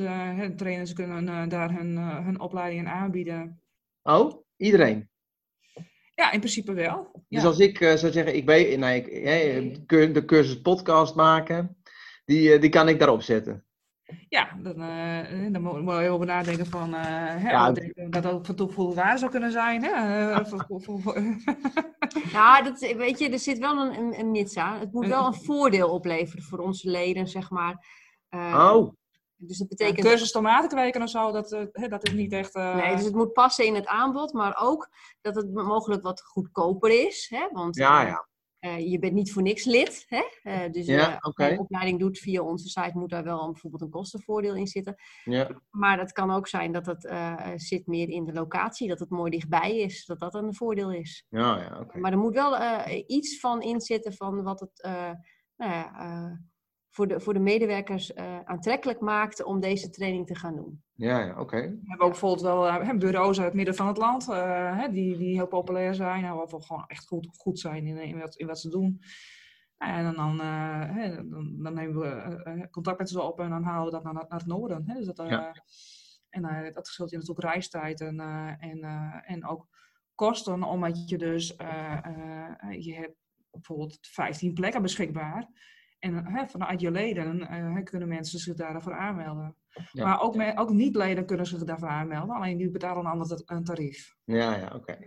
trainers 0.57 0.92
kunnen 0.92 1.48
daar 1.48 1.74
hun, 1.74 1.96
hun 1.98 2.40
opleidingen 2.40 2.92
aanbieden. 2.92 3.61
Oh, 4.02 4.44
iedereen. 4.57 5.11
Ja, 6.14 6.33
in 6.33 6.38
principe 6.38 6.72
wel. 6.72 7.24
Dus 7.28 7.44
als 7.44 7.59
ik 7.59 7.76
zou 7.78 8.12
zeggen, 8.12 8.37
ik 8.37 8.46
weet, 8.46 8.83
ik, 8.83 9.88
de 9.88 10.24
cursus 10.24 10.61
podcast 10.61 11.14
maken, 11.14 11.76
die, 12.24 12.59
die 12.59 12.70
kan 12.70 12.88
ik 12.88 12.98
daarop 12.98 13.22
zetten. 13.22 13.64
Ja, 14.28 14.48
dan, 14.62 14.82
eh, 14.82 15.46
eh, 15.46 15.52
dan 15.52 15.62
mo- 15.62 15.82
moet 15.82 15.94
je 16.02 16.08
over 16.08 16.26
nadenken 16.26 16.66
van 16.66 16.94
eh, 16.94 17.00
hè, 17.04 17.50
Ja, 17.50 17.72
dat 18.08 18.26
ook 18.26 18.46
van 18.46 18.54
toegevoegde 18.54 18.94
waarde 18.94 19.18
zou 19.18 19.30
kunnen 19.30 19.52
zijn. 19.52 19.82
Hè? 19.84 20.44
Voor- 20.46 20.64
voor- 20.68 20.82
voor- 20.82 21.00
voor- 21.00 21.22
Ja, 22.32 22.62
dat, 22.62 22.78
weet 22.78 23.18
je, 23.18 23.28
er 23.30 23.38
zit 23.38 23.58
wel 23.58 23.78
een, 23.78 23.98
een, 23.98 24.18
een 24.18 24.30
mits 24.30 24.56
aan. 24.56 24.80
Het 24.80 24.92
moet 24.92 25.06
wel 25.06 25.26
een 25.26 25.34
voordeel 25.34 25.88
opleveren 25.90 26.44
voor 26.44 26.58
onze 26.58 26.90
leden, 26.90 27.28
zeg 27.28 27.50
maar. 27.50 27.86
Eh, 28.28 28.70
Oh, 28.74 28.92
Dus 29.36 29.58
dat 29.58 29.70
Een 29.70 29.76
betekent... 29.76 30.06
cursus 30.06 30.30
tomatenkweken 30.30 31.02
of 31.02 31.08
zo, 31.08 31.32
dat, 31.32 31.50
hè, 31.72 31.88
dat 31.88 32.06
is 32.06 32.12
niet 32.14 32.32
echt... 32.32 32.54
eh, 32.54 32.74
Nee, 32.74 32.96
dus 32.96 33.04
het 33.04 33.14
moet 33.14 33.32
passen 33.32 33.64
in 33.66 33.74
het 33.74 33.86
aanbod, 33.86 34.32
maar 34.32 34.56
ook 34.60 34.88
dat 35.20 35.34
het 35.34 35.52
mogelijk 35.52 36.02
wat 36.02 36.22
goedkoper 36.22 37.06
is. 37.06 37.26
Hè? 37.34 37.48
Want 37.52 37.76
ja, 37.76 38.02
ja. 38.06 38.26
Eh, 38.62 38.90
je 38.90 38.98
bent 38.98 39.12
niet 39.12 39.33
voor 39.33 39.42
niks 39.42 39.64
lid. 39.64 40.05
Hè? 40.09 40.22
Eh, 40.42 40.70
dus 40.70 40.87
Ja, 40.87 41.09
eh, 41.09 41.18
als 41.18 41.33
oké. 41.35 41.44
je 41.44 41.53
een 41.53 41.59
opleiding 41.59 41.98
doet 41.98 42.18
via 42.18 42.42
onze 42.42 42.68
site, 42.68 42.98
moet 42.98 43.11
daar 43.11 43.25
wel 43.25 43.42
een, 43.42 43.53
bijvoorbeeld 43.53 43.83
een 43.83 43.90
kostenvoordeel 43.90 44.55
in 44.55 44.66
zitten. 44.66 44.94
ja. 45.25 45.61
Maar 45.70 45.98
het 45.98 46.12
kan 46.12 46.31
ook 46.31 46.48
zijn 46.48 46.72
dat 46.72 46.87
het 46.87 47.12
zit 47.57 47.87
meer 47.87 48.09
in 48.09 48.25
de 48.25 48.33
locatie, 48.33 48.88
dat 48.88 48.98
het 48.98 49.11
mooi 49.11 49.31
dichtbij 49.31 49.79
is, 49.79 50.05
dat 50.05 50.20
dat 50.20 50.35
een 50.35 50.55
voordeel 50.55 50.92
is. 50.92 51.27
Ja, 51.29 51.59
ja. 51.59 51.87
Maar 52.01 52.12
er 52.12 52.18
moet 52.18 52.35
wel 52.35 52.57
iets 53.07 53.40
van 53.40 53.62
inzitten 53.62 54.12
van 54.12 54.42
wat 54.42 54.61
het 54.61 54.83
nou 55.57 55.70
ja, 55.72 56.40
voor, 56.90 57.09
de, 57.09 57.20
voor 57.20 57.33
de 57.33 57.40
medewerkers 57.40 58.14
aantrekkelijk 58.44 59.01
maakt 59.01 59.44
om 59.44 59.61
deze 59.61 59.90
training 59.90 60.27
te 60.27 60.35
gaan 60.35 60.57
doen. 60.57 60.83
Ja, 61.02 61.18
ja, 61.18 61.40
oké. 61.40 61.60
We 61.60 61.78
hebben 61.84 62.06
ook 62.06 62.10
bijvoorbeeld 62.10 62.42
wel 62.42 62.68
eh, 62.68 62.86
hè, 62.86 62.96
bureaus 62.96 63.36
uit 63.36 63.46
het 63.46 63.54
midden 63.54 63.74
van 63.74 63.86
het 63.86 63.96
land, 63.96 64.28
eh, 64.28 64.78
hè, 64.78 64.88
die, 64.90 65.16
die 65.16 65.34
heel 65.34 65.46
populair 65.46 65.94
zijn, 65.94 66.24
en 66.24 66.34
wat 66.34 66.64
gewoon 66.66 66.84
echt 66.86 67.06
goed, 67.06 67.28
goed 67.36 67.58
zijn 67.58 67.86
in, 67.86 67.96
in, 67.96 68.18
wat, 68.18 68.36
in 68.36 68.46
wat 68.46 68.60
ze 68.60 68.68
doen. 68.68 69.02
En 69.78 70.14
dan, 70.14 70.40
eh, 70.40 70.94
hè, 70.94 71.28
dan, 71.28 71.62
dan 71.62 71.74
nemen 71.74 72.00
we 72.00 72.68
contact 72.70 72.98
met 72.98 73.08
ze 73.08 73.22
op 73.22 73.40
en 73.40 73.50
dan 73.50 73.62
halen 73.62 73.84
we 73.84 73.90
dat 73.90 74.02
naar, 74.02 74.14
naar 74.14 74.26
het 74.28 74.46
noorden. 74.46 74.84
Hè. 74.86 74.94
Dus 74.94 75.06
dat, 75.06 75.28
Ja. 75.28 75.54
En 76.28 76.72
dat 76.72 76.86
scheelt 76.86 77.10
je 77.10 77.16
natuurlijk 77.16 77.46
reistijd 77.46 78.00
en, 78.00 78.20
en, 78.60 78.82
en 79.24 79.46
ook 79.46 79.68
kosten, 80.14 80.62
omdat 80.62 81.08
je 81.08 81.18
dus, 81.18 81.46
je 82.78 82.94
hebt 82.94 83.16
bijvoorbeeld 83.50 83.98
15 84.00 84.54
plekken 84.54 84.82
beschikbaar. 84.82 85.48
En 86.02 86.26
hè, 86.26 86.46
vanuit 86.46 86.80
je 86.80 86.90
leden 86.90 87.48
eh, 87.48 87.82
kunnen 87.84 88.08
mensen 88.08 88.38
zich 88.38 88.54
daarvoor 88.54 88.94
aanmelden. 88.94 89.56
Ja. 89.92 90.04
Maar 90.04 90.20
ook, 90.20 90.36
ook 90.54 90.70
niet-leden 90.70 91.26
kunnen 91.26 91.46
zich 91.46 91.64
daarvoor 91.64 91.88
aanmelden, 91.88 92.36
alleen 92.36 92.56
die 92.56 92.70
betalen 92.70 93.04
een 93.04 93.10
ander 93.10 93.42
een 93.46 93.64
tarief. 93.64 94.14
Ja, 94.24 94.56
ja, 94.56 94.72
oké. 94.74 94.98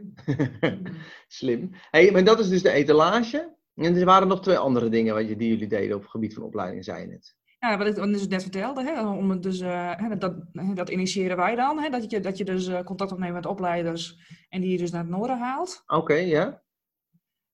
Slim. 1.27 1.69
Hey, 1.89 2.11
maar 2.11 2.23
dat 2.23 2.39
is 2.39 2.49
dus 2.49 2.61
de 2.61 2.71
etalage. 2.71 3.55
En 3.73 3.95
er 3.95 4.05
waren 4.05 4.27
nog 4.27 4.41
twee 4.41 4.57
andere 4.57 4.89
dingen 4.89 5.13
wat 5.13 5.27
je, 5.27 5.35
die 5.35 5.49
jullie 5.49 5.67
deden 5.67 5.95
op 5.95 6.01
het 6.01 6.11
gebied 6.11 6.33
van 6.33 6.43
opleiding, 6.43 6.83
zei 6.83 7.01
je 7.01 7.07
net. 7.07 7.35
Ja, 7.59 7.77
wat 7.77 7.87
ik 7.87 7.95
dus 7.95 8.27
net 8.27 8.41
vertelde, 8.41 8.83
hè, 8.83 9.07
om 9.07 9.29
het 9.29 9.43
dus, 9.43 9.59
eh, 9.59 9.91
hè, 9.95 10.17
dat, 10.17 10.35
hè, 10.51 10.73
dat 10.73 10.89
initiëren 10.89 11.37
wij 11.37 11.55
dan. 11.55 11.79
Hè, 11.79 11.89
dat, 11.89 12.11
je, 12.11 12.19
dat 12.19 12.37
je 12.37 12.45
dus 12.45 12.67
eh, 12.67 12.83
contact 12.83 13.11
opneemt 13.11 13.33
met 13.33 13.45
opleiders 13.45 14.17
en 14.49 14.61
die 14.61 14.71
je 14.71 14.77
dus 14.77 14.91
naar 14.91 15.01
het 15.01 15.09
noorden 15.09 15.37
haalt. 15.37 15.83
Oké, 15.85 16.13
ja. 16.13 16.63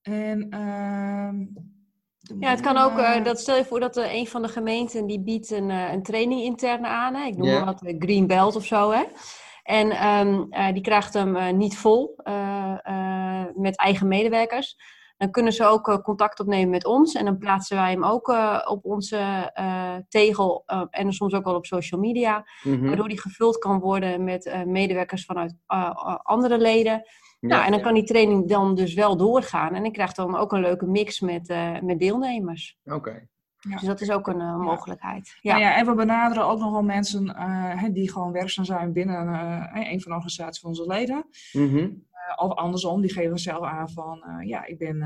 En, 0.02 0.50
ehm, 0.50 1.46
Ja, 2.40 2.50
het 2.50 2.62
kan 2.62 2.78
ook, 2.78 2.98
eh, 2.98 3.24
dat 3.24 3.40
stel 3.40 3.56
je 3.56 3.66
voor 3.66 3.80
dat 3.80 3.98
eh, 3.98 4.14
een 4.14 4.28
van 4.28 4.42
de 4.42 4.48
gemeenten 4.48 5.08
die 5.08 5.22
biedt 5.22 5.52
een, 5.52 5.70
eh, 5.70 5.92
een 5.92 6.04
training 6.04 6.42
interne 6.42 6.88
aan. 6.88 7.16
Hè? 7.16 7.26
Ik 7.26 7.38
noem 7.38 7.52
maar 7.52 7.66
wat, 7.66 7.94
Green 8.00 8.28
Belt 8.28 8.56
of 8.56 8.66
zo. 8.66 8.92
Hè? 8.92 9.04
En 9.64 9.92
ehm, 9.92 10.44
eh, 10.50 10.74
die 10.74 10.82
krijgt 10.82 11.14
hem 11.14 11.58
niet 11.58 11.78
vol 11.78 12.16
met 13.56 13.78
eigen 13.78 14.08
medewerkers. 14.08 14.76
Dan 15.18 15.32
kunnen 15.32 15.54
ze 15.54 15.66
ook 15.66 16.02
contact 16.04 16.40
opnemen 16.40 16.70
met 16.70 16.86
ons. 16.86 17.14
En 17.14 17.26
dan 17.26 17.38
plaatsen 17.38 17.78
wij 17.78 17.92
hem 17.92 18.04
ook 18.04 18.28
op 18.68 18.86
onze 18.86 19.52
tegel 20.10 20.64
en 20.90 21.14
soms 21.14 21.34
ook 21.34 21.44
wel 21.44 21.56
op 21.56 21.66
social 21.66 22.00
media. 22.00 22.46
Mhm. 22.64 22.86
Waardoor 22.86 23.08
die 23.08 23.22
gevuld 23.22 23.58
kan 23.58 23.80
worden 23.80 24.24
met 24.24 24.64
medewerkers 24.66 25.26
vanuit 25.26 25.56
andere 26.24 26.58
leden. 26.58 27.04
Nou, 27.42 27.60
Ja, 27.60 27.66
en 27.66 27.72
dan 27.72 27.82
kan 27.82 27.94
die 27.94 28.04
training 28.04 28.50
dan 28.50 28.76
dus 28.76 28.94
wel 28.94 29.18
doorgaan. 29.18 29.76
En 29.76 29.82
dan 29.82 29.92
krijgt 29.92 30.16
dan 30.16 30.36
ook 30.36 30.52
een 30.52 30.62
leuke 30.62 30.86
mix 30.86 31.20
met, 31.20 31.50
eh, 31.50 31.80
met 31.82 32.00
deelnemers. 32.00 32.78
Oké. 32.84 33.28
Ja. 33.70 33.76
Dus 33.76 33.88
dat 33.88 34.02
is 34.02 34.12
ook 34.12 34.28
een 34.28 34.42
eh, 34.42 34.58
mogelijkheid. 34.58 35.38
Ja. 35.42 35.58
Ja. 35.58 35.70
ja, 35.70 35.78
en 35.78 35.86
we 35.86 35.96
benaderen 35.96 36.46
ook 36.46 36.60
nog 36.60 36.72
wel 36.72 36.84
mensen 36.84 37.36
eh, 37.36 37.82
hè, 37.82 37.92
die 37.92 38.12
gewoon 38.12 38.32
werkzaam 38.32 38.66
zijn 38.66 38.94
binnen 38.94 39.28
eh, 39.28 39.92
een 39.92 40.02
van 40.02 40.12
de 40.12 40.18
organisaties 40.18 40.62
van 40.62 40.70
onze 40.70 40.88
leden. 40.88 41.26
Eh, 41.52 42.46
of 42.48 42.56
andersom, 42.56 43.02
die 43.02 43.14
geven 43.14 43.38
zelf 43.38 43.66
aan 43.66 43.90
van, 43.90 44.24
eh, 44.24 44.48
ja, 44.48 44.66
ik 44.66 44.78
ben 44.78 45.00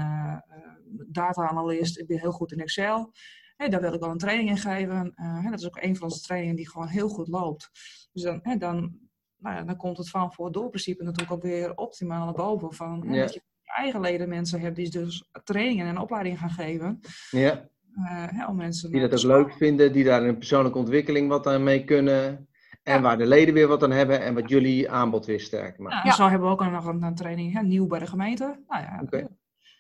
data-analyst, 1.08 2.00
ik 2.00 2.08
ben 2.08 2.20
heel 2.20 2.32
goed 2.32 2.52
in 2.52 2.60
Excel. 2.60 3.12
Hè, 3.56 3.68
daar 3.68 3.82
wil 3.82 3.94
ik 3.94 4.00
wel 4.00 4.10
een 4.10 4.18
training 4.18 4.50
in 4.50 4.58
geven. 4.58 5.12
Eh, 5.16 5.44
hè, 5.44 5.50
dat 5.50 5.60
is 5.60 5.66
ook 5.66 5.82
een 5.82 5.96
van 5.96 6.04
onze 6.08 6.22
trainingen 6.22 6.56
die 6.56 6.70
gewoon 6.70 6.88
heel 6.88 7.10
goed 7.10 7.28
loopt. 7.28 7.70
Dus 8.12 8.24
dan, 8.24 8.40
hè, 8.42 8.58
dan, 8.58 9.00
nou 9.46 9.58
ja, 9.58 9.64
dan 9.64 9.76
komt 9.78 9.98
het 9.98 10.10
van 10.10 10.34
voor 10.34 10.52
door 10.52 10.70
principe 10.70 11.04
natuurlijk 11.04 11.32
ook 11.32 11.42
weer 11.42 11.76
optimaal 11.76 12.26
naar 12.26 12.34
boven. 12.34 12.74
Van, 12.74 13.04
Ja. 13.08 13.22
Dat 13.22 13.34
je 13.34 13.42
eigen 13.64 14.02
leden 14.02 14.30
mensen 14.30 14.60
hebt 14.60 14.76
die 14.76 14.90
dus 14.90 15.30
trainingen 15.44 15.88
en 15.88 15.98
opleidingen 16.00 16.38
gaan 16.38 16.50
geven. 16.50 17.00
Ja, 17.32 17.68
hè, 18.02 18.46
om 18.48 18.56
mensen 18.56 18.92
die 18.92 19.02
dat 19.08 19.14
ook 19.14 19.24
leuk 19.32 19.54
vinden, 19.54 19.92
die 19.94 20.04
daar 20.04 20.24
een 20.24 20.38
persoonlijke 20.38 20.78
ontwikkeling 20.78 21.30
wat 21.30 21.48
aan 21.48 21.64
mee 21.64 21.84
kunnen. 21.84 22.48
En 22.84 22.94
Ja. 22.96 23.02
waar 23.02 23.18
de 23.18 23.26
leden 23.26 23.54
weer 23.54 23.68
wat 23.68 23.84
aan 23.84 23.92
hebben 23.92 24.22
en 24.22 24.34
wat 24.34 24.50
jullie 24.50 24.90
aanbod 24.92 25.26
weer 25.26 25.40
sterk 25.40 25.78
maken. 25.78 26.10
Ja. 26.10 26.16
Zo 26.16 26.28
hebben 26.30 26.48
we 26.48 26.54
ook 26.54 26.72
nog 26.72 26.86
een, 26.86 27.04
een 27.04 27.16
training 27.16 27.54
hè, 27.54 27.62
nieuw 27.62 27.88
bij 27.88 28.00
de 28.00 28.08
gemeente. 28.08 28.64
Nou 28.68 28.82
ja, 28.84 29.00
Oké. 29.04 29.28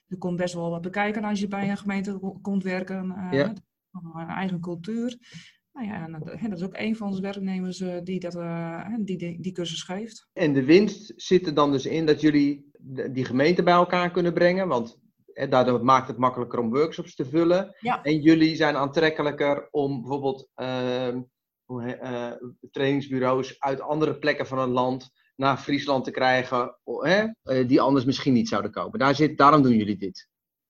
je 0.05 0.17
komt 0.17 0.37
best 0.37 0.53
wel 0.53 0.69
wat 0.69 0.81
bekijken 0.81 1.23
als 1.23 1.39
je 1.39 1.47
bij 1.47 1.69
een 1.69 1.77
gemeente 1.77 2.17
ko- 2.19 2.39
komt 2.41 2.63
werken. 2.63 3.11
eh, 3.11 3.31
Ja. 3.39 3.53
Een 4.15 4.27
eigen 4.27 4.59
cultuur. 4.59 5.17
Nou 5.75 5.87
ja, 5.87 6.05
en 6.37 6.49
dat, 6.49 6.57
is 6.57 6.63
ook 6.63 6.77
een 6.77 6.95
van 6.95 7.07
onze 7.07 7.21
werknemers 7.21 7.81
eh, 7.81 7.97
die, 8.03 8.19
dat, 8.19 8.35
eh, 8.35 8.81
hè, 8.83 9.03
die, 9.03 9.17
die 9.17 9.41
die 9.41 9.51
cursus 9.51 9.83
geeft. 9.83 10.27
En 10.33 10.53
de 10.53 10.63
winst 10.63 11.13
zit 11.15 11.47
er 11.47 11.53
dan 11.53 11.71
dus 11.71 11.85
in 11.85 12.05
dat 12.05 12.21
jullie 12.21 12.71
die 13.11 13.25
gemeente 13.25 13.63
bij 13.63 13.73
elkaar 13.73 14.11
kunnen 14.11 14.33
brengen. 14.33 14.67
Want 14.67 14.99
hè, 15.33 15.47
daardoor 15.47 15.83
maakt 15.83 16.07
het 16.07 16.17
makkelijker 16.17 16.59
om 16.59 16.69
workshops 16.69 17.15
te 17.15 17.25
vullen. 17.25 17.75
Ja. 17.79 18.03
En 18.03 18.21
jullie 18.21 18.55
zijn 18.55 18.75
aantrekkelijker 18.75 19.67
om 19.71 20.01
bijvoorbeeld 20.01 20.49
ehm, 20.55 21.21
eh, 21.65 22.31
trainingsbureaus 22.71 23.59
uit 23.59 23.81
andere 23.81 24.17
plekken 24.17 24.47
van 24.47 24.59
het 24.59 24.69
land 24.69 25.11
naar 25.35 25.57
Friesland 25.57 26.03
te 26.03 26.11
krijgen, 26.11 26.77
die 27.67 27.81
anders 27.81 28.05
misschien 28.05 28.33
niet 28.33 28.47
zouden 28.47 28.71
komen. 28.71 28.99
Daar 28.99 29.15
zit, 29.15 29.37
daarom 29.37 29.61
doen 29.61 29.77
jullie 29.77 29.97
dit. 29.97 30.27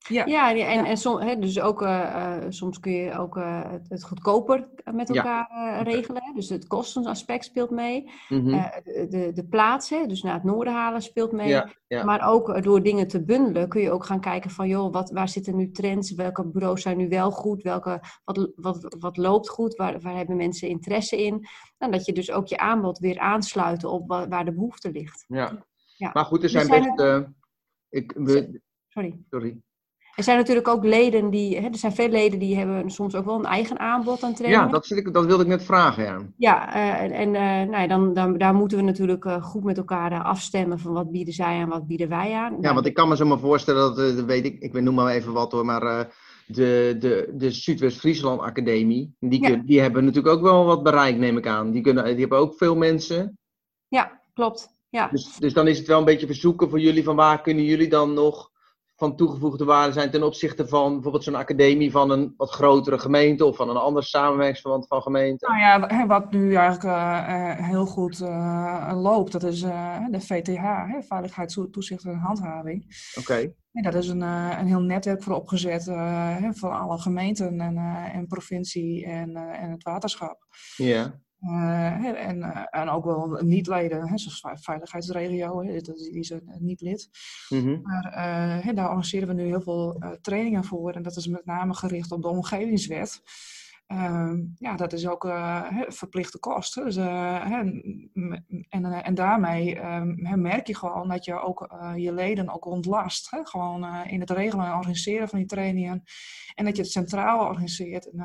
Ja. 0.08 0.26
Ja, 0.26 0.56
en, 0.56 0.86
en 0.86 0.98
som, 0.98 1.20
hè, 1.20 1.40
dus 1.40 1.60
ook, 1.60 1.82
eh, 1.82 2.36
eh, 2.36 2.46
soms 2.50 2.80
kun 2.80 2.92
je 2.92 3.18
ook 3.18 3.38
eh, 3.38 3.72
het, 3.72 3.90
het 3.90 4.04
goedkoper 4.04 4.68
met 4.92 5.08
Ja. 5.14 5.16
elkaar 5.16 5.84
regelen. 5.84 6.24
hè. 6.24 6.34
Dus 6.34 6.50
het 6.50 6.68
kostensaspect 6.68 7.46
speelt 7.46 7.70
mee. 7.70 8.12
Eh, 8.30 8.66
de, 8.84 9.06
de, 9.10 9.32
de 9.34 9.46
plaats, 9.48 9.90
hè, 9.90 10.06
dus 10.06 10.22
naar 10.24 10.34
het 10.34 10.44
noorden 10.44 10.74
halen, 10.74 11.02
speelt 11.02 11.32
mee. 11.32 11.48
ja, 11.48 11.70
ja. 11.88 12.04
Maar 12.04 12.30
ook 12.32 12.64
door 12.64 12.84
dingen 12.84 13.08
te 13.08 13.24
bundelen 13.24 13.70
kun 13.70 13.82
je 13.82 13.92
ook 13.92 14.06
gaan 14.06 14.20
kijken 14.20 14.50
van, 14.52 14.68
joh, 14.68 14.94
wat, 14.94 15.12
waar 15.12 15.30
zitten 15.30 15.56
nu 15.56 15.72
trends? 15.72 16.12
Welke 16.14 16.46
bureaus 16.48 16.82
zijn 16.82 16.98
nu 16.98 17.10
wel 17.10 17.32
goed? 17.32 17.62
Welke, 17.64 18.02
wat, 18.24 18.52
wat, 18.56 18.96
wat 19.00 19.18
loopt 19.18 19.50
goed? 19.50 19.76
Waar, 19.76 20.00
waar 20.00 20.16
hebben 20.16 20.36
mensen 20.36 20.68
interesse 20.70 21.24
in? 21.24 21.46
En 21.78 21.92
dat 21.92 22.06
je 22.06 22.14
dus 22.14 22.32
ook 22.32 22.48
je 22.48 22.58
aanbod 22.58 23.00
weer 23.00 23.20
aansluit 23.20 23.84
op 23.84 24.08
wa- 24.08 24.28
waar 24.28 24.46
de 24.46 24.54
behoefte 24.54 24.92
ligt. 24.92 25.26
ja. 25.28 25.66
Ja. 25.98 26.10
Maar 26.14 26.26
goed, 26.26 26.38
er 26.38 26.44
Er 26.44 26.50
zijn 26.50 26.66
zijn 26.66 26.96
best. 26.96 27.28
ik, 27.90 28.12
we- 28.18 28.62
Sorry. 28.88 29.20
sorry. 29.30 29.58
Er 30.16 30.24
zijn 30.24 30.38
natuurlijk 30.38 30.68
ook 30.68 30.84
leden 30.84 31.30
die, 31.30 31.58
hè, 31.58 31.68
er 31.68 31.78
zijn 31.78 31.96
veel 31.96 32.10
leden 32.10 32.40
die 32.40 32.58
hebben 32.58 32.90
soms 32.90 33.16
ook 33.16 33.26
wel 33.26 33.36
een 33.36 33.46
eigen 33.46 33.80
aanbod 33.80 34.24
aan 34.24 34.34
trainingen. 34.34 34.66
Ja, 34.66 34.72
dat, 34.72 34.86
zit 34.86 34.98
ik, 34.98 35.14
dat 35.14 35.26
wilde 35.26 35.44
ik 35.44 35.50
net 35.50 35.64
vragen. 35.64 36.04
Ja. 36.04 36.22
Ja, 36.38 36.74
eh, 36.74 37.04
en 37.04 37.12
en, 37.12 37.36
eh, 37.36 37.70
nou 37.70 37.82
ja, 37.82 37.88
dan, 37.88 38.14
dan, 38.14 38.38
daar 38.38 38.54
moeten 38.54 38.78
we 38.78 38.84
natuurlijk 38.84 39.26
eh, 39.26 39.44
goed 39.44 39.64
met 39.64 39.78
elkaar 39.78 40.24
afstemmen 40.24 40.80
van 40.80 40.94
wat 40.94 41.12
bieden 41.12 41.34
zij 41.34 41.62
aan, 41.62 41.70
wat 41.70 41.88
bieden 41.88 42.10
wij 42.10 42.34
aan. 42.34 42.54
Ja, 42.54 42.60
Nou, 42.60 42.74
want 42.74 42.86
ik 42.86 42.94
kan 42.94 43.08
me 43.10 43.16
zo 43.16 43.26
maar 43.26 43.40
voorstellen 43.40 43.96
dat, 43.96 44.16
dat 44.16 44.26
weet 44.26 44.46
ik, 44.46 44.60
ik 44.60 44.74
noem 44.74 44.96
maar 44.96 45.14
even 45.14 45.34
wat 45.34 45.52
hoor, 45.52 45.66
maar 45.66 46.08
de, 46.48 46.96
de, 47.00 47.34
de 47.34 47.52
Zuidwest-Friesland 47.52 48.42
Academie, 48.42 49.16
die, 49.20 49.50
Ja. 49.50 49.62
die 49.66 49.82
hebben 49.82 50.06
natuurlijk 50.06 50.36
ook 50.36 50.42
wel 50.44 50.66
wat 50.66 50.84
bereik, 50.84 51.18
neem 51.18 51.38
ik 51.38 51.48
aan. 51.48 51.72
Die, 51.72 51.82
kunnen, 51.82 52.04
die 52.06 52.20
hebben 52.20 52.38
ook 52.38 52.58
veel 52.58 52.76
mensen. 52.76 53.38
Ja, 53.88 54.22
klopt. 54.34 54.68
Ja. 54.90 55.08
Dus, 55.08 55.36
dus 55.36 55.54
dan 55.54 55.68
is 55.68 55.78
het 55.78 55.88
wel 55.88 56.00
een 56.00 56.06
beetje 56.06 56.26
verzoeken 56.26 56.70
voor 56.70 56.80
jullie 56.80 57.04
van 57.04 57.16
waar 57.16 57.42
kunnen 57.42 57.64
jullie 57.64 57.90
dan 57.90 58.14
nog 58.14 58.52
van 58.96 59.16
toegevoegde 59.16 59.66
waarde 59.66 59.94
zijn 59.94 60.12
ten 60.12 60.24
opzichte 60.24 60.68
van 60.68 60.94
bijvoorbeeld 60.94 61.24
zo'n 61.24 61.36
academie 61.36 61.92
van 61.92 62.10
een 62.10 62.34
wat 62.38 62.52
grotere 62.52 63.00
gemeente 63.00 63.46
of 63.46 63.56
van 63.56 63.70
een 63.70 63.76
ander 63.76 64.04
samenwerkingsverband 64.04 64.88
van 64.88 65.02
gemeente. 65.02 65.48
Nou 65.48 65.60
ja, 65.60 66.06
wat 66.08 66.32
nu 66.32 66.54
eigenlijk 66.54 66.84
eh, 66.84 67.52
eh, 67.52 67.66
heel 67.66 67.86
goed 67.86 68.22
eh, 68.22 68.92
loopt, 68.96 69.32
dat 69.32 69.44
is 69.44 69.62
de 69.62 70.20
VTH, 70.20 70.62
hè, 70.62 71.02
Veiligheid, 71.02 71.58
Toezicht 71.72 72.04
en 72.04 72.18
Handhaving. 72.18 72.86
Oké, 73.20 73.54
dat 73.72 73.94
is 73.94 74.08
een, 74.08 74.22
een 74.22 74.68
heel 74.68 74.82
netwerk 74.82 75.24
voor 75.24 75.36
opgezet 75.36 75.84
van 76.52 76.72
alle 76.72 76.98
gemeenten 76.98 77.62
en, 77.62 77.78
en 78.14 78.28
provincie 78.28 79.06
en, 79.06 79.36
en 79.36 79.72
het 79.72 79.84
waterschap. 79.84 80.46
ja. 80.76 81.24
Hè, 81.40 82.12
en, 82.12 82.44
eh, 82.44 82.82
en 82.82 82.90
ook 82.90 83.06
wel 83.06 83.40
niet-leden, 83.44 84.08
zoals 84.18 84.40
ve- 84.40 84.58
veiligheidsregio, 84.62 85.64
hè, 85.64 85.74
dat 85.82 85.96
is, 85.96 86.10
die 86.10 86.20
is 86.20 86.30
een 86.30 86.52
niet 86.60 86.82
lid. 86.82 87.10
Mhm. 87.50 87.82
Maar 87.82 88.04
eh, 88.14 88.66
hè, 88.66 88.74
daar 88.74 88.88
organiseren 88.88 89.28
we 89.28 89.34
nu 89.34 89.44
heel 89.46 89.62
veel 89.62 89.96
eh, 90.00 90.12
trainingen 90.22 90.64
voor. 90.64 90.92
En 90.92 91.04
dat 91.04 91.16
is 91.16 91.28
met 91.28 91.46
name 91.46 91.74
gericht 91.74 92.12
op 92.12 92.22
de 92.22 92.28
omgevingswet. 92.28 93.22
Ehm, 93.88 94.44
ja, 94.58 94.76
dat 94.76 94.94
is 94.94 95.08
ook 95.08 95.26
eh, 95.26 95.72
verplichte 95.88 96.40
kosten. 96.40 96.86
Dus, 96.86 96.96
eh, 96.96 97.52
en, 97.52 97.84
eh, 98.70 99.08
en 99.08 99.16
daarmee 99.16 99.80
ehm, 99.80 100.42
merk 100.42 100.68
je 100.68 100.76
gewoon 100.76 101.08
dat 101.08 101.26
je 101.26 101.40
ook 101.40 101.76
je 101.96 102.14
leden 102.14 102.50
ook 102.54 102.66
ontlast. 102.66 103.32
Hè? 103.32 103.46
Gewoon 103.46 104.06
in 104.06 104.20
het 104.20 104.30
regelen 104.30 104.66
en 104.66 104.74
organiseren 104.74 105.28
van 105.28 105.40
die 105.40 105.48
trainingen. 105.48 106.04
En 106.56 106.66
dat 106.66 106.76
je 106.76 106.82
het 106.82 106.92
centraal 106.92 107.48
organiseert. 107.48 108.12
En, 108.12 108.18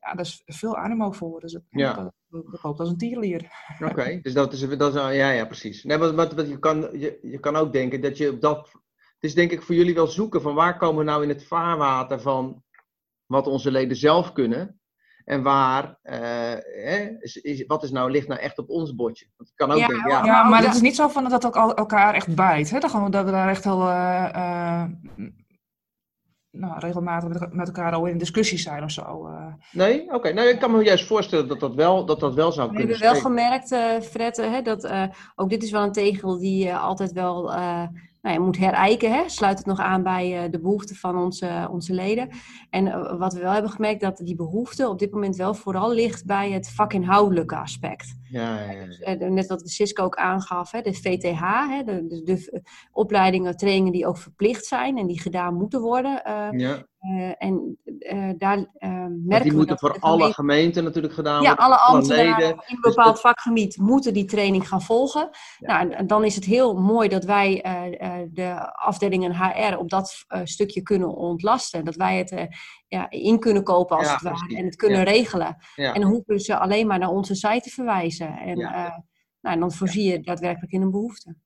ja, 0.00 0.12
daar 0.12 0.20
is 0.20 0.42
veel 0.44 0.76
animo 0.76 1.10
voor. 1.10 1.40
Dus 1.40 1.52
het, 1.52 1.64
Ja. 1.70 1.94
dat, 1.94 2.12
loopt 2.62 2.80
als 2.80 2.88
een 2.88 2.96
tierlier. 2.96 3.50
Oké, 3.90 4.20
dus 4.22 4.32
dat 4.32 4.52
is, 4.52 4.68
dat 4.68 4.94
is, 4.94 5.00
ja, 5.00 5.30
ja, 5.30 5.44
precies. 5.46 5.84
Nee, 5.84 5.98
wat, 5.98 6.14
wat, 6.14 6.32
wat 6.32 6.48
je, 6.48 6.58
kan, 6.58 6.80
je, 6.80 7.18
je 7.22 7.40
kan 7.40 7.56
ook 7.56 7.72
denken 7.72 8.00
dat 8.00 8.16
je 8.16 8.30
op 8.30 8.40
dat. 8.40 8.68
Het 9.14 9.30
is 9.30 9.34
denk 9.34 9.50
ik 9.50 9.62
voor 9.62 9.74
jullie 9.74 9.94
wel 9.94 10.06
zoeken 10.06 10.42
van 10.42 10.54
waar 10.54 10.76
komen 10.76 10.98
we 10.98 11.10
nou 11.10 11.22
in 11.22 11.28
het 11.28 11.46
vaarwater 11.46 12.20
van 12.20 12.62
wat 13.26 13.46
onze 13.46 13.70
leden 13.70 13.96
zelf 13.96 14.32
kunnen. 14.32 14.77
En 15.28 15.42
waar, 15.42 15.98
eh, 16.02 16.18
hè, 16.84 17.16
is, 17.18 17.36
is, 17.36 17.64
wat 17.66 17.82
is 17.82 17.90
nou, 17.90 18.10
ligt 18.10 18.28
nou 18.28 18.40
echt 18.40 18.58
op 18.58 18.68
ons 18.68 18.94
bordje? 18.94 19.26
Want 19.36 19.52
kan 19.54 19.70
ook 19.70 19.78
Ja, 19.78 19.86
denken, 19.86 20.10
ja, 20.10 20.24
Ja, 20.24 20.42
maar 20.48 20.60
ja. 20.60 20.66
het 20.66 20.74
is 20.74 20.80
niet 20.80 20.96
zo 20.96 21.08
van 21.08 21.22
dat 21.22 21.32
het 21.32 21.46
ook 21.46 21.56
al- 21.56 21.74
elkaar 21.74 22.14
echt 22.14 22.34
bijt. 22.34 22.70
Hè? 22.70 22.78
Dat, 22.78 22.90
gewoon, 22.90 23.10
dat 23.10 23.24
we 23.24 23.30
daar 23.30 23.48
echt 23.48 23.64
heel 23.64 23.88
eh, 23.88 24.24
eh, 24.34 24.84
nou, 26.50 26.78
regelmatig 26.78 27.28
met, 27.28 27.52
met 27.52 27.66
elkaar 27.66 27.92
al 27.92 28.06
in 28.06 28.18
discussie 28.18 28.58
zijn 28.58 28.82
of 28.82 28.90
zo. 28.90 29.26
eh. 29.26 29.46
nee? 29.72 30.12
Oké, 30.14 30.32
nou 30.32 30.48
ik 30.48 30.58
kan 30.58 30.70
me 30.70 30.82
juist 30.84 31.06
voorstellen 31.06 31.48
dat 31.48 31.60
dat 31.60 31.74
wel, 31.74 32.04
dat 32.06 32.20
dat 32.20 32.34
wel 32.34 32.52
zou 32.52 32.68
We 32.70 32.76
kunnen 32.76 32.92
hebben 32.96 33.12
wel 33.12 33.22
gemerkt, 33.22 33.72
eh 33.72 34.00
Fred, 34.00 34.36
hè, 34.36 34.62
dat 34.62 34.84
eh, 34.84 35.02
ook 35.34 35.50
dit 35.50 35.62
is 35.62 35.70
wel 35.70 35.82
een 35.82 35.92
tegel 35.92 36.38
die 36.38 36.64
je 36.64 36.76
altijd 36.76 37.12
wel 37.12 37.52
eh, 37.54 37.82
nou 38.22 38.34
ja, 38.34 38.40
moet 38.40 38.56
herijken. 38.56 39.12
Hè? 39.12 39.28
Sluit 39.28 39.58
het 39.58 39.66
nog 39.66 39.80
aan 39.80 40.02
bij 40.02 40.44
eh, 40.44 40.50
de 40.50 40.60
behoeften 40.60 40.96
van 40.96 41.16
onze, 41.16 41.68
onze 41.70 41.94
leden. 41.94 42.28
En 42.70 42.86
eh, 42.86 43.18
wat 43.18 43.32
we 43.32 43.40
wel 43.40 43.52
hebben 43.52 43.70
gemerkt, 43.70 44.00
dat 44.00 44.16
die 44.16 44.36
behoefte 44.36 44.88
op 44.88 44.98
dit 44.98 45.10
moment 45.10 45.36
wel 45.36 45.54
vooral 45.54 45.92
ligt 45.92 46.26
bij 46.26 46.50
het 46.50 46.70
vakinhoudelijke 46.70 47.56
aspect. 47.56 48.16
Ja, 48.30 48.60
ja, 48.62 48.70
ja. 48.70 48.84
Dus, 48.84 48.98
eh, 49.00 49.28
net 49.28 49.46
wat 49.46 49.60
de 49.60 49.68
Cisco 49.68 50.04
ook 50.04 50.16
aangaf, 50.16 50.70
hè, 50.70 50.80
de 50.80 50.94
VTH, 50.94 51.40
hè, 51.68 51.82
de, 51.84 52.06
de, 52.06 52.22
de 52.22 52.50
eh, 52.50 52.60
opleidingen, 52.92 53.56
trainingen 53.56 53.92
die 53.92 54.06
ook 54.06 54.18
verplicht 54.18 54.64
zijn 54.64 54.98
en 54.98 55.06
die 55.06 55.20
gedaan 55.20 55.54
moeten 55.54 55.80
worden. 55.80 56.24
eh, 56.24 56.48
ja. 56.50 56.86
en 57.38 57.78
daar 58.38 58.58
eh, 58.58 58.90
merken 58.90 59.28
Want 59.28 59.42
die 59.42 59.50
we 59.50 59.56
moeten 59.56 59.78
voor 59.78 59.96
alle 60.00 60.12
gemeente- 60.16 60.34
gemeenten 60.34 60.84
natuurlijk 60.84 61.14
gedaan 61.14 61.42
ja, 61.42 61.48
worden. 61.48 61.64
alle 61.64 61.76
alle 61.76 61.96
ambtenaren 61.96 62.42
in 62.48 62.56
een 62.66 62.78
Dus 62.80 62.94
bepaald 62.94 63.20
vakgebied 63.20 63.76
moeten 63.76 64.12
die 64.12 64.24
training 64.24 64.68
gaan 64.68 64.82
volgen. 64.82 65.30
Nou, 65.58 66.06
dan 66.06 66.24
is 66.24 66.34
het 66.34 66.44
heel 66.44 66.74
mooi 66.80 67.08
dat 67.08 67.24
wij 67.24 67.60
de 68.32 68.72
afdelingen 68.74 69.36
HR 69.36 69.76
op 69.76 69.90
dat 69.90 70.24
stukje 70.44 70.82
kunnen 70.82 71.14
ontlasten. 71.16 71.84
Dat 71.84 71.94
wij 71.94 72.18
het 72.18 72.48
ja, 72.88 73.10
in 73.10 73.38
kunnen 73.38 73.62
kopen 73.62 73.96
als 73.96 74.06
Ja, 74.06 74.12
het 74.12 74.22
ware 74.22 74.56
en 74.56 74.64
het 74.64 74.76
kunnen 74.76 74.98
Ja. 74.98 75.04
regelen. 75.04 75.56
Ja. 75.74 75.94
En 75.94 76.00
dan 76.00 76.10
hoeven 76.10 76.40
ze 76.40 76.58
alleen 76.58 76.86
maar 76.86 76.98
naar 76.98 77.08
onze 77.10 77.34
site 77.34 77.60
te 77.60 77.70
verwijzen. 77.70 78.36
En, 78.38 78.58
eh, 78.60 78.72
nou, 79.40 79.54
en 79.54 79.60
dan 79.60 79.72
voorzie 79.72 80.04
je 80.04 80.20
daadwerkelijk 80.20 80.72
in 80.72 80.82
een 80.82 80.90
behoefte. 80.90 81.36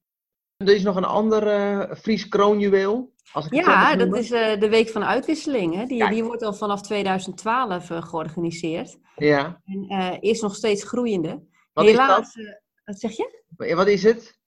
Er 0.56 0.74
is 0.74 0.82
nog 0.82 0.96
een 0.96 1.04
ander 1.04 1.46
eh, 1.46 1.96
Fries 1.96 2.28
kroonjuweel. 2.28 3.10
Als 3.32 3.46
ik 3.46 3.52
Ja, 3.54 3.96
dat 3.96 4.16
is 4.16 4.30
eh, 4.30 4.60
de 4.60 4.68
Week 4.68 4.88
van 4.88 5.04
Uitwisseling. 5.04 5.74
Hè? 5.74 5.84
Die, 5.86 6.08
die 6.08 6.24
wordt 6.24 6.42
al 6.42 6.54
vanaf 6.54 6.82
2012 6.82 7.90
eh, 7.90 8.02
georganiseerd. 8.02 8.98
Ja, 9.16 9.60
En 9.64 10.20
is 10.20 10.40
nog 10.40 10.54
steeds 10.54 10.84
groeiende. 10.84 11.42
wat 11.72 11.84
Helaas, 11.84 12.34
is 12.36 12.44
eh, 12.44 12.52
wat 12.84 13.00
zeg 13.00 13.16
je? 13.16 13.42
dat? 13.56 13.72
Wat 13.72 13.86
is 13.88 14.02
het? 14.02 14.40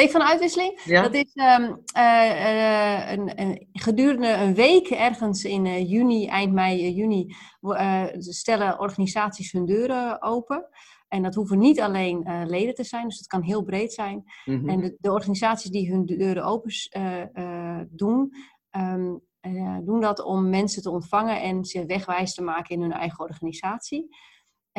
Week 0.00 0.10
van 0.10 0.22
Uitwisseling? 0.22 0.80
Ja? 0.84 1.02
Dat 1.02 1.14
is 1.14 1.32
eh, 1.32 3.10
een, 3.12 3.40
een, 3.40 3.68
gedurende 3.72 4.32
een 4.32 4.54
week, 4.54 4.88
ergens 4.88 5.44
in 5.44 5.66
eh, 5.66 5.90
juni, 5.90 6.26
eind 6.26 6.52
mei, 6.52 6.90
juni, 6.92 7.34
stellen 8.18 8.80
organisaties 8.80 9.52
hun 9.52 9.66
deuren 9.66 10.22
open. 10.22 10.68
En 11.08 11.22
dat 11.22 11.34
hoeven 11.34 11.58
niet 11.58 11.80
alleen 11.80 12.46
leden 12.46 12.74
te 12.74 12.84
zijn, 12.84 13.08
dus 13.08 13.18
het 13.18 13.26
kan 13.26 13.42
heel 13.42 13.62
breed 13.62 13.92
zijn. 13.92 14.24
Mhm. 14.44 14.68
En 14.68 14.80
de, 14.80 14.96
de 14.98 15.12
organisaties 15.12 15.70
die 15.70 15.90
hun 15.90 16.06
deuren 16.06 16.44
open 16.44 16.72
doen, 17.90 18.32
ehm, 18.70 19.12
eh, 19.40 19.76
doen 19.82 20.00
dat 20.00 20.22
om 20.22 20.48
mensen 20.48 20.82
te 20.82 20.90
ontvangen 20.90 21.40
en 21.40 21.64
ze 21.64 21.86
wegwijs 21.86 22.34
te 22.34 22.42
maken 22.42 22.74
in 22.74 22.80
hun 22.80 22.92
eigen 22.92 23.24
organisatie. 23.24 24.16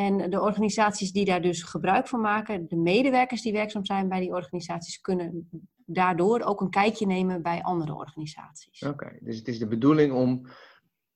En 0.02 0.30
de 0.30 0.40
organisaties 0.40 1.12
die 1.12 1.24
daar 1.24 1.42
dus 1.42 1.62
gebruik 1.62 2.08
van 2.08 2.20
maken, 2.20 2.68
de 2.68 2.76
medewerkers 2.76 3.42
die 3.42 3.52
werkzaam 3.52 3.84
zijn 3.84 4.08
bij 4.08 4.20
die 4.20 4.32
organisaties, 4.32 5.00
kunnen 5.00 5.48
daardoor 5.86 6.40
ook 6.40 6.60
een 6.60 6.70
kijkje 6.70 7.06
nemen 7.06 7.42
bij 7.42 7.62
andere 7.62 7.94
organisaties. 7.94 8.82
Oké, 8.82 9.18
dus 9.20 9.36
het 9.36 9.48
is 9.48 9.58
de 9.58 9.66
bedoeling 9.66 10.12
om, 10.12 10.46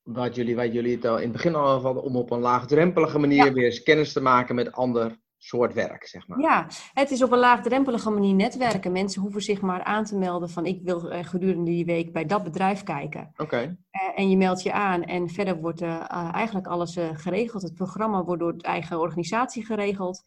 wat 0.03 0.35
jullie, 0.35 0.57
wat 0.57 0.73
jullie 0.73 0.95
het 0.95 1.05
al 1.05 1.17
in 1.17 1.23
het 1.23 1.33
begin 1.33 1.55
al 1.55 1.81
hadden, 1.81 2.03
om 2.03 2.17
op 2.17 2.31
een 2.31 2.41
laagdrempelige 2.41 3.19
manier 3.19 3.45
Ja. 3.45 3.53
weer 3.53 3.65
eens 3.65 3.83
kennis 3.83 4.13
te 4.13 4.21
maken 4.21 4.55
met 4.55 4.73
ander 4.73 5.19
soort 5.47 5.75
werk, 5.75 6.07
zeg 6.07 6.29
maar. 6.29 6.41
Ja, 6.41 6.67
het 6.93 7.11
is 7.11 7.23
op 7.23 7.33
een 7.33 7.39
laagdrempelige 7.39 8.11
manier 8.11 8.35
netwerken. 8.35 8.93
Mensen 8.93 9.23
hoeven 9.23 9.43
zich 9.43 9.61
maar 9.61 9.83
aan 9.83 10.05
te 10.05 10.17
melden 10.17 10.51
van 10.51 10.67
ik 10.67 10.81
wil 10.83 11.11
eh, 11.11 11.25
gedurende 11.25 11.71
die 11.71 11.85
week 11.85 12.13
bij 12.13 12.25
dat 12.25 12.43
bedrijf 12.43 12.83
kijken. 12.83 13.33
Oké, 13.37 13.77
Eh, 13.91 14.01
en 14.15 14.31
je 14.31 14.37
meldt 14.37 14.63
je 14.63 14.73
aan 14.73 15.03
en 15.05 15.29
verder 15.29 15.61
wordt 15.61 15.81
eh, 15.81 16.29
eigenlijk 16.33 16.67
alles 16.67 16.99
geregeld. 17.13 17.63
Het 17.63 17.75
programma 17.75 18.25
wordt 18.25 18.43
door 18.43 18.57
de 18.57 18.65
eigen 18.65 19.01
organisatie 19.01 19.65
geregeld. 19.65 20.25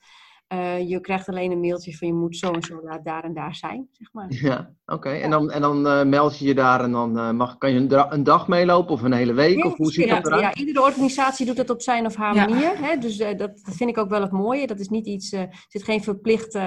Eh, 0.50 0.90
je 0.90 1.00
krijgt 1.00 1.30
alleen 1.30 1.52
een 1.52 1.60
mailtje 1.60 1.98
van 1.98 2.08
je 2.08 2.14
moet 2.14 2.38
zo 2.38 2.52
en 2.52 2.62
zo 2.62 2.80
laat 2.84 3.04
daar 3.06 3.24
en 3.24 3.34
daar 3.34 3.56
zijn, 3.56 3.88
zeg 3.92 4.14
maar. 4.14 4.26
ja, 4.30 4.74
oké. 4.86 5.10
En 5.10 5.30
dan, 5.30 5.52
en 5.52 5.62
dan 5.62 5.88
eh, 5.88 6.04
meld 6.04 6.38
je 6.38 6.46
je 6.46 6.54
daar 6.56 6.84
en 6.84 6.92
dan 6.92 7.18
eh, 7.20 7.32
mag, 7.32 7.58
kan 7.58 7.72
je 7.72 7.88
een, 8.10 8.24
dag 8.24 8.48
meelopen 8.48 8.94
of 8.94 9.02
een 9.02 9.12
hele 9.14 9.34
week? 9.34 9.56
Heel 9.56 9.66
of 9.66 9.78
hoe 9.78 9.92
ziet 9.92 10.10
dat 10.10 10.26
eruit? 10.26 10.42
Ja, 10.42 10.54
iedere 10.54 10.82
organisatie 10.86 11.46
doet 11.46 11.56
dat 11.56 11.70
op 11.70 11.82
zijn 11.82 12.06
of 12.06 12.16
haar 12.16 12.36
Ja. 12.36 12.48
manier. 12.48 12.78
Hè? 12.78 12.98
Dus 12.98 13.20
eh, 13.20 13.38
dat, 13.38 13.60
dat 13.64 13.76
vind 13.76 13.90
ik 13.90 13.98
ook 13.98 14.10
wel 14.10 14.22
het 14.22 14.32
mooie. 14.32 14.68
Dat 14.68 14.80
is 14.80 14.90
niet 14.90 15.06
iets, 15.06 15.32
eh, 15.32 15.40
er 15.42 15.66
zit 15.68 15.84
geen 15.84 16.04
verplicht 16.04 16.60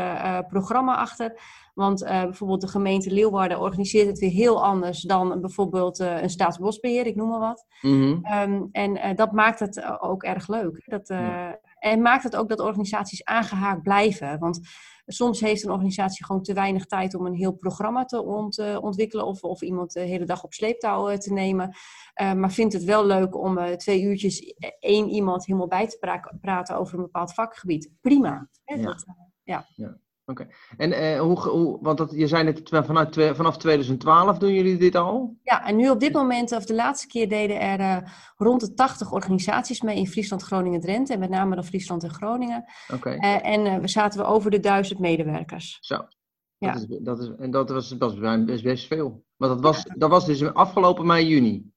programma 0.49 0.97
achter. 0.97 1.41
Want 1.75 2.03
eh, 2.05 2.23
bijvoorbeeld 2.23 2.61
de 2.61 2.69
gemeente 2.69 3.11
Leeuwarden 3.11 3.61
organiseert 3.61 4.07
het 4.07 4.19
weer 4.19 4.31
heel 4.31 4.65
anders 4.65 5.01
dan 5.01 5.41
bijvoorbeeld 5.41 6.01
eh, 6.01 6.23
een 6.23 6.31
staatsbosbeheer, 6.31 7.07
ik 7.07 7.17
noem 7.17 7.29
maar 7.29 7.39
wat. 7.39 7.67
Mhm. 7.81 8.19
Ehm, 8.23 8.63
en 8.73 8.97
eh, 8.97 9.17
dat 9.17 9.33
maakt 9.33 9.59
het 9.59 10.01
ook 10.01 10.23
erg 10.23 10.49
leuk. 10.49 10.83
Dat, 10.87 11.09
eh, 11.11 11.49
En 11.83 12.03
maakt 12.03 12.23
het 12.23 12.37
ook 12.37 12.49
dat 12.49 12.61
organisaties 12.61 13.25
aangehaakt 13.25 13.83
blijven. 13.83 14.39
Want 14.39 14.61
soms 15.07 15.41
heeft 15.41 15.65
een 15.65 15.71
organisatie 15.71 16.25
gewoon 16.25 16.43
te 16.43 16.53
weinig 16.53 16.87
tijd 16.87 17.15
om 17.15 17.27
een 17.27 17.35
heel 17.35 17.53
programma 17.53 18.05
te 18.05 18.23
ontwikkelen 18.81 19.27
of, 19.27 19.43
of 19.43 19.63
iemand 19.63 19.93
de 19.93 20.01
hele 20.01 20.25
dag 20.25 20.45
op 20.45 20.53
sleeptouw 20.53 21.17
te 21.17 21.33
nemen. 21.33 21.77
maar 22.15 22.53
vindt 22.53 22.73
het 22.73 22.85
wel 22.85 23.07
leuk 23.07 23.37
om 23.37 23.77
twee 23.77 24.03
uurtjes 24.03 24.55
één 24.79 25.09
iemand 25.09 25.47
helemaal 25.47 25.69
bij 25.69 25.89
te 25.89 26.27
praten 26.41 26.77
over 26.77 26.95
een 26.95 27.03
bepaald 27.03 27.35
vakgebied. 27.35 27.91
Prima. 28.01 28.49
Ja. 28.65 28.77
Dat, 28.77 29.05
ja. 29.43 29.67
ja. 29.77 29.97
Oké. 30.33 30.49
En 30.77 30.91
uh, 30.91 31.21
hoe, 31.21 31.39
hoe, 31.39 31.79
want 31.81 31.99
dat, 31.99 32.13
je 32.15 32.27
zei 32.27 32.45
net 32.45 32.61
vanuit, 32.69 33.15
vanaf 33.37 33.57
2012 33.57 34.39
doen 34.39 34.55
jullie 34.55 34.77
dit 34.77 34.95
al? 34.95 35.37
Ja, 35.43 35.67
en 35.67 35.77
nu 35.77 35.91
op 35.91 36.01
dit 36.01 36.13
moment, 36.13 36.53
of 36.53 36.65
de 36.65 36.75
laatste 36.75 37.07
keer 37.07 37.29
deden 37.29 37.61
er 37.61 37.81
uh, 37.81 38.09
rond 38.37 38.61
de 38.61 38.75
80 38.75 39.13
organisaties 39.13 39.81
mee 39.81 39.97
in 39.97 40.07
Friesland, 40.07 40.43
Groningen, 40.43 40.81
Drenthe. 40.81 41.13
En 41.13 41.19
met 41.19 41.31
name 41.31 41.55
dan 41.55 41.65
Friesland 41.65 42.03
en 42.03 42.15
Groningen. 42.15 42.65
Oké. 42.93 43.15
Uh, 43.15 43.47
en 43.47 43.81
we 43.81 43.89
zaten 43.89 44.21
we 44.21 44.27
over 44.27 44.51
de 44.51 44.61
duizend 44.61 44.99
medewerkers. 44.99 45.79
Zo. 45.81 46.07
Ja. 46.59 46.73
Dat 46.73 46.87
is, 46.89 46.99
dat 47.01 47.19
is, 47.19 47.31
en 47.39 47.51
dat 47.51 47.71
was, 47.71 47.89
dat 47.89 48.15
was 48.15 48.45
best, 48.45 48.63
best 48.63 48.87
veel. 48.87 49.25
Maar 49.37 49.49
dat 49.49 49.61
was, 49.61 49.85
dat 49.97 50.11
was 50.11 50.27
dus 50.27 50.55
afgelopen 50.55 51.07
mei, 51.07 51.27
juni. 51.27 51.73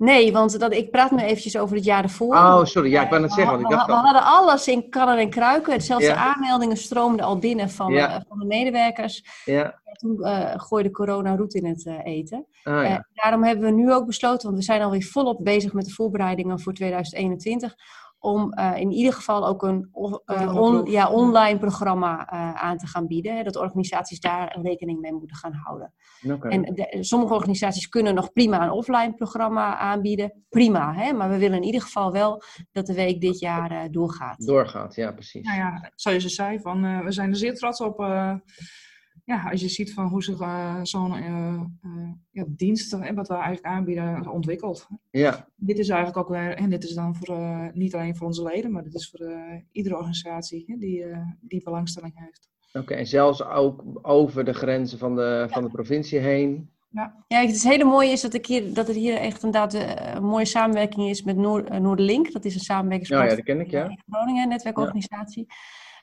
Nee, 0.00 0.32
want 0.32 0.60
dat, 0.60 0.72
ik 0.72 0.90
praat 0.90 1.10
nu 1.10 1.18
eventjes 1.18 1.58
over 1.58 1.76
het 1.76 1.84
jaar 1.84 2.02
ervoor. 2.02 2.34
Oh, 2.34 2.64
sorry. 2.64 2.90
Ja, 2.90 3.02
ik 3.02 3.10
wou 3.10 3.22
het 3.22 3.32
zeggen. 3.32 3.52
Want 3.52 3.64
ik 3.64 3.70
dacht 3.70 3.86
we, 3.86 3.92
we 3.92 3.98
hadden 3.98 4.22
alles 4.22 4.68
in 4.68 4.90
kannen 4.90 5.18
en 5.18 5.30
kruiken. 5.30 5.80
Zelfs 5.80 6.06
de 6.06 6.14
aanmeldingen 6.14 6.76
stroomden 6.76 7.26
al 7.26 7.38
binnen 7.38 7.70
van, 7.70 7.92
uh, 7.92 8.16
van 8.28 8.38
de 8.38 8.46
medewerkers. 8.46 9.24
Ja. 9.44 9.80
toen 9.92 10.16
uh, 10.20 10.52
gooide 10.56 10.90
corona 10.90 11.36
roet 11.36 11.54
in 11.54 11.66
het 11.66 11.84
uh, 11.84 12.04
eten. 12.04 12.46
Oh, 12.64 12.82
ja. 12.82 13.06
daarom 13.12 13.44
hebben 13.44 13.64
we 13.64 13.70
nu 13.70 13.92
ook 13.92 14.06
besloten, 14.06 14.46
want 14.46 14.58
we 14.58 14.64
zijn 14.64 14.82
alweer 14.82 15.02
volop 15.02 15.44
bezig 15.44 15.72
met 15.72 15.84
de 15.84 15.92
voorbereidingen 15.92 16.60
voor 16.60 16.72
2021 16.72 17.74
om 18.20 18.58
uh, 18.58 18.76
in 18.76 18.90
ieder 18.90 19.12
geval 19.12 19.46
ook 19.46 19.62
een 19.62 19.90
uh, 20.26 20.56
on, 20.56 20.90
ja, 20.90 21.10
online 21.10 21.58
programma 21.58 22.32
uh, 22.32 22.54
aan 22.54 22.76
te 22.76 22.86
gaan 22.86 23.06
bieden. 23.06 23.36
Hè, 23.36 23.42
dat 23.42 23.56
organisaties 23.56 24.20
daar 24.20 24.58
rekening 24.62 25.00
mee 25.00 25.12
moeten 25.12 25.36
gaan 25.36 25.52
houden. 25.52 25.92
Okay. 26.26 26.50
En 26.50 26.74
de, 26.74 26.96
sommige 27.00 27.34
organisaties 27.34 27.88
kunnen 27.88 28.14
nog 28.14 28.32
prima 28.32 28.62
een 28.62 28.70
offline 28.70 29.14
programma 29.14 29.76
aanbieden. 29.76 30.44
Prima, 30.48 30.94
hè, 30.94 31.12
maar 31.12 31.30
we 31.30 31.38
willen 31.38 31.56
in 31.56 31.64
ieder 31.64 31.82
geval 31.82 32.12
wel 32.12 32.42
dat 32.72 32.86
de 32.86 32.94
week 32.94 33.20
dit 33.20 33.38
jaar 33.38 33.90
doorgaat. 33.90 34.46
Doorgaat, 34.46 34.94
ja 34.94 35.12
precies. 35.12 35.46
Nou 35.46 35.58
ja, 35.58 35.90
zoals 35.94 36.22
je 36.22 36.28
zei, 36.28 36.60
van, 36.60 37.04
we 37.04 37.12
zijn 37.12 37.30
er 37.30 37.36
zeer 37.36 37.54
trots 37.54 37.80
op 37.80 37.98
ja, 39.30 39.50
als 39.50 39.60
je 39.60 39.68
ziet 39.68 39.92
van 39.92 40.06
hoe 40.06 40.22
zich 40.22 40.40
uh, 40.40 40.80
zo'n 40.82 41.16
uh, 41.16 41.60
uh, 41.82 42.08
ja, 42.30 42.44
dienst, 42.48 42.90
wat 42.90 43.28
we 43.28 43.34
eigenlijk 43.34 43.64
aanbieden, 43.64 44.28
ontwikkelt. 44.28 44.86
Ja. 45.10 45.48
Dit 45.56 45.78
is 45.78 45.88
eigenlijk 45.88 46.18
ook 46.18 46.36
weer, 46.36 46.54
en 46.54 46.70
dit 46.70 46.84
is 46.84 46.94
dan 46.94 47.16
voor, 47.16 47.70
niet 47.72 47.94
alleen 47.94 48.16
voor 48.16 48.26
onze 48.26 48.42
leden, 48.42 48.72
maar 48.72 48.82
dit 48.82 48.94
is 48.94 49.10
voor 49.10 49.28
iedere 49.72 49.96
organisatie 49.96 50.78
die, 50.78 51.04
die 51.40 51.62
belangstelling 51.62 52.12
heeft. 52.14 52.48
Oké, 52.72 52.94
en 52.94 53.06
zelfs 53.06 53.44
ook 53.44 53.84
over 54.02 54.44
de 54.44 54.52
grenzen 54.52 54.98
van 54.98 55.16
de, 55.16 55.46
van 55.50 55.62
de 55.62 55.70
provincie 55.70 56.18
heen. 56.18 56.70
Ja. 56.88 57.24
ja, 57.28 57.40
het 57.40 57.50
is 57.50 57.64
hele 57.64 57.84
mooie 57.84 58.10
is 58.10 58.20
dat, 58.20 58.34
ik 58.34 58.46
hier, 58.46 58.74
dat 58.74 58.88
er 58.88 58.94
hier 58.94 59.16
echt 59.16 59.42
inderdaad 59.42 59.74
een 59.74 60.24
mooie 60.24 60.44
samenwerking 60.44 61.08
is 61.08 61.22
met 61.22 61.36
Noord, 61.36 61.80
Noorderlink. 61.80 62.32
Dat 62.32 62.44
is 62.44 62.54
een 62.54 62.60
samenwerkingspartner. 62.60 63.30
Ja, 63.30 63.36
ja, 63.36 63.42
dat 63.44 63.70
ken 63.72 63.84
ik, 63.84 63.90
ja. 63.90 64.02
Groningen, 64.08 64.48
netwerkorganisatie. 64.48 65.44
Ja. 65.48 65.54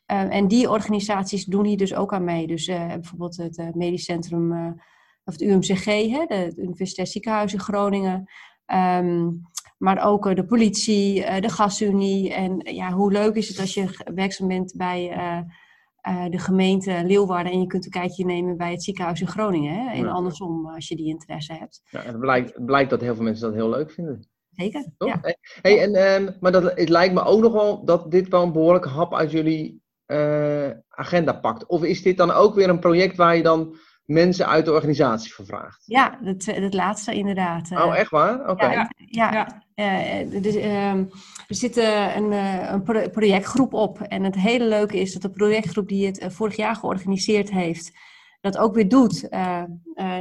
Ehm, 0.08 0.28
en 0.28 0.48
die 0.48 0.70
organisaties 0.70 1.46
doen 1.46 1.65
hier 1.65 1.78
dus 1.78 1.96
ook 1.96 2.13
aan 2.13 2.24
mee. 2.24 2.48
Dus 2.48 2.67
uh, 2.67 2.88
bijvoorbeeld 2.88 3.38
het 3.38 3.58
uh, 3.58 3.67
Medisch 3.74 4.04
Centrum, 4.04 4.76
of 5.24 5.34
het 5.34 5.41
UMCG, 5.41 5.86
hè, 5.86 6.26
de, 6.26 6.34
het 6.34 6.58
Universitair 6.58 7.08
Ziekenhuis 7.08 7.54
in 7.54 7.60
Groningen. 7.60 8.30
Um, 8.74 9.41
maar 9.78 10.06
ook 10.06 10.36
de 10.36 10.46
politie, 10.46 11.41
de 11.41 11.50
gasunie. 11.50 12.34
En 12.34 12.60
ja, 12.76 12.91
hoe 12.91 13.12
leuk 13.12 13.36
is 13.36 13.48
het 13.48 13.60
als 13.60 13.74
je 13.74 14.04
werkzaam 14.13 14.48
bent 14.48 14.74
bij 14.78 15.10
de 16.30 16.38
gemeente 16.39 17.04
Leeuwarden 17.06 17.52
en 17.52 17.60
je 17.60 17.67
kunt 17.67 17.86
een 17.86 17.91
kijkje 17.91 18.26
nemen 18.26 18.58
bij 18.58 18.72
het 18.72 18.84
ziekenhuis 18.84 19.22
in 19.22 19.28
Groningen. 19.28 19.74
Hè? 19.74 19.93
En 19.93 20.08
andersom, 20.08 20.70
als 20.70 20.88
je 20.88 20.96
die 20.96 21.08
interesse 21.08 21.54
hebt. 21.54 21.82
Ja, 21.89 22.02
het 22.02 22.20
blijkt, 22.20 22.65
blijkt 22.65 22.89
dat 22.89 23.02
heel 23.02 23.15
veel 23.15 23.24
mensen 23.24 23.48
dat 23.48 23.56
heel 23.56 23.70
leuk 23.70 23.91
vinden. 23.91 24.30
Zeker, 24.50 24.86
ja. 24.98 25.20
Hey, 25.62 25.82
en, 25.82 26.22
um, 26.22 26.36
maar 26.39 26.52
dat, 26.52 26.63
het 26.63 26.89
lijkt 26.89 27.13
me 27.13 27.24
ook 27.24 27.41
nog 27.41 27.54
wel 27.54 27.86
dat 27.86 28.12
dit 28.12 28.28
wel 28.28 28.43
een 28.43 28.52
behoorlijke 28.52 28.89
hap 28.89 29.13
uit 29.13 29.32
jullie 29.32 29.82
uh, 30.08 30.70
agenda 30.89 31.34
pakt? 31.34 31.65
Of 31.65 31.84
is 31.84 32.02
dit 32.02 32.17
dan 32.17 32.32
ook 32.32 32.56
weer 32.56 32.70
een 32.70 32.80
project 32.80 33.15
waar 33.15 33.36
je 33.36 33.43
dan 33.43 33.76
mensen 34.06 34.48
uit 34.48 34.65
de 34.65 34.72
organisatie 34.72 35.34
vervraagt? 35.34 35.84
Ja, 35.86 36.20
het, 36.24 36.46
het 36.46 36.74
laatste 36.74 37.13
inderdaad. 37.13 37.72
Oh, 37.72 37.98
echt 37.98 38.10
waar? 38.10 38.50
Oké. 38.50 38.65
Ja, 38.65 38.89
ja, 38.96 39.34
ja. 39.34 39.65
Uh, 39.76 40.41
dus, 40.41 40.56
uh, 40.56 40.91
er 40.91 41.08
zit 41.48 41.78
een, 41.78 42.32
een 42.32 42.84
projectgroep 43.12 43.74
op. 43.74 44.02
En 44.02 44.24
het 44.24 44.36
hele 44.36 44.65
leuke 44.65 45.00
is 45.00 45.13
dat 45.13 45.22
de 45.22 45.32
projectgroep 45.32 45.88
die 45.88 46.06
het 46.06 46.26
vorig 46.28 46.56
jaar 46.56 46.76
georganiseerd 46.76 47.52
heeft, 47.52 47.91
dat 48.41 48.58
ook 48.58 48.76
weer 48.76 48.89
doet 48.89 49.30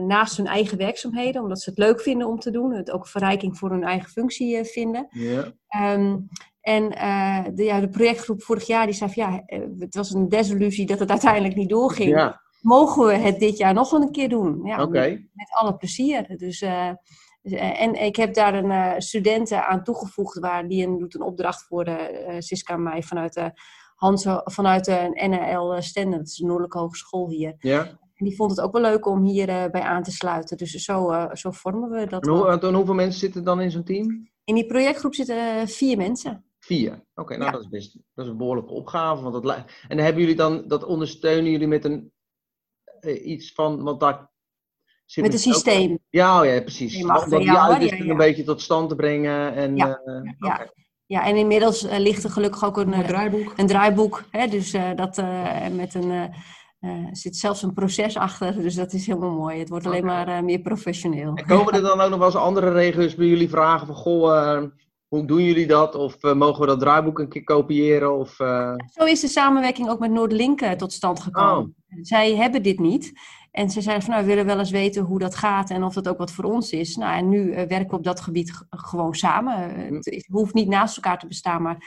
naast 0.07 0.37
hun 0.37 0.46
eigen 0.46 0.79
werkzaamheden, 0.79 1.42
omdat 1.42 1.61
ze 1.61 1.70
het 1.70 1.79
leuk 1.79 2.01
vinden 2.01 2.27
om 2.29 2.38
te 2.38 2.51
doen. 2.51 2.72
Het 2.72 2.90
ook 2.90 3.09
verrijking 3.09 3.59
voor 3.59 3.70
hun 3.70 3.85
eigen 3.85 4.11
functie 4.11 4.64
vinden. 4.64 5.07
Ja. 5.11 5.53
Um, 5.94 6.29
en 6.66 6.92
uh, 6.92 7.44
de, 7.55 7.64
ja, 7.64 7.81
de 7.81 7.88
projectgroep 7.88 8.42
vorig 8.42 8.66
jaar 8.66 8.87
die 8.87 8.94
zei 8.94 9.12
van 9.12 9.22
ja, 9.22 9.42
eh, 9.46 9.61
het 9.79 9.94
was 9.94 10.14
een 10.14 10.29
desillusie 10.29 10.87
dat 10.87 10.98
het 10.98 11.11
uiteindelijk 11.11 11.55
niet 11.55 11.68
doorging. 11.68 12.11
Ja. 12.11 12.40
Mogen 12.61 13.07
we 13.07 13.12
het 13.12 13.38
dit 13.38 13.57
jaar 13.57 13.74
nog 13.74 13.92
een 13.92 14.11
keer 14.11 14.29
doen? 14.29 14.61
Ja, 14.64 14.83
okay. 14.83 15.11
met, 15.11 15.29
met, 15.33 15.48
alle 15.50 15.76
plezier. 15.76 16.37
Dus, 16.37 16.62
uh, 16.62 16.90
en 17.83 17.94
ik 17.94 18.16
heb 18.16 18.35
daar 18.35 18.55
een 18.55 18.70
uh, 18.70 18.92
studenten 18.98 19.66
aan 19.66 19.83
toegevoegd 19.83 20.38
waar 20.38 20.68
die 20.68 20.87
een, 20.87 20.98
doet 20.98 21.14
een 21.14 21.22
opdracht 21.22 21.62
voor 21.62 21.85
de 21.85 22.37
Siska 22.38 22.74
en 22.74 22.83
mij 22.83 23.02
vanuit 23.02 23.33
de 23.35 23.52
Hans, 23.94 24.26
vanuit 24.44 24.85
de 24.85 25.26
NL 25.29 25.83
Stenden, 25.83 26.18
dat 26.18 26.29
is 26.29 26.37
de 26.37 26.44
Noordelijke 26.44 26.79
Hogeschool 26.79 27.29
hier. 27.29 27.55
Ja. 27.59 27.81
En 28.14 28.24
die 28.24 28.37
vond 28.37 28.50
het 28.50 28.61
ook 28.61 28.72
wel 28.72 28.83
leuk 28.83 29.07
om 29.07 29.24
hier 29.24 29.46
bij 29.46 29.83
aan 29.83 30.02
te 30.02 30.11
sluiten. 30.11 30.57
Dus 30.57 30.70
zo, 30.70 31.29
zo 31.33 31.50
vormen 31.50 31.90
we 31.90 32.07
dat. 32.07 32.26
En, 32.26 32.33
hoe, 32.33 32.61
en 32.61 32.74
hoeveel 32.74 32.94
mensen 32.94 33.20
zitten 33.20 33.44
dan 33.44 33.61
in 33.61 33.70
zo'n 33.70 33.85
team? 33.85 34.29
In 34.44 34.55
die 34.55 34.66
projectgroep 34.66 35.14
zitten 35.14 35.68
vier 35.68 35.96
mensen. 35.96 36.45
Vier. 36.66 37.05
Oké, 37.14 37.37
nou 37.37 37.50
dat 37.50 37.61
is 37.61 37.68
best 37.68 37.98
dat 38.14 38.24
is 38.24 38.31
een 38.31 38.37
behoorlijke 38.37 38.72
opgave. 38.72 39.22
Want 39.22 39.44
dat, 39.44 39.64
en 39.88 39.98
hebben 39.98 40.20
jullie 40.20 40.37
dan, 40.37 40.68
dat 40.68 40.85
ondersteunen 40.85 41.50
jullie 41.50 41.66
met 41.66 41.85
een 41.85 42.12
uh, 43.00 43.26
iets 43.26 43.52
van, 43.52 43.83
want 43.83 44.00
daar 44.00 44.31
zit 45.05 45.24
Met 45.24 45.33
een 45.33 45.38
systeem. 45.38 45.92
Ook, 45.92 45.98
ja, 46.11 46.40
oh 46.40 46.46
ja, 46.46 46.61
precies. 46.61 47.02
Om 47.02 47.07
dat 47.07 47.29
die 47.29 47.50
uitwisseling 47.50 47.98
ja, 47.98 48.05
ja. 48.05 48.11
een 48.11 48.16
beetje 48.16 48.44
tot 48.44 48.61
stand 48.61 48.88
te 48.88 48.94
brengen. 48.94 49.55
En, 49.55 49.76
ja, 49.76 50.00
uh, 50.05 50.33
ja. 50.38 50.52
Okay. 50.52 50.70
ja, 51.07 51.24
en 51.24 51.37
inmiddels 51.37 51.85
uh, 51.85 51.98
ligt 51.98 52.24
er 52.24 52.31
gelukkig 52.31 52.64
ook 52.64 52.76
een, 52.76 52.92
een 52.92 53.07
draaiboek. 53.07 53.52
Een 53.57 53.66
draaiboek 53.66 54.24
hè, 54.31 54.46
dus 54.46 54.70
dat 54.96 55.22
met 55.72 55.94
een... 55.94 56.11
Er 56.81 57.16
zit 57.16 57.37
zelfs 57.37 57.62
een 57.62 57.74
proces 57.74 58.16
achter, 58.16 58.62
dus 58.62 58.74
dat 58.74 58.92
is 58.92 59.07
helemaal 59.07 59.31
mooi. 59.31 59.59
Het 59.59 59.68
wordt 59.68 59.87
alleen 59.87 60.05
maar 60.05 60.44
meer 60.44 60.61
professioneel. 60.61 61.35
En 61.35 61.46
komen 61.46 61.72
er 61.72 61.83
dan 61.83 62.00
ook 62.00 62.11
nog 62.11 62.18
wel 62.18 62.29
eens 62.29 62.37
andere 62.37 62.72
regio's 62.72 63.14
bij 63.14 63.26
jullie 63.26 63.48
vragen 63.48 63.87
van... 63.87 63.96
Goh, 63.96 64.62
hoe 65.09 65.25
doen 65.25 65.42
jullie 65.42 65.66
dat? 65.66 65.95
Of 65.95 66.25
uh, 66.25 66.35
mogen 66.35 66.61
we 66.61 66.66
dat 66.66 66.81
draaiboek 66.81 67.19
een 67.19 67.29
keer 67.29 67.45
kopiëren? 67.45 68.19
Of, 68.19 68.38
uh... 68.40 68.75
Zo 68.87 69.05
is 69.05 69.21
de 69.21 69.29
samenwerking 69.29 69.88
ook 69.88 69.99
met 69.99 70.11
Noordlink 70.11 70.61
uh, 70.61 70.71
tot 70.71 70.92
stand 70.92 71.21
gekomen. 71.21 71.75
Oh. 71.88 71.99
Zij 72.03 72.37
hebben 72.37 72.62
dit 72.62 72.79
niet. 72.79 73.12
En 73.51 73.71
ze 73.71 73.81
zeiden 73.81 74.05
van 74.05 74.14
nou, 74.14 74.27
we 74.27 74.33
willen 74.33 74.47
wel 74.47 74.59
eens 74.59 74.71
weten 74.71 75.03
hoe 75.03 75.19
dat 75.19 75.35
gaat 75.35 75.71
en 75.71 75.83
of 75.83 75.95
dat 75.95 76.09
ook 76.09 76.19
wat 76.19 76.33
voor 76.33 76.45
ons 76.45 76.73
is. 76.73 76.97
Nou, 76.97 77.16
en 77.16 77.29
nu 77.29 77.55
werken 77.55 77.90
we 77.90 77.97
op 77.97 78.05
dat 78.05 78.21
gebied 78.21 78.66
gewoon 78.71 79.14
samen. 79.14 79.87
Hm. 79.87 79.95
Het 79.95 80.27
hoeft 80.31 80.55
niet 80.55 80.69
naast 80.69 80.97
elkaar 80.97 81.19
te 81.19 81.27
bestaan, 81.27 81.62
maar 81.62 81.79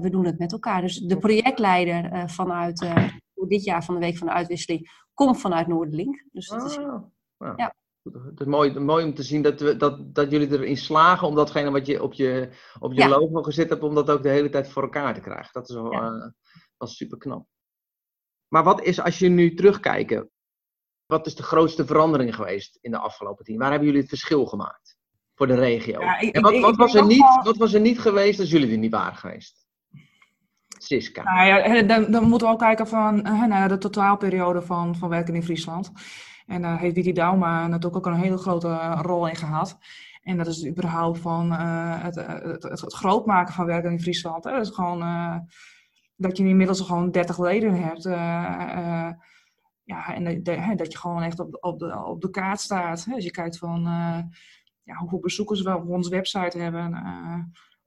we 0.00 0.10
doen 0.10 0.24
het 0.24 0.38
met 0.38 0.52
elkaar. 0.52 0.80
Dus 0.80 0.98
de 0.98 1.18
projectleider 1.18 2.28
vanuit 2.30 2.86
dit 3.48 3.64
jaar 3.64 3.84
van 3.84 3.94
de 3.94 4.00
Week 4.00 4.16
van 4.16 4.26
de 4.26 4.32
Uitwisseling 4.32 4.90
komt 5.14 5.40
vanuit 5.40 5.66
Noordlink. 5.66 6.24
Dus 6.32 6.48
dat 6.48 6.64
is, 6.64 6.78
oh. 6.78 7.02
ja. 7.56 7.74
Het 8.12 8.40
is 8.40 8.46
mooi, 8.46 8.78
mooi 8.78 9.04
om 9.04 9.14
te 9.14 9.22
zien 9.22 9.42
dat, 9.42 9.60
we, 9.60 9.76
dat, 9.76 10.14
dat 10.14 10.30
jullie 10.30 10.50
erin 10.50 10.76
slagen 10.76 11.28
om 11.28 11.34
datgene 11.34 11.70
wat 11.70 11.86
je 11.86 12.02
op 12.02 12.12
je, 12.12 12.48
op 12.78 12.92
je 12.92 13.08
logo 13.08 13.42
gezet 13.42 13.68
hebt, 13.68 13.82
om 13.82 13.94
dat 13.94 14.10
ook 14.10 14.22
de 14.22 14.28
hele 14.28 14.48
tijd 14.48 14.68
voor 14.68 14.82
elkaar 14.82 15.14
te 15.14 15.20
krijgen. 15.20 15.52
Dat 15.52 15.68
is 15.68 15.74
wel, 15.74 15.92
ja. 15.92 16.34
uh, 16.78 16.88
super 16.88 17.18
knap. 17.18 17.46
Maar 18.48 18.64
wat 18.64 18.82
is, 18.82 19.00
als 19.00 19.18
je 19.18 19.28
nu 19.28 19.54
terugkijkt, 19.54 20.24
wat 21.06 21.26
is 21.26 21.34
de 21.34 21.42
grootste 21.42 21.86
verandering 21.86 22.34
geweest 22.34 22.78
in 22.80 22.90
de 22.90 22.98
afgelopen 22.98 23.44
tien? 23.44 23.58
Waar 23.58 23.70
hebben 23.70 23.86
jullie 23.86 24.02
het 24.02 24.10
verschil 24.10 24.46
gemaakt 24.46 24.96
voor 25.34 25.46
de 25.46 25.54
regio? 25.54 26.00
Ja, 26.00 26.18
ik, 26.18 26.34
en 26.34 26.42
wat, 26.42 26.58
wat, 26.58 26.76
was 26.76 26.94
er 26.94 27.06
niet, 27.06 27.40
wat 27.42 27.56
was 27.56 27.74
er 27.74 27.80
niet 27.80 28.00
geweest 28.00 28.40
als 28.40 28.50
jullie 28.50 28.70
er 28.70 28.78
niet 28.78 28.90
waren 28.90 29.16
geweest? 29.16 29.66
Siska. 30.78 31.22
Nou 31.22 31.46
ja, 31.46 31.82
dan, 31.82 32.10
dan 32.10 32.28
moeten 32.28 32.46
we 32.46 32.52
ook 32.52 32.58
kijken 32.58 32.86
van 32.86 33.22
de 33.68 33.78
totaalperiode 33.78 34.62
van, 34.62 34.96
van 34.96 35.08
werken 35.08 35.34
in 35.34 35.42
Friesland. 35.42 35.92
En 36.48 36.62
daar 36.62 36.78
heeft 36.78 36.94
Widi 36.94 37.12
Dauma 37.12 37.66
natuurlijk 37.66 37.96
ook 37.96 38.14
een 38.14 38.20
hele 38.20 38.36
grote 38.36 38.68
eh, 38.68 39.00
rol 39.02 39.28
in 39.28 39.36
gehad. 39.36 39.78
En 40.22 40.36
dat 40.36 40.46
is 40.46 40.66
überhaupt 40.66 41.18
van 41.18 41.52
uh, 41.52 42.02
het, 42.02 42.14
het, 42.14 42.62
het, 42.62 42.94
groot 42.94 43.26
maken 43.26 43.54
van 43.54 43.66
werken 43.66 43.90
in 43.90 44.00
Friesland. 44.00 44.44
Hè. 44.44 44.50
Dat 44.50 44.66
is 44.66 44.74
gewoon 44.74 45.02
uh, 45.02 45.36
dat 46.16 46.36
je 46.36 46.44
inmiddels 46.44 46.80
gewoon 46.80 47.10
30 47.10 47.38
leden 47.38 47.82
hebt. 47.82 48.02
Ja, 49.84 50.14
en 50.14 50.42
dat 50.76 50.92
je 50.92 50.98
gewoon 50.98 51.22
echt 51.22 51.40
op, 51.40 51.56
op, 51.60 51.78
de, 51.78 52.04
op 52.04 52.20
de 52.20 52.30
kaart 52.30 52.60
staat. 52.60 53.04
Hè. 53.04 53.14
Als 53.14 53.24
je 53.24 53.30
kijkt 53.30 53.58
van 53.58 53.82
ja, 54.88 54.96
hoeveel 54.96 55.18
bezoekers 55.18 55.62
we 55.62 55.76
op 55.76 55.88
onze 55.88 56.10
website 56.10 56.58
hebben. 56.58 56.90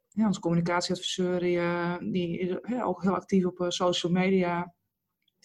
ja, 0.10 0.26
onze 0.26 0.40
communicatieadviseur, 0.40 1.40
die, 1.40 1.60
eh, 1.60 2.50
is 2.70 2.82
ook 2.82 3.02
heel 3.02 3.16
actief 3.16 3.46
op 3.46 3.60
eh, 3.60 3.70
social 3.70 4.12
media. 4.12 4.74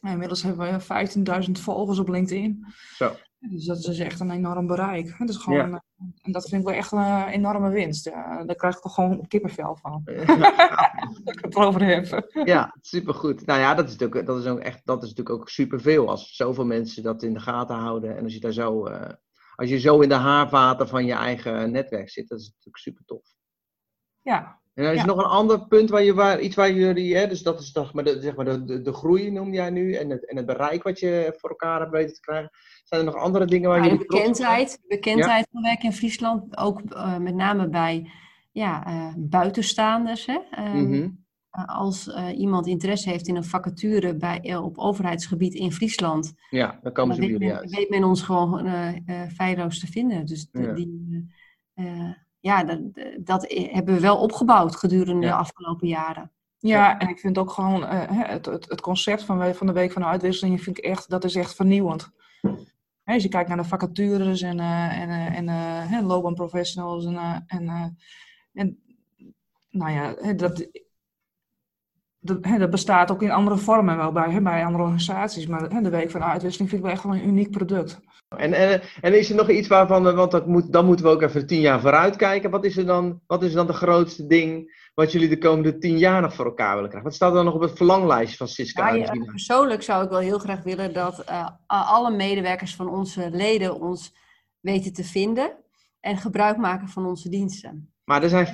Inmiddels 0.07 0.43
hebben 0.43 0.79
we 0.79 1.45
15.000 1.47 1.51
volgers 1.53 1.99
op 1.99 2.09
LinkedIn. 2.09 2.67
Zo. 2.97 3.13
Dus 3.39 3.65
dat 3.65 3.77
is 3.79 3.85
dus 3.85 3.99
echt 3.99 4.21
een 4.21 4.31
enorm 4.31 4.67
bereik. 4.67 5.15
Dat 5.19 5.29
is 5.29 5.37
gewoon, 5.37 5.71
Ja. 5.71 5.83
eh, 5.97 6.07
en 6.23 6.33
dat 6.33 6.49
vind 6.49 6.61
ik 6.61 6.69
wel 6.69 6.77
echt 6.77 6.93
een 6.93 6.99
eh, 6.99 7.27
enorme 7.31 7.71
winst. 7.71 8.05
Ja, 8.05 8.45
daar 8.45 8.57
krijg 8.57 8.77
ik 8.77 8.83
toch 8.83 8.95
gewoon 8.95 9.27
kippenvel 9.29 9.77
van. 9.77 10.03
Dat 11.25 11.37
ik 11.37 11.45
het 11.45 11.55
erover 11.57 11.85
heb. 11.85 12.31
Ja, 12.45 12.77
supergoed. 12.81 13.47
Nou 13.47 13.61
ja, 13.61 13.75
dat 13.75 13.87
is 13.87 13.91
natuurlijk, 13.97 14.27
dat 14.27 14.39
is 14.39 14.47
ook 14.47 14.59
echt, 14.59 14.81
dat 14.85 15.03
is 15.03 15.09
natuurlijk 15.09 15.41
ook 15.41 15.49
superveel 15.49 16.09
als 16.09 16.37
zoveel 16.37 16.65
mensen 16.65 17.03
dat 17.03 17.23
in 17.23 17.33
de 17.33 17.41
gaten 17.41 17.77
houden. 17.77 18.17
En 18.17 18.25
als 18.25 18.35
je 18.35 18.41
daar 18.41 18.53
zo, 18.53 18.87
eh, 18.87 19.13
als 19.55 19.69
je 19.69 19.79
zo 19.79 20.01
in 20.01 20.09
de 20.09 20.15
haarvaten 20.15 20.89
van 20.89 21.05
je 21.07 21.13
eigen 21.13 21.71
netwerk 21.71 22.11
zit, 22.11 22.29
dat 22.29 22.39
is 22.41 22.47
natuurlijk 22.47 22.77
super 22.77 23.05
tof. 23.05 23.35
Ja, 24.23 24.61
En 24.77 24.85
is 24.85 24.91
er 24.91 24.95
Ja. 24.97 25.05
nog 25.05 25.17
een 25.19 25.25
ander 25.25 25.67
punt 25.67 25.91
waar 25.91 26.03
je, 26.03 26.15
waar, 26.15 26.41
iets 26.41 26.55
waar 26.57 26.73
jullie, 26.73 27.17
hè, 27.17 27.27
dus 27.27 27.43
dat 27.43 27.61
is 27.61 27.73
toch 27.73 27.93
maar 27.93 28.05
de, 28.05 28.21
zeg 28.21 28.37
maar 28.37 28.45
de, 28.45 28.65
de, 28.65 28.81
de 28.83 28.93
groei 28.93 29.31
noem 29.31 29.53
jij 29.53 29.71
nu 29.71 29.95
en 29.95 30.11
het, 30.11 30.27
en 30.29 30.37
het 30.37 30.47
bereik 30.47 30.83
wat 30.83 31.01
je 31.01 31.35
voor 31.39 31.51
elkaar 31.51 31.81
hebt 31.81 31.93
weten 31.93 32.15
te 32.15 32.21
krijgen. 32.21 32.51
Zijn 32.85 33.01
er 33.01 33.07
nog 33.13 33.17
andere 33.23 33.45
dingen 33.45 33.69
waar 33.69 33.79
Ja, 33.79 33.85
de 33.85 33.91
jullie 33.91 34.07
bekendheid, 34.07 34.71
de 34.73 34.85
bekendheid 34.89 35.49
van 35.53 35.63
werk 35.63 35.83
in 35.83 35.93
Friesland, 35.93 36.57
ook 36.57 36.81
eh, 36.81 37.17
met 37.19 37.35
name 37.35 37.69
bij 37.69 38.11
ja, 38.53 38.87
eh, 38.87 39.13
buitenstaanders. 39.17 40.27
Hè? 40.27 40.39
Ehm, 40.51 40.77
Mhm. 40.91 41.09
eh, 41.51 41.65
als 41.79 42.09
iemand 42.37 42.67
interesse 42.67 43.11
heeft 43.11 43.29
in 43.29 43.37
een 43.37 43.45
vacature 43.45 44.17
bij, 44.17 44.57
op 44.57 44.79
overheidsgebied 44.79 45.55
in 45.55 45.73
Friesland, 45.73 46.33
Ja, 46.51 46.79
dan 46.83 46.93
komen 46.93 47.15
ze 47.15 47.21
bij 47.21 47.31
weet 47.31 47.39
jullie 47.39 47.53
men, 47.55 47.63
uit. 47.63 47.77
weet 47.77 47.91
men 47.91 48.05
ons 48.05 48.23
gewoon 48.23 48.69
feilloos 49.35 49.79
te 49.81 49.87
vinden. 49.87 50.27
Dus 50.27 50.51
de- 50.51 50.61
Ja. 50.63 50.73
die, 50.73 51.27
ja, 52.47 52.65
dat, 52.65 52.81
dat 53.21 53.53
hebben 53.53 53.95
we 53.95 54.01
wel 54.01 54.17
opgebouwd 54.17 54.77
gedurende 54.77 55.27
Ja. 55.27 55.33
de 55.33 55.39
afgelopen 55.39 55.89
jaren. 55.89 56.31
Ja, 56.59 56.99
en 56.99 57.09
ik 57.09 57.19
vind 57.19 57.39
ook 57.39 57.51
gewoon 57.51 57.85
eh, 57.87 58.09
hè, 58.09 58.25
het, 58.25 58.47
het, 58.47 58.69
het 58.69 58.81
concept 58.81 59.23
van, 59.23 59.55
van 59.55 59.67
de 59.67 59.73
Week 59.73 59.93
van 59.93 60.03
de 60.03 60.09
Uitwisseling, 60.09 60.63
vind 60.63 60.79
ik 60.79 60.85
echt, 60.85 61.09
dat 61.11 61.25
is 61.25 61.35
echt 61.35 61.55
vernieuwend. 61.55 62.11
Hè, 63.03 63.15
als 63.15 63.23
je 63.23 63.29
kijkt 63.29 63.49
naar 63.49 63.57
de 63.57 63.65
vacatures 63.65 64.43
en, 64.43 64.61
eh 64.61 65.01
en, 65.01 65.09
eh, 65.09 65.39
en 65.39 65.49
eh, 65.49 65.91
hè, 65.91 66.01
loopbaanprofessionals 66.03 67.05
en, 67.05 67.17
eh, 67.17 67.37
en, 67.47 67.69
eh, 67.69 67.87
en 68.53 68.79
nou 69.71 69.93
ja, 69.93 70.15
hè, 70.19 70.35
dat, 70.35 70.69
dat, 72.27 72.71
bestaat 72.71 73.11
ook 73.11 73.23
in 73.23 73.31
andere 73.31 73.57
vormen 73.57 73.97
wel 73.97 74.13
bij, 74.13 74.31
hè, 74.31 74.41
bij 74.41 74.65
andere 74.65 74.83
organisaties. 74.83 75.47
Maar 75.47 75.71
hè, 75.71 75.81
de 75.81 75.91
Week 75.91 76.11
van 76.11 76.25
Uitwisseling 76.25 76.71
vind 76.71 76.83
ik 76.83 76.87
wel 76.87 76.97
echt 76.97 77.05
wel 77.05 77.15
een 77.15 77.29
uniek 77.29 77.51
product. 77.51 78.01
En, 78.29 78.53
en, 78.53 78.83
en 79.01 79.19
is 79.19 79.31
er 79.31 79.37
nog 79.37 79.51
iets 79.51 79.69
waarvan, 79.69 80.15
want 80.15 80.31
dat 80.31 80.47
moet, 80.47 80.73
dan 80.73 80.87
moeten 80.87 81.05
we 81.05 81.11
ook 81.11 81.23
even 81.23 81.47
tien 81.47 81.61
jaar 81.61 81.81
vooruit 81.81 82.17
kijken. 82.17 82.51
Wat 82.51 82.65
is 82.65 82.77
er 82.77 82.87
dan, 82.87 83.21
wat 83.27 83.43
is 83.43 83.53
dan 83.53 83.67
de 83.67 83.73
grootste 83.73 84.27
ding 84.27 84.75
wat 84.95 85.13
jullie 85.13 85.29
de 85.29 85.39
komende 85.39 85.79
tien 85.79 85.99
jaar 85.99 86.21
nog 86.21 86.35
voor 86.35 86.45
elkaar 86.45 86.75
willen 86.75 86.89
krijgen? 86.89 87.09
Wat 87.09 87.15
staat 87.15 87.29
er 87.29 87.37
dan 87.37 87.45
nog 87.45 87.55
op 87.55 87.61
het 87.61 87.77
verlanglijstje 87.77 88.37
van 88.37 88.49
Siska 88.49 88.87
Ja, 88.87 88.93
en 88.93 88.99
ja, 88.99 89.07
Gina? 89.07 89.25
persoonlijk 89.25 89.83
zou 89.83 90.05
ik 90.05 90.11
wel 90.11 90.19
heel 90.19 90.39
graag 90.39 90.63
willen 90.63 90.93
dat 90.93 91.19
eh, 91.19 91.49
alle 91.67 92.11
medewerkers 92.11 92.75
van 92.75 92.89
onze 92.89 93.31
leden 93.31 93.81
ons 93.81 94.15
weten 94.61 94.93
te 94.93 95.05
vinden 95.05 95.57
en 96.01 96.17
gebruik 96.17 96.57
maken 96.57 96.89
van 96.89 97.07
onze 97.07 97.29
diensten. 97.29 97.96
Maar 98.07 98.23
er 98.23 98.29
zijn 98.29 98.47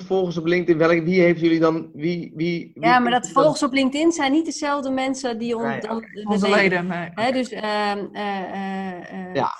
15.000 0.00 0.06
volgers 0.06 0.36
op 0.36 0.46
LinkedIn. 0.46 0.78
Welk, 0.78 1.04
wie 1.04 1.20
heeft 1.20 1.40
jullie 1.40 1.60
dan? 1.60 1.90
Wie, 1.92 2.32
wie, 2.34 2.70
wie 2.74 2.84
Ja, 2.86 2.98
maar 2.98 3.10
dat 3.10 3.30
volgens 3.30 3.62
op 3.62 3.72
LinkedIn 3.72 4.12
zijn 4.12 4.32
niet 4.32 4.44
dezelfde 4.44 4.90
mensen 4.90 5.38
die 5.38 5.56
ons 5.56 5.64
Nee, 5.66 5.80
dan 5.80 5.96
oké. 5.96 6.06
de 6.12 6.24
Onze 6.28 6.50
leden. 6.50 6.86
nee. 6.86 7.10
Hè, 7.14 7.32
dus 7.32 7.48
ehm, 7.48 8.06
eh, 8.12 8.38
eh, 8.38 9.12
eh, 9.12 9.34
Ja. 9.34 9.50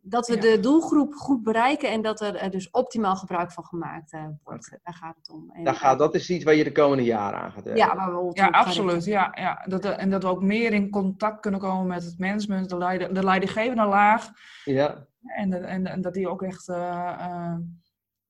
dat 0.00 0.28
we 0.28 0.34
Ja. 0.34 0.40
de 0.40 0.60
doelgroep 0.60 1.14
goed 1.14 1.42
bereiken 1.42 1.90
en 1.90 2.02
dat 2.02 2.20
er 2.20 2.50
dus 2.50 2.70
optimaal 2.70 3.16
gebruik 3.16 3.52
van 3.52 3.64
gemaakt 3.64 4.16
wordt. 4.42 4.78
Daar 4.82 4.94
gaat 4.94 5.16
het 5.16 5.30
om. 5.30 5.50
En, 5.52 5.64
Daar 5.64 5.74
gaat, 5.74 5.98
dat 5.98 6.14
is 6.14 6.30
iets 6.30 6.44
waar 6.44 6.54
je 6.54 6.64
de 6.64 6.72
komende 6.72 7.04
jaren 7.04 7.38
aan 7.40 7.52
gaat 7.52 7.64
werken. 7.64 7.86
Ja, 7.86 7.96
waar 7.96 8.12
we 8.12 8.18
ons 8.18 8.38
Ja, 8.38 8.46
absoluut. 8.46 9.04
Ja, 9.04 9.32
ja. 9.34 9.64
Dat, 9.68 9.84
en 9.84 10.10
dat 10.10 10.22
we 10.22 10.28
ook 10.28 10.42
meer 10.42 10.72
in 10.72 10.90
contact 10.90 11.40
kunnen 11.40 11.60
komen 11.60 11.86
met 11.86 12.04
het 12.04 12.18
management, 12.18 12.68
de, 12.68 12.78
leiding, 12.78 13.12
de 13.12 13.24
leidinggevende 13.24 13.84
laag. 13.84 14.30
Ja. 14.64 15.06
En, 15.22 15.50
de- 15.50 15.56
en, 15.56 15.86
en 15.86 16.00
dat 16.00 16.14
die 16.14 16.28
ook 16.28 16.42
echt, 16.42 16.66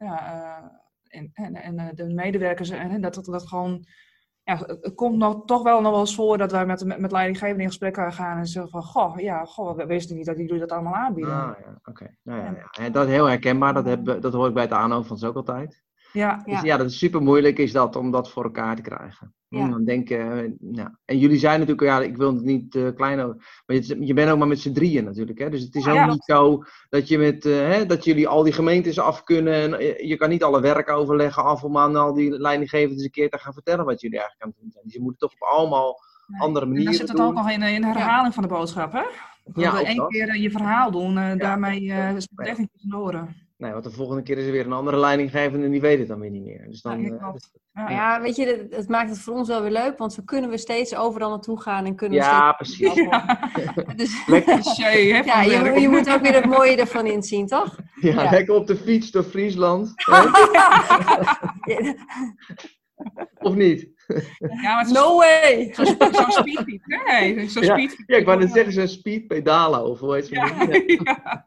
ja, 0.02 0.32
eh, 0.32 1.18
en, 1.18 1.30
en, 1.32 1.54
en 1.54 1.78
eh, 1.78 1.94
de 1.94 2.14
medewerkers, 2.14 2.70
en 2.70 3.00
dat, 3.00 3.14
dat, 3.14 3.24
dat 3.24 3.48
gewoon, 3.48 3.84
ja, 4.42 4.56
het 4.56 4.94
komt 4.94 5.16
nog, 5.16 5.44
toch 5.44 5.62
wel 5.62 5.80
nog 5.80 5.90
wel 5.90 6.00
eens 6.00 6.14
voor 6.14 6.38
dat 6.38 6.52
wij 6.52 6.66
met, 6.66 6.84
met, 6.84 6.98
met 6.98 7.12
leidinggevenden 7.12 7.62
in 7.62 7.68
gesprek 7.68 7.96
gaan 8.14 8.38
en 8.38 8.46
zeggen 8.46 8.70
van, 8.70 8.82
goh, 8.82 9.18
ja, 9.18 9.44
goh, 9.44 9.76
we 9.76 9.86
wisten 9.86 10.16
niet 10.16 10.26
dat 10.26 10.36
jullie 10.36 10.58
dat 10.58 10.72
allemaal 10.72 10.94
aanbieden. 10.94 11.34
Ah, 11.34 11.58
ja, 11.64 11.80
oké. 11.84 12.16
Nou, 12.22 12.56
ja, 12.72 12.90
dat 12.90 13.06
is 13.06 13.12
heel 13.12 13.28
herkenbaar. 13.28 13.74
Dat, 13.74 13.84
hebben, 13.84 14.20
dat 14.20 14.32
hoor 14.32 14.48
ik 14.48 14.54
bij 14.54 14.62
het 14.62 14.72
ANO 14.72 15.02
van 15.02 15.24
ook 15.24 15.36
altijd. 15.36 15.82
Ja, 16.12 16.42
Dus 16.44 16.54
Ja. 16.54 16.60
ja, 16.62 16.76
dat 16.76 16.90
is 16.90 16.98
super 16.98 17.22
moeilijk 17.22 17.58
is 17.58 17.72
dat 17.72 17.96
om 17.96 18.10
dat 18.10 18.30
voor 18.30 18.44
elkaar 18.44 18.76
te 18.76 18.82
krijgen. 18.82 19.34
Ja. 19.58 19.68
Dan 19.68 19.84
denken, 19.84 20.18
eh, 20.18 20.50
nou, 20.58 20.88
en 21.04 21.18
jullie 21.18 21.38
zijn 21.38 21.58
natuurlijk, 21.58 21.88
ja, 21.88 22.00
ik 22.00 22.16
wil 22.16 22.34
het 22.34 22.44
niet 22.44 22.74
eh 22.74 22.86
klein 22.94 23.20
over, 23.20 23.62
maar 23.66 23.76
je, 23.76 24.04
je 24.06 24.14
bent 24.14 24.30
ook 24.30 24.38
maar 24.38 24.48
met 24.48 24.60
z'n 24.60 24.72
drieën 24.72 25.04
natuurlijk. 25.04 25.38
Hè? 25.38 25.50
Dus 25.50 25.62
het 25.62 25.74
is 25.74 25.86
ook 25.86 25.94
ja. 25.94 26.06
niet 26.06 26.24
zo 26.24 26.64
dat, 26.88 27.08
je 27.08 27.18
met, 27.18 27.44
eh, 27.44 27.52
hè, 27.52 27.86
dat 27.86 28.04
jullie 28.04 28.28
al 28.28 28.42
die 28.42 28.52
gemeentes 28.52 28.98
af 28.98 29.24
kunnen. 29.24 29.54
En, 29.54 30.06
je 30.06 30.16
kan 30.16 30.28
niet 30.28 30.42
alle 30.42 30.60
werkoverleggen 30.60 31.44
af 31.44 31.64
om 31.64 31.76
aan 31.76 31.96
al 31.96 32.14
die 32.14 32.30
leidinggevenden 32.30 32.96
eens 32.96 33.04
een 33.04 33.10
keer 33.10 33.30
te 33.30 33.38
gaan 33.38 33.52
vertellen 33.52 33.84
wat 33.84 34.00
jullie 34.00 34.18
eigenlijk 34.18 34.44
aan 34.44 34.50
het 34.50 34.60
doen 34.60 34.70
zijn. 34.70 34.84
Dus 34.84 34.94
je 34.94 35.00
moet 35.00 35.10
het 35.10 35.20
toch 35.20 35.32
op 35.32 35.48
allemaal 35.58 36.00
andere 36.38 36.44
en 36.44 36.52
dan 36.52 36.68
manieren 36.68 36.94
zit 36.94 37.08
het 37.08 37.16
doen. 37.16 37.26
ook 37.26 37.34
nog 37.34 37.50
in, 37.50 37.62
in 37.62 37.80
de 37.80 37.86
herhaling 37.86 38.34
van 38.34 38.42
de 38.42 38.48
boodschap, 38.48 38.92
hè? 38.92 39.02
Ja, 39.54 39.82
één 39.82 40.08
keer 40.08 40.36
je 40.36 40.50
verhaal 40.50 40.90
doen, 40.90 41.14
daarmee 41.38 41.82
is 42.16 42.28
het 42.34 42.46
echt 42.46 42.58
niet. 42.58 42.70
Nee, 43.62 43.72
want 43.72 43.84
de 43.84 43.90
volgende 43.90 44.22
keer 44.22 44.38
is 44.38 44.46
er 44.46 44.52
weer 44.52 44.66
een 44.66 44.72
andere 44.72 44.96
leidinggevende 44.96 45.64
en 45.66 45.70
die 45.72 45.80
weet 45.80 45.98
het 45.98 46.08
dan 46.08 46.20
weer 46.20 46.30
niet 46.30 46.44
meer. 46.44 46.64
Dus 46.68 46.80
dan, 46.82 47.00
Ja, 47.02 47.08
eh, 47.18 47.32
dus- 47.32 47.50
Ja. 47.72 47.82
Maar 47.82 47.92
ja, 47.92 48.20
weet 48.20 48.36
je, 48.36 48.46
het, 48.46 48.76
het 48.76 48.88
maakt 48.88 49.10
het 49.10 49.18
voor 49.18 49.34
ons 49.34 49.48
wel 49.48 49.62
weer 49.62 49.70
leuk, 49.70 49.98
want 49.98 50.12
zo 50.12 50.22
kunnen 50.24 50.50
we 50.50 50.58
steeds 50.58 50.94
overal 50.94 51.30
naartoe 51.30 51.60
gaan 51.60 51.84
en 51.84 51.94
kunnen 51.94 52.18
we 52.18 52.24
ja, 52.24 52.56
steeds... 52.58 52.76
precies. 52.78 53.06
Dus, 53.96 54.22
Lekker, 54.26 54.60
Cliché, 54.60 54.84
hè, 55.14 55.24
van 55.24 55.50
ja, 55.50 55.62
je, 55.64 55.80
je 55.80 55.88
moet 55.88 56.10
ook 56.10 56.20
weer 56.20 56.34
het 56.34 56.44
mooie 56.46 56.76
ervan 56.76 57.06
inzien, 57.06 57.46
toch? 57.46 57.76
ja, 58.00 58.22
Ja. 58.22 58.30
lekker 58.30 58.54
op 58.54 58.66
de 58.66 58.76
fiets 58.76 59.10
door 59.10 59.22
Friesland. 59.22 59.92
of 63.38 63.54
niet? 63.54 63.90
Ja, 64.62 64.74
maar 64.74 64.92
No 64.92 65.16
way! 65.16 65.70
zo'n 65.74 65.86
sp- 65.86 66.08
zo'n 66.12 66.30
speedfiets. 66.30 66.84
Nee, 67.06 67.48
zo'n 67.48 67.62
Ja. 67.62 67.76
Ja, 68.06 68.16
ik 68.16 68.24
wou 68.26 68.38
net 68.38 68.52
zeggen, 68.52 68.72
zo'n 68.72 68.88
speedpedalen 68.88 69.84
of 69.84 70.00
hoe 70.00 70.14
heet 70.14 70.26
ze 70.26 70.34
Ja, 70.34 70.46
ja. 70.86 71.44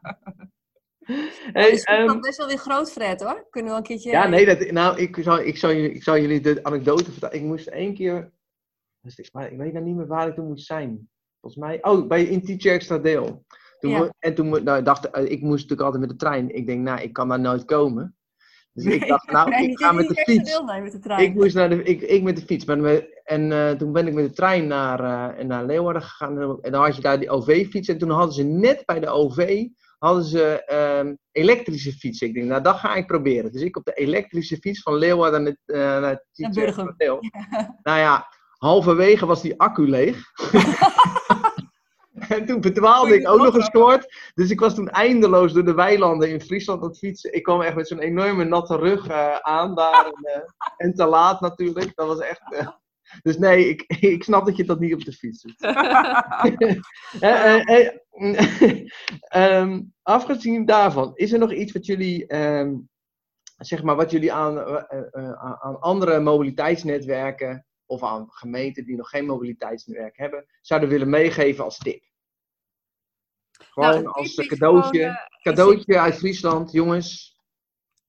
Hey, 1.52 1.70
dus 1.70 1.82
ehm, 1.82 2.06
dat 2.06 2.20
best 2.20 2.38
wel 2.38 2.46
weer 2.46 2.58
groot, 2.58 2.92
Fred, 2.92 3.22
hoor. 3.22 3.46
Kunnen 3.50 3.70
we 3.72 3.76
een 3.76 3.82
keertje... 3.82 4.10
ja, 4.10 4.28
nee, 4.28 4.46
dat, 4.46 4.70
nou, 4.70 4.98
ik 4.98 5.16
zou, 5.20 5.42
ik, 5.42 5.56
zou, 5.56 5.74
jullie- 5.74 5.92
ik 5.92 6.02
zou 6.02 6.20
jullie 6.20 6.40
de 6.40 6.64
anekdote 6.64 7.10
vertellen. 7.12 7.36
Ik 7.36 7.42
moest 7.42 7.66
één 7.66 7.94
keer, 7.94 8.32
maar 9.32 9.52
ik 9.52 9.58
weet 9.58 9.72
nou 9.72 9.84
niet 9.84 9.96
meer 9.96 10.06
waar 10.06 10.28
ik 10.28 10.34
toen 10.34 10.46
moest 10.46 10.66
zijn. 10.66 11.08
Volgens 11.40 11.62
mij, 11.64 11.78
oh, 11.84 12.06
bij 12.06 12.22
in 12.24 12.44
Teacher 12.44 12.72
Extra 12.72 12.98
Deel. 12.98 13.44
Toen 13.78 13.90
Ja. 13.90 14.12
En 14.18 14.34
toen 14.34 14.64
nou, 14.64 14.82
dacht 14.82 15.10
eh, 15.10 15.24
ik 15.24 15.40
moest 15.40 15.52
natuurlijk 15.62 15.80
altijd 15.80 16.00
met 16.00 16.10
de 16.10 16.16
trein. 16.16 16.54
Ik 16.54 16.66
denk, 16.66 16.80
nou, 16.82 17.00
ik 17.00 17.12
kan 17.12 17.28
daar 17.28 17.40
nooit 17.40 17.64
komen. 17.64 18.16
Dus 18.72 18.84
ik 18.84 19.06
dacht, 19.08 19.30
nou, 19.30 19.48
Nee, 19.50 19.68
ik 19.70 19.78
ga 19.78 19.92
met 19.92 20.08
de 20.08 20.14
fiets. 20.14 20.50
deelnemen 20.52 20.82
met 20.82 20.92
de 20.92 20.98
trein. 20.98 21.22
Ik 21.22 21.34
moest 21.34 21.54
naar 21.54 21.68
de, 21.68 21.82
ik, 21.82 22.00
ik 22.00 22.22
met 22.22 22.36
de 22.36 22.42
fiets. 22.42 22.64
Maar 22.64 22.78
me- 22.78 23.20
en 23.24 23.52
eh, 23.52 23.70
toen 23.70 23.92
ben 23.92 24.06
ik 24.06 24.14
met 24.14 24.28
de 24.28 24.34
trein 24.34 24.66
naar, 24.66 25.00
eh, 25.38 25.44
naar 25.44 25.64
Leeuwarden 25.66 26.02
gegaan. 26.02 26.62
En 26.62 26.72
dan 26.72 26.82
had 26.84 26.96
je 26.96 27.02
daar 27.02 27.18
die 27.18 27.30
OV-fiets. 27.30 27.88
En 27.88 27.98
toen 27.98 28.10
hadden 28.10 28.34
ze 28.34 28.42
net 28.42 28.82
bij 28.86 29.00
de 29.00 29.08
OV 29.08 29.66
hadden 30.06 30.24
ze, 30.24 30.64
ehm, 30.64 31.14
elektrische 31.32 31.92
fietsen. 31.92 32.26
Ik 32.26 32.34
denk, 32.34 32.46
nou, 32.46 32.62
dat 32.62 32.76
ga 32.76 32.94
ik 32.94 33.06
proberen. 33.06 33.52
Dus 33.52 33.62
ik 33.62 33.76
op 33.76 33.84
de 33.84 33.92
elektrische 33.92 34.56
fiets 34.56 34.82
van 34.82 34.94
Leeuwarden 34.94 35.42
naar, 35.42 36.00
naar 36.00 36.24
Tietje 36.32 36.60
Burgum. 36.60 36.86
Hotel. 36.86 37.18
Nou 37.82 37.98
ja, 37.98 38.28
halverwege 38.58 39.26
was 39.26 39.42
die 39.42 39.60
accu 39.60 39.88
leeg. 39.88 40.22
En 42.28 42.46
toen 42.46 42.62
verdwaalde 42.62 43.14
ik 43.14 43.28
ook 43.28 43.38
nog 43.38 43.54
eens 43.54 43.70
kort. 43.70 44.32
Dus 44.34 44.50
ik 44.50 44.60
was 44.60 44.74
toen 44.74 44.88
eindeloos 44.88 45.52
door 45.52 45.64
de 45.64 45.74
weilanden 45.74 46.30
in 46.30 46.40
Friesland 46.40 46.82
aan 46.82 46.88
het 46.88 46.98
fietsen. 46.98 47.34
Ik 47.34 47.42
kwam 47.42 47.60
echt 47.60 47.74
met 47.74 47.88
zo'n 47.88 47.98
enorme 47.98 48.44
natte 48.44 48.76
rug 48.76 49.06
eh, 49.06 49.36
aan 49.36 49.74
daar. 49.74 50.04
En, 50.04 50.24
eh, 50.24 50.40
en 50.76 50.94
te 50.94 51.04
laat 51.04 51.40
natuurlijk. 51.40 51.92
Dat 51.94 52.06
was 52.06 52.18
echt... 52.18 52.42
dus 53.22 53.38
nee, 53.38 53.68
ik, 53.68 53.82
ik 54.14 54.22
snap 54.22 54.46
dat 54.46 54.56
je 54.56 54.64
dat 54.64 54.80
niet 54.80 54.94
op 54.94 55.04
de 55.04 55.12
fiets 55.12 55.42
doet. 55.42 55.60
Eh, 57.20 57.68
eh, 57.68 57.86
eh, 57.86 57.92
ehm, 59.20 59.82
afgezien 60.02 60.64
daarvan, 60.64 61.12
is 61.14 61.32
er 61.32 61.38
nog 61.38 61.52
iets 61.52 61.72
wat 61.72 61.86
jullie, 61.86 62.26
ehm, 62.26 62.74
zeg 63.56 63.82
maar, 63.82 63.96
wat 63.96 64.10
jullie 64.10 64.32
aan, 64.32 64.58
eh, 64.58 64.82
eh, 64.88 65.06
eh, 65.12 65.62
aan 65.62 65.80
andere 65.80 66.20
mobiliteitsnetwerken 66.20 67.66
of 67.86 68.02
aan 68.02 68.26
gemeenten 68.30 68.84
die 68.84 68.96
nog 68.96 69.08
geen 69.08 69.26
mobiliteitsnetwerk 69.26 70.16
hebben, 70.16 70.46
zouden 70.60 70.88
willen 70.88 71.10
meegeven 71.10 71.64
als 71.64 71.78
tip? 71.78 72.04
Gewoon 73.50 74.02
Nou, 74.02 74.06
als 74.06 74.34
cadeautje, 74.34 75.00
gewoon, 75.00 75.16
cadeautje 75.42 75.98
uit 75.98 76.14
Friesland, 76.14 76.72
jongens. 76.72 77.40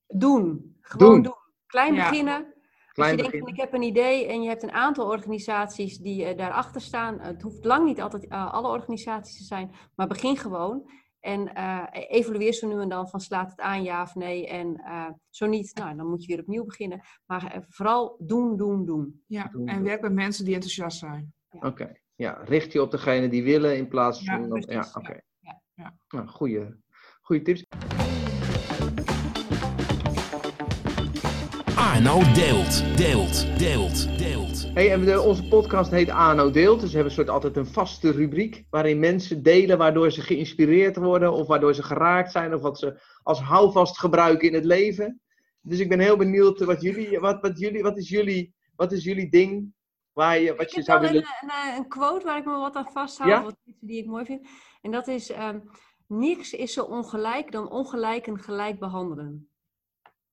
Doen. 0.07 0.77
Gewoon 0.81 1.13
Doen. 1.13 1.23
doen. 1.23 1.35
Klein 1.65 1.93
Ja. 1.93 2.09
beginnen. 2.09 2.53
Klein 2.97 3.17
Als 3.17 3.25
je 3.25 3.31
denkt, 3.31 3.49
ik 3.49 3.57
heb 3.57 3.73
een 3.73 3.81
idee 3.81 4.27
en 4.27 4.41
je 4.41 4.47
hebt 4.47 4.63
een 4.63 4.71
aantal 4.71 5.07
organisaties 5.07 5.97
die 5.97 6.25
eh, 6.25 6.37
daarachter 6.37 6.81
staan. 6.81 7.19
Het 7.19 7.41
hoeft 7.41 7.65
lang 7.65 7.85
niet 7.85 8.01
altijd 8.01 8.27
eh, 8.27 8.53
alle 8.53 8.67
organisaties 8.67 9.37
te 9.37 9.43
zijn, 9.43 9.71
maar 9.95 10.07
begin 10.07 10.37
gewoon. 10.37 10.89
En 11.19 11.51
uh, 11.57 11.83
evalueer 11.91 12.53
zo 12.53 12.67
nu 12.67 12.81
en 12.81 12.89
dan 12.89 13.09
van 13.09 13.19
slaat 13.19 13.49
het 13.49 13.59
aan, 13.59 13.83
ja 13.83 14.01
of 14.01 14.15
nee. 14.15 14.47
En 14.47 14.81
uh, 14.85 15.09
zo 15.29 15.45
niet, 15.45 15.75
nou, 15.75 15.97
dan 15.97 16.07
moet 16.07 16.21
je 16.21 16.27
weer 16.27 16.41
opnieuw 16.41 16.65
beginnen. 16.65 17.01
Maar 17.25 17.55
uh, 17.55 17.61
vooral 17.69 18.15
doen, 18.19 18.57
doen, 18.57 18.85
doen. 18.85 19.23
Ja, 19.27 19.47
Doen, 19.47 19.67
en 19.67 19.75
doen. 19.75 19.83
werk 19.83 20.01
met 20.01 20.13
mensen 20.13 20.45
die 20.45 20.53
enthousiast 20.53 20.99
zijn. 20.99 21.33
Oké, 21.49 21.91
ja, 22.15 22.41
richt 22.43 22.73
je 22.73 22.81
op 22.81 22.91
degene 22.91 23.29
die 23.29 23.43
willen 23.43 23.77
in 23.77 23.87
plaats 23.87 24.23
van... 24.23 24.41
ja, 24.41 24.47
precies, 24.47 24.95
oké. 24.95 25.19
Ja, 25.39 25.61
ja. 25.73 25.97
Nou, 26.07 26.27
goeie, 26.27 26.65
goeie 27.21 27.41
tips. 27.41 27.65
Arno 31.97 32.33
deelt, 32.33 32.97
deelt, 32.97 33.57
deelt, 33.59 34.17
deelt. 34.17 34.73
Hey, 34.73 34.91
en 34.91 35.05
de- 35.05 35.21
onze 35.21 35.47
podcast 35.47 35.91
heet 35.91 36.09
ANO 36.09 36.51
Deelt. 36.51 36.79
Dus 36.79 36.89
we 36.89 36.95
hebben 36.95 37.05
een 37.17 37.17
soort 37.25 37.29
altijd 37.29 37.57
een 37.57 37.65
vaste 37.73 38.11
rubriek 38.11 38.65
waarin 38.69 38.99
mensen 38.99 39.43
delen 39.43 39.77
waardoor 39.77 40.11
ze 40.11 40.21
geïnspireerd 40.21 40.95
worden 40.97 41.33
of 41.33 41.47
waardoor 41.47 41.73
ze 41.73 41.83
geraakt 41.83 42.31
zijn 42.31 42.53
of 42.53 42.61
wat 42.61 42.79
ze 42.79 43.01
als 43.23 43.39
houvast 43.41 43.99
gebruiken 43.99 44.47
in 44.47 44.53
het 44.53 44.65
leven. 44.65 45.21
Dus 45.61 45.79
ik 45.79 45.89
ben 45.89 45.99
heel 45.99 46.17
benieuwd 46.17 46.59
wat 46.63 46.81
jullie, 46.81 47.19
wat, 47.19 47.41
wat 47.41 47.59
jullie, 47.59 47.83
wat 47.83 47.97
is 47.97 48.09
jullie, 48.09 48.53
wat 48.75 48.91
is 48.91 49.03
jullie 49.03 49.29
ding 49.29 49.73
waar 50.13 50.39
je, 50.39 50.51
wat 50.55 50.61
Ik 50.61 50.69
je 50.75 50.81
zou 50.81 50.99
willen. 50.99 51.15
een, 51.41 51.49
een, 51.67 51.75
een 51.77 51.87
quote 51.87 52.25
waar 52.25 52.37
ik 52.37 52.45
me 52.45 52.57
wat 52.57 52.75
aan 52.75 52.91
vasthoud, 52.91 53.29
Ja? 53.29 53.43
wat 53.43 53.55
die 53.63 53.97
ik 53.97 54.05
mooi 54.05 54.25
vind. 54.25 54.47
En 54.81 54.91
dat 54.91 55.07
is, 55.07 55.29
ehm, 55.31 55.59
niks 56.07 56.53
is 56.53 56.73
zo 56.73 56.83
ongelijk 56.83 57.51
dan 57.51 57.69
ongelijken 57.71 58.39
gelijk 58.39 58.79
behandelen. 58.79 59.49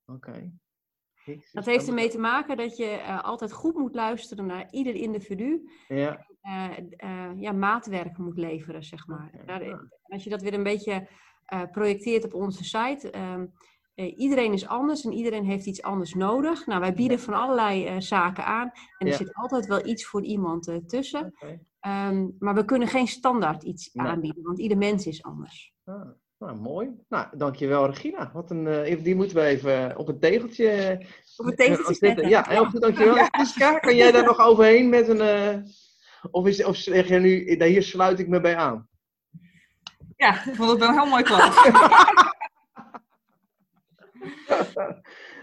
Oké. 0.06 0.52
Dat 1.52 1.64
heeft 1.64 1.88
ermee 1.88 2.08
te 2.08 2.18
maken 2.18 2.56
dat 2.56 2.76
je 2.76 2.84
eh, 2.86 3.24
altijd 3.24 3.52
goed 3.52 3.74
moet 3.74 3.94
luisteren 3.94 4.46
naar 4.46 4.66
ieder 4.70 4.94
individu. 4.94 5.70
Ja, 5.88 6.26
eh, 6.40 6.70
eh, 6.96 7.30
ja, 7.36 7.52
maatwerk 7.52 8.18
moet 8.18 8.38
leveren, 8.38 8.84
zeg 8.84 9.06
maar. 9.06 9.30
Daar-. 9.46 9.88
Als 10.02 10.24
je 10.24 10.30
dat 10.30 10.42
weer 10.42 10.54
een 10.54 10.62
beetje 10.62 11.08
projecteert 11.70 12.24
op 12.24 12.34
onze 12.34 12.64
site. 12.64 13.10
ehm, 13.10 13.46
eh, 13.94 14.18
iedereen 14.18 14.52
is 14.52 14.66
anders 14.66 15.04
en 15.04 15.12
iedereen 15.12 15.44
heeft 15.44 15.66
iets 15.66 15.82
anders 15.82 16.14
nodig. 16.14 16.66
Nou, 16.66 16.80
wij 16.80 16.94
bieden 16.94 17.18
van 17.20 17.34
allerlei 17.34 18.02
zaken 18.02 18.44
aan. 18.44 18.70
En 18.98 19.06
er 19.06 19.12
Ja. 19.12 19.16
zit 19.16 19.34
altijd 19.34 19.66
wel 19.66 19.86
iets 19.86 20.06
voor 20.06 20.22
iemand 20.22 20.80
tussen. 20.86 21.34
Ehm, 21.80 22.28
maar 22.38 22.54
we 22.54 22.64
kunnen 22.64 22.88
geen 22.88 23.06
standaard 23.06 23.62
iets 23.62 23.92
Nee. 23.92 24.06
aanbieden, 24.06 24.42
want 24.42 24.58
ieder 24.58 24.78
mens 24.78 25.06
is 25.06 25.22
anders. 25.22 25.72
Ah, 25.84 26.08
nou, 26.44 26.56
mooi. 26.56 26.90
Nou, 27.08 27.26
dankjewel 27.36 27.86
Regina. 27.86 28.30
Wat 28.32 28.50
een, 28.50 28.66
eh, 28.66 28.78
even- 28.90 29.04
die 29.04 29.14
moeten 29.16 29.36
we 29.36 29.42
even 29.42 29.96
op 29.96 30.08
een 30.08 30.18
tegeltje 30.20 30.68
eh, 30.68 31.06
Op 31.36 31.46
een 31.46 31.56
tegeltje 31.56 31.84
zetten. 31.94 32.08
zetten. 32.08 32.28
Ja, 32.28 32.44
heel 32.48 32.64
goed, 32.64 32.80
dankjewel. 32.80 33.28
Priska, 33.30 33.78
kan 33.78 33.96
jij 33.96 34.12
daar 34.12 34.24
nog 34.24 34.38
overheen 34.38 34.88
met 34.88 35.08
een... 35.08 35.20
eh, 35.20 35.56
of, 36.30 36.46
is, 36.46 36.64
of 36.64 36.76
zeg 36.76 37.08
je 37.08 37.18
nu, 37.18 37.56
daar 37.56 37.68
hier 37.68 37.82
sluit 37.82 38.18
ik 38.18 38.28
me 38.28 38.40
bij 38.40 38.56
aan? 38.56 38.88
Ja, 40.16 40.44
ik 40.44 40.54
vond 40.54 40.70
het 40.70 40.78
wel 40.78 40.88
een 40.88 40.94
heel 40.98 41.06
mooi 41.06 41.22
klap. 41.22 41.52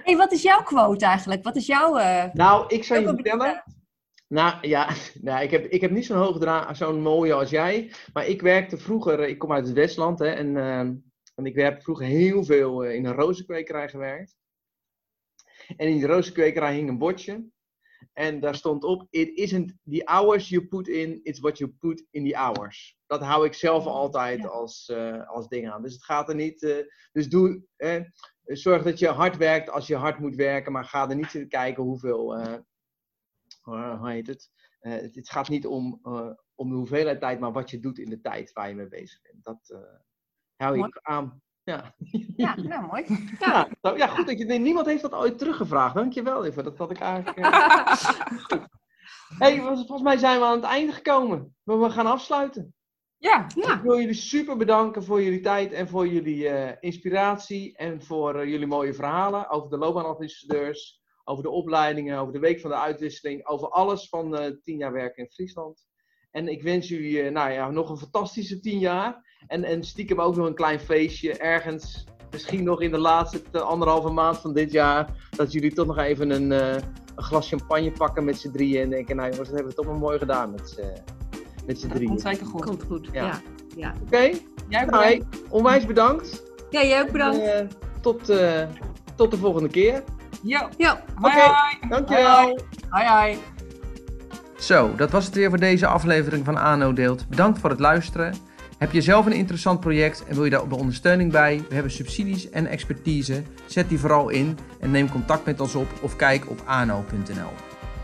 hey, 0.03 0.17
wat 0.17 0.31
is 0.31 0.41
jouw 0.41 0.63
quote 0.63 1.05
eigenlijk? 1.05 1.43
Wat 1.43 1.55
is 1.55 1.65
jouw... 1.65 1.97
eh, 1.97 2.23
Nou, 2.33 2.65
ik 2.67 2.83
zou 2.83 2.99
je 2.99 3.07
vertellen. 3.07 3.63
Nou 4.31 4.67
ja, 4.67 4.89
nou, 5.21 5.43
ik, 5.43 5.51
heb, 5.51 5.65
ik 5.65 5.81
heb 5.81 5.91
niet 5.91 6.05
zo'n 6.05 6.39
dra- 6.39 6.73
zo'n 6.73 7.01
mooie 7.01 7.33
als 7.33 7.49
jij. 7.49 7.91
Maar 8.13 8.27
ik 8.27 8.41
werkte 8.41 8.77
vroeger, 8.77 9.19
eh, 9.19 9.29
ik 9.29 9.37
kom 9.37 9.51
uit 9.51 9.65
het 9.65 9.75
Westland 9.75 10.19
hè, 10.19 10.25
en, 10.27 10.57
ehm, 10.57 10.95
en 11.35 11.45
ik 11.45 11.55
heb 11.55 11.81
vroeger 11.81 12.05
heel 12.05 12.43
veel 12.43 12.83
eh, 12.83 12.95
in 12.95 13.05
een 13.05 13.13
rozenkwekerij 13.13 13.89
gewerkt. 13.89 14.35
En 15.77 15.87
in 15.87 15.97
die 15.97 16.05
rozenkwekerij 16.07 16.75
hing 16.75 16.89
een 16.89 16.97
bordje. 16.97 17.49
En 18.13 18.39
daar 18.39 18.55
stond 18.55 18.83
op: 18.83 19.07
It 19.09 19.29
isn't 19.37 19.73
the 19.89 20.01
hours 20.05 20.49
you 20.49 20.67
put 20.67 20.87
in, 20.87 21.19
it's 21.23 21.39
what 21.39 21.57
you 21.57 21.71
put 21.79 22.05
in 22.11 22.29
the 22.29 22.35
hours. 22.37 22.97
Dat 23.07 23.21
hou 23.21 23.45
ik 23.45 23.53
zelf 23.53 23.85
altijd 23.85 24.47
als, 24.47 24.89
eh, 24.89 25.29
als 25.29 25.47
ding 25.47 25.69
aan. 25.71 25.81
Dus 25.81 25.93
het 25.93 26.03
gaat 26.03 26.29
er 26.29 26.35
niet. 26.35 26.63
eh, 26.63 26.75
dus 27.11 27.29
doe, 27.29 27.63
eh, 27.75 28.01
zorg 28.43 28.83
dat 28.83 28.99
je 28.99 29.07
hard 29.07 29.37
werkt 29.37 29.69
als 29.69 29.87
je 29.87 29.95
hard 29.95 30.19
moet 30.19 30.35
werken, 30.35 30.71
maar 30.71 30.85
ga 30.85 31.09
er 31.09 31.15
niet 31.15 31.29
zitten 31.31 31.49
kijken 31.49 31.83
hoeveel. 31.83 32.35
eh, 32.35 32.53
eh, 32.53 32.59
hoe 33.61 34.09
heet 34.09 34.27
het? 34.27 34.51
Eh, 34.79 34.91
het, 34.91 35.15
het 35.15 35.29
gaat 35.29 35.49
niet 35.49 35.67
om, 35.67 35.99
eh, 36.03 36.29
om 36.55 36.69
de 36.69 36.75
hoeveelheid 36.75 37.19
tijd, 37.19 37.39
maar 37.39 37.51
wat 37.51 37.69
je 37.69 37.79
doet 37.79 37.97
in 37.99 38.09
de 38.09 38.21
tijd 38.21 38.53
waar 38.53 38.69
je 38.69 38.75
mee 38.75 38.87
bezig 38.87 39.21
bent. 39.21 39.43
Dat 39.43 39.69
eh, 39.69 39.99
hou 40.55 40.85
ik 40.85 40.99
aan. 41.01 41.41
Ja. 41.63 41.95
Ja, 42.37 42.55
nou 42.61 42.85
mooi. 42.85 43.05
Ja, 43.39 43.67
nou, 43.81 43.97
ja, 43.97 44.07
goed. 44.07 44.27
Dat 44.27 44.37
je, 44.37 44.45
niemand 44.45 44.85
heeft 44.85 45.01
dat 45.01 45.13
ooit 45.13 45.37
teruggevraagd. 45.37 45.95
Dankjewel 45.95 46.45
even. 46.45 46.63
Dat 46.63 46.77
had 46.77 46.91
ik 46.91 46.99
eigenlijk. 46.99 47.37
eh, 47.37 48.61
hey, 49.39 49.57
vol- 49.61 49.75
volgens 49.75 50.01
mij 50.01 50.17
zijn 50.17 50.39
we 50.39 50.45
aan 50.45 50.55
het 50.55 50.63
einde 50.63 50.91
gekomen. 50.91 51.55
Maar 51.63 51.79
we 51.81 51.89
gaan 51.89 52.05
afsluiten. 52.05 52.73
Ja, 53.17 53.47
Ja, 53.55 53.75
Ik 53.75 53.81
wil 53.81 53.99
jullie 53.99 54.13
super 54.13 54.57
bedanken 54.57 55.03
voor 55.03 55.21
jullie 55.21 55.39
tijd 55.39 55.71
en 55.71 55.87
voor 55.87 56.07
jullie 56.07 56.47
eh, 56.49 56.77
inspiratie 56.79 57.77
en 57.77 58.01
voor 58.03 58.35
eh, 58.39 58.49
jullie 58.49 58.67
mooie 58.67 58.93
verhalen 58.93 59.49
over 59.49 59.69
de 59.69 59.77
loopbaanadviseurs, 59.77 61.00
over 61.31 61.43
de 61.43 61.49
opleidingen, 61.49 62.19
over 62.19 62.33
de 62.33 62.39
week 62.39 62.59
van 62.59 62.69
de 62.69 62.75
uitwisseling, 62.77 63.47
over 63.47 63.67
alles 63.69 64.09
van 64.09 64.37
eh 64.37 64.51
10 64.63 64.77
jaar 64.77 64.91
werken 64.91 65.23
in 65.23 65.29
Friesland. 65.31 65.85
En 66.31 66.47
ik 66.47 66.63
wens 66.63 66.87
jullie 66.87 67.21
eh, 67.21 67.31
nou 67.31 67.51
ja, 67.51 67.69
nog 67.71 67.89
een 67.89 67.97
fantastische 67.97 68.59
10 68.59 68.79
jaar. 68.79 69.39
En, 69.47 69.63
en 69.63 69.83
stiekem 69.83 70.21
ook 70.21 70.35
nog 70.35 70.47
een 70.47 70.55
klein 70.55 70.79
feestje 70.79 71.37
ergens. 71.37 72.03
Misschien 72.31 72.63
nog 72.63 72.81
in 72.81 72.91
de 72.91 72.97
laatste 72.97 73.41
t- 73.51 73.61
anderhalve 73.61 74.09
maand 74.09 74.37
van 74.37 74.53
dit 74.53 74.71
jaar. 74.71 75.27
Dat 75.29 75.51
jullie 75.51 75.73
toch 75.73 75.87
nog 75.87 75.97
even 75.97 76.29
een, 76.29 76.51
eh, 76.51 76.73
een 77.15 77.23
glas 77.23 77.47
champagne 77.49 77.91
pakken 77.91 78.23
met 78.25 78.39
z'n 78.39 78.51
drieën. 78.51 78.81
En 78.81 78.89
denken, 78.89 79.15
nou 79.15 79.29
jongens, 79.29 79.49
dat 79.49 79.57
hebben 79.57 79.75
we 79.75 79.81
toch 79.81 79.91
wel 79.91 79.99
mooi 80.07 80.17
gedaan 80.19 80.51
met 80.51 80.69
z'n 80.69 80.81
met 81.65 81.79
z'n 81.79 81.87
dat 81.87 81.95
drieën. 81.95 82.09
komt 82.09 82.25
Oké? 82.25 82.35
zeker 82.35 82.45
goed. 82.51 82.65
komt 82.65 82.83
goed. 82.83 83.09
Ja. 83.11 83.41
Ja. 83.75 83.93
Ja. 84.09 84.29
Jij 84.69 84.85
Nou, 84.85 85.03
hey, 85.03 85.23
onwijs 85.49 85.85
bedankt. 85.85 86.43
ja, 86.69 86.83
jij 86.83 87.01
ook 87.01 87.11
bedankt. 87.11 87.37
Eh, 87.39 87.65
tot, 88.01 88.29
eh, 88.29 88.67
tot 89.15 89.31
de 89.31 89.37
volgende 89.37 89.69
keer. 89.69 90.03
Jo, 90.43 90.69
Ja, 90.77 91.03
hoi 91.15 91.33
Oké. 91.33 91.43
hoi. 91.45 91.89
Dankjewel. 91.89 92.41
Hoi, 92.41 92.55
Hoi 92.89 93.07
hoi. 93.07 93.37
Zo, 94.59 94.95
dat 94.95 95.11
was 95.11 95.25
het 95.25 95.35
weer 95.35 95.49
voor 95.49 95.59
deze 95.59 95.87
aflevering 95.87 96.45
van 96.45 96.57
ANO 96.57 96.93
Deelt. 96.93 97.27
Bedankt 97.29 97.59
voor 97.59 97.69
het 97.69 97.79
luisteren. 97.79 98.35
Heb 98.77 98.91
je 98.91 99.01
zelf 99.01 99.25
een 99.25 99.31
interessant 99.31 99.79
project 99.79 100.23
en 100.27 100.35
wil 100.35 100.43
je 100.43 100.49
daar 100.49 100.69
de 100.69 100.75
ondersteuning 100.75 101.31
bij? 101.31 101.63
We 101.69 101.73
hebben 101.73 101.91
subsidies 101.91 102.49
en 102.49 102.67
expertise. 102.67 103.43
Zet 103.65 103.89
die 103.89 103.99
vooral 103.99 104.29
in 104.29 104.57
en 104.79 104.91
neem 104.91 105.11
contact 105.11 105.45
met 105.45 105.59
ons 105.61 105.75
op 105.75 105.87
of 106.01 106.15
kijk 106.15 106.49
op 106.49 106.61
ano.nl. 106.65 107.49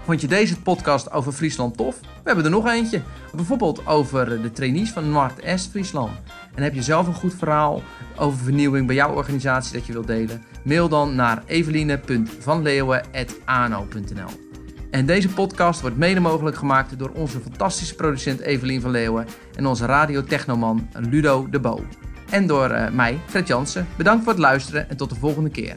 Vond 0.04 0.22
je 0.22 0.28
deze 0.28 0.62
podcast 0.62 1.12
over 1.12 1.32
Friesland 1.32 1.78
tof? 1.78 2.00
We 2.02 2.08
hebben 2.24 2.46
er 2.46 2.52
nog 2.52 2.68
eentje. 2.68 3.02
Bijvoorbeeld 3.36 3.88
over 3.88 4.42
de 4.42 4.52
trainees 4.52 4.90
van 4.92 5.10
Noord-Est 5.12 5.70
Friesland. 5.70 6.12
En 6.58 6.64
heb 6.64 6.74
je 6.74 6.82
zelf 6.82 7.08
een 7.08 7.14
goed 7.14 7.36
verhaal 7.36 7.82
over 8.16 8.44
vernieuwing 8.44 8.88
bij 8.88 8.96
jouw 8.96 9.14
organisatie 9.14 9.74
dat 9.74 9.86
je 9.86 9.94
wilt 9.94 10.08
delen? 10.08 10.44
Mail 10.64 10.90
dan 10.90 11.16
naar 11.16 11.44
eveline.vanleeuwen.ano.nl 11.46 14.46
en 14.90 15.06
deze 15.06 15.30
podcast 15.30 15.82
wordt 15.82 15.98
mede 15.98 16.20
mogelijk 16.20 16.58
gemaakt 16.58 17.00
door 17.00 17.10
onze 17.10 17.40
fantastische 17.40 17.96
producent 17.96 18.40
Evelien 18.40 18.82
van 18.82 18.92
Leeuwen 18.92 19.28
en 19.56 19.66
onze 19.66 19.86
radiotechnoman 19.86 20.90
Ludo 20.94 21.48
de 21.50 21.60
Bo. 21.60 21.86
En 22.30 22.48
door 22.48 22.70
eh, 22.70 22.92
mij, 22.92 23.20
Fred 23.26 23.48
Jansen. 23.48 23.88
Bedankt 23.98 24.24
voor 24.24 24.34
het 24.34 24.42
luisteren 24.42 24.90
en 24.90 24.98
tot 24.98 25.10
de 25.10 25.16
volgende 25.16 25.50
keer. 25.50 25.76